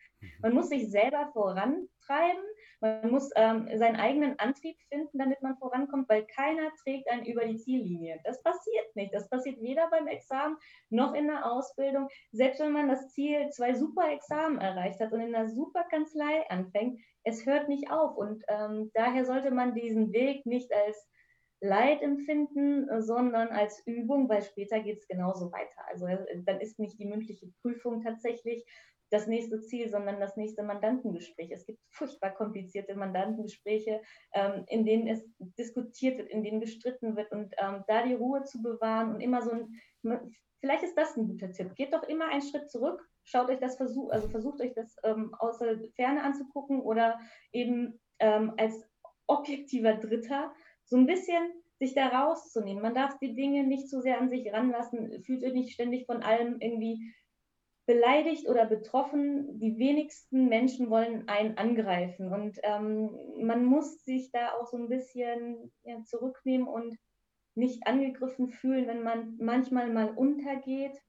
Man 0.41 0.53
muss 0.53 0.69
sich 0.69 0.89
selber 0.89 1.29
vorantreiben 1.33 2.43
man 2.81 3.11
muss 3.11 3.29
ähm, 3.35 3.67
seinen 3.77 3.97
eigenen 3.97 4.39
Antrieb 4.39 4.77
finden, 4.89 5.17
damit 5.17 5.41
man 5.41 5.57
vorankommt, 5.57 6.07
weil 6.07 6.25
keiner 6.25 6.71
trägt 6.83 7.09
einen 7.09 7.25
über 7.25 7.45
die 7.45 7.57
Ziellinie. 7.57 8.19
Das 8.23 8.41
passiert 8.41 8.95
nicht. 8.95 9.13
Das 9.13 9.29
passiert 9.29 9.61
weder 9.61 9.89
beim 9.89 10.07
Examen 10.07 10.57
noch 10.89 11.13
in 11.13 11.27
der 11.27 11.51
Ausbildung. 11.51 12.07
Selbst 12.31 12.59
wenn 12.59 12.71
man 12.71 12.87
das 12.87 13.09
Ziel 13.09 13.49
zwei 13.49 13.73
super 13.73 14.11
Examen 14.11 14.59
erreicht 14.59 14.99
hat 14.99 15.11
und 15.11 15.21
in 15.21 15.35
einer 15.35 15.49
super 15.49 15.83
Kanzlei 15.85 16.49
anfängt, 16.49 17.01
es 17.23 17.45
hört 17.45 17.67
nicht 17.67 17.91
auf. 17.91 18.15
Und 18.15 18.43
ähm, 18.47 18.91
daher 18.93 19.25
sollte 19.25 19.51
man 19.51 19.73
diesen 19.73 20.13
Weg 20.13 20.45
nicht 20.45 20.73
als 20.73 21.09
Leid 21.61 22.01
empfinden, 22.01 22.87
sondern 23.01 23.49
als 23.49 23.85
Übung, 23.85 24.29
weil 24.29 24.41
später 24.41 24.79
geht 24.79 24.99
es 24.99 25.07
genauso 25.07 25.51
weiter. 25.51 25.85
Also 25.89 26.07
äh, 26.07 26.41
dann 26.45 26.61
ist 26.61 26.79
nicht 26.79 26.97
die 26.97 27.05
mündliche 27.05 27.51
Prüfung 27.61 28.01
tatsächlich 28.01 28.65
das 29.11 29.27
nächste 29.27 29.61
Ziel, 29.61 29.89
sondern 29.89 30.19
das 30.19 30.37
nächste 30.37 30.63
Mandantengespräch. 30.63 31.51
Es 31.51 31.65
gibt 31.65 31.79
furchtbar 31.89 32.31
komplizierte 32.31 32.95
Mandantengespräche, 32.95 34.01
ähm, 34.33 34.63
in 34.67 34.85
denen 34.85 35.07
es 35.07 35.25
diskutiert 35.57 36.17
wird, 36.17 36.29
in 36.29 36.43
denen 36.43 36.59
gestritten 36.59 37.15
wird 37.15 37.31
und 37.31 37.53
ähm, 37.57 37.83
da 37.87 38.03
die 38.03 38.13
Ruhe 38.13 38.43
zu 38.43 38.61
bewahren 38.61 39.15
und 39.15 39.21
immer 39.21 39.41
so 39.41 39.51
ein, 39.51 40.31
vielleicht 40.59 40.83
ist 40.83 40.97
das 40.97 41.15
ein 41.17 41.27
guter 41.27 41.51
Tipp. 41.51 41.75
Geht 41.75 41.93
doch 41.93 42.03
immer 42.03 42.29
einen 42.29 42.41
Schritt 42.41 42.69
zurück, 42.69 43.07
schaut 43.23 43.49
euch 43.49 43.59
das 43.59 43.77
versucht, 43.77 44.11
also 44.13 44.27
versucht 44.29 44.61
euch 44.61 44.73
das 44.73 44.95
ähm, 45.03 45.33
aus 45.39 45.59
der 45.59 45.79
Ferne 45.95 46.23
anzugucken 46.23 46.81
oder 46.81 47.19
eben 47.51 47.99
ähm, 48.19 48.53
als 48.57 48.87
objektiver 49.27 49.93
Dritter 49.95 50.53
so 50.85 50.97
ein 50.97 51.05
bisschen 51.05 51.53
sich 51.79 51.93
da 51.93 52.07
rauszunehmen. 52.07 52.83
Man 52.83 52.93
darf 52.93 53.17
die 53.19 53.33
Dinge 53.33 53.63
nicht 53.63 53.89
so 53.89 54.01
sehr 54.01 54.19
an 54.19 54.29
sich 54.29 54.51
ranlassen, 54.51 55.23
fühlt 55.23 55.43
euch 55.43 55.53
nicht 55.53 55.73
ständig 55.73 56.05
von 56.05 56.23
allem 56.23 56.57
irgendwie 56.59 57.13
beleidigt 57.89 58.47
oder 58.47 58.67
betroffen. 58.67 59.59
Die 59.59 59.79
wenigsten 59.79 60.47
Menschen 60.47 60.91
wollen 60.91 61.27
einen 61.27 61.57
angreifen. 61.57 62.31
Und 62.31 62.59
ähm, 62.61 63.09
man 63.41 63.65
muss 63.65 64.05
sich 64.05 64.31
da 64.31 64.53
auch 64.53 64.67
so 64.67 64.77
ein 64.77 64.89
bisschen 64.89 65.71
ja, 65.81 65.99
zurücknehmen 66.03 66.67
und 66.67 66.95
nicht 67.55 67.87
angegriffen 67.87 68.49
fühlen, 68.49 68.85
wenn 68.85 69.01
man 69.01 69.35
manchmal 69.39 69.89
mal 69.89 70.11
untergeht, 70.11 71.01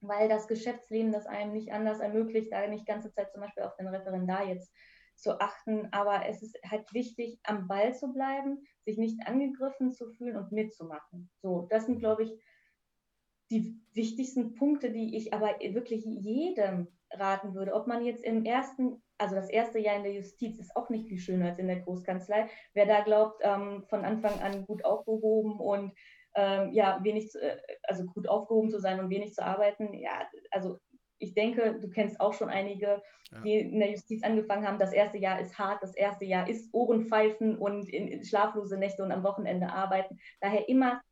weil 0.00 0.28
das 0.28 0.48
Geschäftsleben 0.48 1.12
das 1.12 1.26
einem 1.26 1.52
nicht 1.52 1.72
anders 1.72 2.00
ermöglicht, 2.00 2.50
da 2.50 2.66
nicht 2.66 2.86
ganze 2.86 3.12
Zeit 3.12 3.30
zum 3.30 3.42
Beispiel 3.42 3.62
auf 3.62 3.76
den 3.76 3.86
Referendar 3.86 4.48
jetzt 4.48 4.74
zu 5.14 5.40
achten. 5.40 5.92
Aber 5.92 6.26
es 6.26 6.42
ist 6.42 6.58
halt 6.68 6.92
wichtig, 6.92 7.38
am 7.44 7.68
Ball 7.68 7.94
zu 7.94 8.12
bleiben, 8.12 8.66
sich 8.84 8.98
nicht 8.98 9.28
angegriffen 9.28 9.92
zu 9.92 10.10
fühlen 10.10 10.36
und 10.36 10.50
mitzumachen. 10.50 11.30
So, 11.40 11.68
das 11.70 11.86
sind, 11.86 12.00
glaube 12.00 12.24
ich, 12.24 12.32
die 13.50 13.80
wichtigsten 13.94 14.54
Punkte, 14.54 14.90
die 14.90 15.16
ich 15.16 15.34
aber 15.34 15.58
wirklich 15.60 16.04
jedem 16.04 16.88
raten 17.12 17.54
würde, 17.54 17.74
ob 17.74 17.86
man 17.86 18.04
jetzt 18.04 18.24
im 18.24 18.44
ersten, 18.44 19.02
also 19.18 19.34
das 19.34 19.50
erste 19.50 19.78
Jahr 19.78 19.96
in 19.96 20.04
der 20.04 20.12
Justiz 20.12 20.58
ist 20.58 20.76
auch 20.76 20.88
nicht 20.90 21.08
viel 21.08 21.18
schöner 21.18 21.46
als 21.46 21.58
in 21.58 21.66
der 21.66 21.80
Großkanzlei. 21.80 22.48
Wer 22.74 22.86
da 22.86 23.00
glaubt, 23.00 23.40
ähm, 23.42 23.84
von 23.88 24.04
Anfang 24.04 24.38
an 24.40 24.64
gut 24.66 24.84
aufgehoben 24.84 25.58
und 25.58 25.92
ähm, 26.36 26.72
ja, 26.72 27.00
wenig, 27.02 27.30
zu, 27.30 27.40
äh, 27.40 27.58
also 27.82 28.04
gut 28.04 28.28
aufgehoben 28.28 28.70
zu 28.70 28.78
sein 28.78 29.00
und 29.00 29.10
wenig 29.10 29.34
zu 29.34 29.44
arbeiten, 29.44 29.92
ja, 29.94 30.28
also 30.52 30.78
ich 31.18 31.34
denke, 31.34 31.78
du 31.80 31.90
kennst 31.90 32.18
auch 32.20 32.32
schon 32.32 32.48
einige, 32.48 33.02
ja. 33.30 33.40
die 33.42 33.58
in 33.58 33.78
der 33.78 33.90
Justiz 33.90 34.22
angefangen 34.22 34.66
haben. 34.66 34.78
Das 34.78 34.92
erste 34.92 35.18
Jahr 35.18 35.38
ist 35.38 35.58
hart, 35.58 35.82
das 35.82 35.94
erste 35.94 36.24
Jahr 36.24 36.48
ist 36.48 36.72
Ohrenpfeifen 36.72 37.58
und 37.58 37.88
in, 37.90 38.08
in 38.08 38.24
schlaflose 38.24 38.78
Nächte 38.78 39.02
und 39.02 39.12
am 39.12 39.22
Wochenende 39.22 39.70
arbeiten. 39.70 40.18
Daher 40.40 40.68
immer 40.68 41.02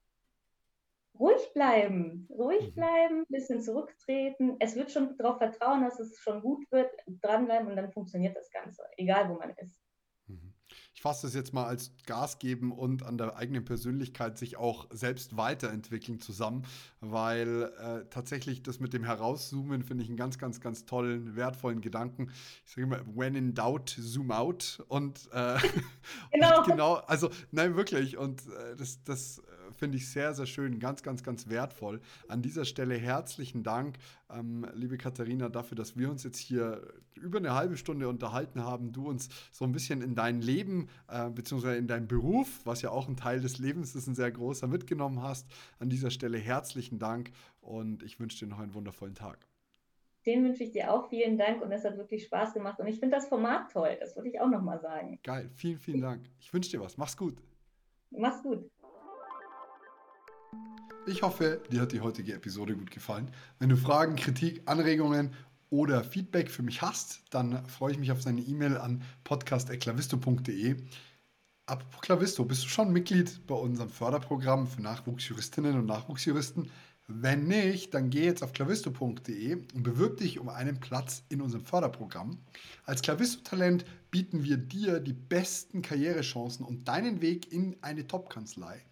ruhig 1.18 1.52
bleiben, 1.54 2.26
ruhig 2.30 2.68
mhm. 2.68 2.74
bleiben, 2.74 3.20
ein 3.20 3.32
bisschen 3.32 3.60
zurücktreten. 3.60 4.56
Es 4.60 4.76
wird 4.76 4.90
schon 4.90 5.16
darauf 5.16 5.38
vertrauen, 5.38 5.82
dass 5.82 5.98
es 5.98 6.18
schon 6.18 6.40
gut 6.40 6.64
wird, 6.70 6.90
dranbleiben 7.06 7.68
und 7.68 7.76
dann 7.76 7.92
funktioniert 7.92 8.36
das 8.36 8.50
Ganze, 8.50 8.82
egal 8.96 9.28
wo 9.28 9.34
man 9.34 9.50
ist. 9.50 9.80
Mhm. 10.26 10.54
Ich 10.98 11.02
fasse 11.02 11.28
das 11.28 11.34
jetzt 11.34 11.54
mal 11.54 11.64
als 11.64 11.92
Gas 12.06 12.40
geben 12.40 12.72
und 12.72 13.04
an 13.04 13.18
der 13.18 13.36
eigenen 13.36 13.64
Persönlichkeit 13.64 14.36
sich 14.36 14.56
auch 14.56 14.88
selbst 14.90 15.36
weiterentwickeln 15.36 16.18
zusammen, 16.18 16.66
weil 16.98 17.72
äh, 17.78 18.04
tatsächlich 18.10 18.64
das 18.64 18.80
mit 18.80 18.92
dem 18.92 19.04
Herauszoomen 19.04 19.84
finde 19.84 20.02
ich 20.02 20.10
einen 20.10 20.16
ganz, 20.16 20.38
ganz, 20.38 20.60
ganz 20.60 20.86
tollen, 20.86 21.36
wertvollen 21.36 21.82
Gedanken. 21.82 22.32
Ich 22.66 22.72
sage 22.72 22.82
immer, 22.82 23.00
when 23.14 23.36
in 23.36 23.54
doubt, 23.54 23.90
zoom 23.90 24.32
out. 24.32 24.84
Und, 24.88 25.28
äh, 25.32 25.58
genau. 26.32 26.58
und 26.58 26.66
genau, 26.66 26.94
also 26.94 27.30
nein, 27.52 27.76
wirklich. 27.76 28.18
Und 28.18 28.42
äh, 28.48 28.74
das, 28.76 29.02
das 29.04 29.40
finde 29.78 29.96
ich 29.96 30.10
sehr, 30.10 30.34
sehr 30.34 30.46
schön, 30.46 30.78
ganz, 30.78 31.02
ganz, 31.02 31.22
ganz 31.22 31.48
wertvoll. 31.48 32.00
An 32.28 32.42
dieser 32.42 32.64
Stelle 32.64 32.96
herzlichen 32.96 33.62
Dank, 33.62 33.96
ähm, 34.30 34.66
liebe 34.74 34.98
Katharina, 34.98 35.48
dafür, 35.48 35.76
dass 35.76 35.96
wir 35.96 36.10
uns 36.10 36.24
jetzt 36.24 36.38
hier 36.38 36.82
über 37.14 37.38
eine 37.38 37.54
halbe 37.54 37.76
Stunde 37.76 38.08
unterhalten 38.08 38.64
haben, 38.64 38.92
du 38.92 39.08
uns 39.08 39.28
so 39.52 39.64
ein 39.64 39.72
bisschen 39.72 40.02
in 40.02 40.14
dein 40.14 40.40
Leben 40.40 40.88
äh, 41.08 41.30
beziehungsweise 41.30 41.76
in 41.76 41.86
deinen 41.86 42.08
Beruf, 42.08 42.60
was 42.64 42.82
ja 42.82 42.90
auch 42.90 43.08
ein 43.08 43.16
Teil 43.16 43.40
des 43.40 43.58
Lebens 43.58 43.94
ist, 43.94 44.06
ein 44.06 44.14
sehr 44.14 44.30
großer, 44.30 44.66
mitgenommen 44.66 45.22
hast. 45.22 45.46
An 45.78 45.88
dieser 45.88 46.10
Stelle 46.10 46.38
herzlichen 46.38 46.98
Dank 46.98 47.30
und 47.60 48.02
ich 48.02 48.20
wünsche 48.20 48.44
dir 48.44 48.50
noch 48.50 48.58
einen 48.58 48.74
wundervollen 48.74 49.14
Tag. 49.14 49.38
Den 50.26 50.44
wünsche 50.44 50.64
ich 50.64 50.72
dir 50.72 50.92
auch 50.92 51.08
vielen 51.08 51.38
Dank 51.38 51.62
und 51.62 51.72
es 51.72 51.84
hat 51.84 51.96
wirklich 51.96 52.24
Spaß 52.24 52.52
gemacht 52.52 52.78
und 52.80 52.86
ich 52.86 53.00
finde 53.00 53.16
das 53.16 53.28
Format 53.28 53.72
toll, 53.72 53.96
das 54.00 54.16
würde 54.16 54.28
ich 54.28 54.40
auch 54.40 54.48
nochmal 54.48 54.80
sagen. 54.80 55.18
Geil, 55.22 55.48
vielen, 55.54 55.78
vielen 55.78 56.00
Dank. 56.00 56.28
Ich 56.40 56.52
wünsche 56.52 56.70
dir 56.70 56.80
was. 56.80 56.98
Mach's 56.98 57.16
gut. 57.16 57.40
Mach's 58.10 58.42
gut. 58.42 58.70
Ich 61.08 61.22
hoffe, 61.22 61.62
dir 61.72 61.80
hat 61.80 61.92
die 61.92 62.02
heutige 62.02 62.34
Episode 62.34 62.76
gut 62.76 62.90
gefallen. 62.90 63.30
Wenn 63.58 63.70
du 63.70 63.78
Fragen, 63.78 64.14
Kritik, 64.16 64.60
Anregungen 64.66 65.32
oder 65.70 66.04
Feedback 66.04 66.50
für 66.50 66.62
mich 66.62 66.82
hast, 66.82 67.22
dann 67.30 67.64
freue 67.66 67.92
ich 67.92 67.98
mich 67.98 68.12
auf 68.12 68.20
seine 68.20 68.42
E-Mail 68.42 68.76
an 68.76 69.02
podcast.klavisto.de. 69.24 70.76
Apropos 71.64 72.00
Klavisto, 72.02 72.44
bist 72.44 72.64
du 72.64 72.68
schon 72.68 72.92
Mitglied 72.92 73.46
bei 73.46 73.54
unserem 73.54 73.88
Förderprogramm 73.88 74.66
für 74.66 74.82
Nachwuchsjuristinnen 74.82 75.78
und 75.78 75.86
Nachwuchsjuristen? 75.86 76.70
Wenn 77.06 77.46
nicht, 77.46 77.94
dann 77.94 78.10
geh 78.10 78.26
jetzt 78.26 78.42
auf 78.42 78.52
klavisto.de 78.52 79.54
und 79.54 79.82
bewirb 79.82 80.18
dich 80.18 80.38
um 80.38 80.50
einen 80.50 80.78
Platz 80.78 81.22
in 81.30 81.40
unserem 81.40 81.64
Förderprogramm. 81.64 82.36
Als 82.84 83.00
Klavisto-Talent 83.00 83.86
bieten 84.10 84.44
wir 84.44 84.58
dir 84.58 85.00
die 85.00 85.14
besten 85.14 85.80
Karrierechancen 85.80 86.66
und 86.66 86.86
deinen 86.86 87.22
Weg 87.22 87.50
in 87.50 87.76
eine 87.80 88.06
Top-Kanzlei. 88.06 88.84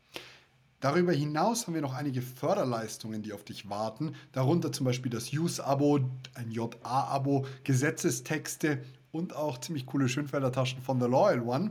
Darüber 0.86 1.10
hinaus 1.10 1.66
haben 1.66 1.74
wir 1.74 1.80
noch 1.80 1.94
einige 1.94 2.22
Förderleistungen, 2.22 3.20
die 3.20 3.32
auf 3.32 3.42
dich 3.42 3.68
warten, 3.68 4.14
darunter 4.30 4.70
zum 4.70 4.86
Beispiel 4.86 5.10
das 5.10 5.32
Use-Abo, 5.32 5.98
ein 6.34 6.52
JA-Abo, 6.52 7.44
Gesetzestexte 7.64 8.84
und 9.10 9.34
auch 9.34 9.58
ziemlich 9.58 9.86
coole 9.86 10.08
Schönfelder 10.08 10.52
Taschen 10.52 10.80
von 10.80 11.00
The 11.00 11.08
Loyal 11.08 11.40
One. 11.40 11.70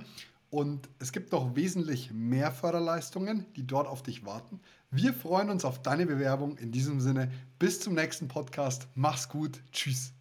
Und 0.49 0.89
es 0.99 1.13
gibt 1.13 1.31
noch 1.31 1.55
wesentlich 1.55 2.11
mehr 2.11 2.51
Förderleistungen, 2.51 3.45
die 3.55 3.65
dort 3.65 3.87
auf 3.87 4.03
dich 4.03 4.25
warten. 4.25 4.59
Wir 4.91 5.13
freuen 5.13 5.49
uns 5.49 5.63
auf 5.63 5.81
deine 5.81 6.05
Bewerbung. 6.05 6.57
In 6.57 6.73
diesem 6.73 6.99
Sinne, 6.99 7.31
bis 7.57 7.79
zum 7.79 7.93
nächsten 7.93 8.27
Podcast. 8.27 8.89
Mach's 8.95 9.29
gut. 9.29 9.61
Tschüss. 9.71 10.14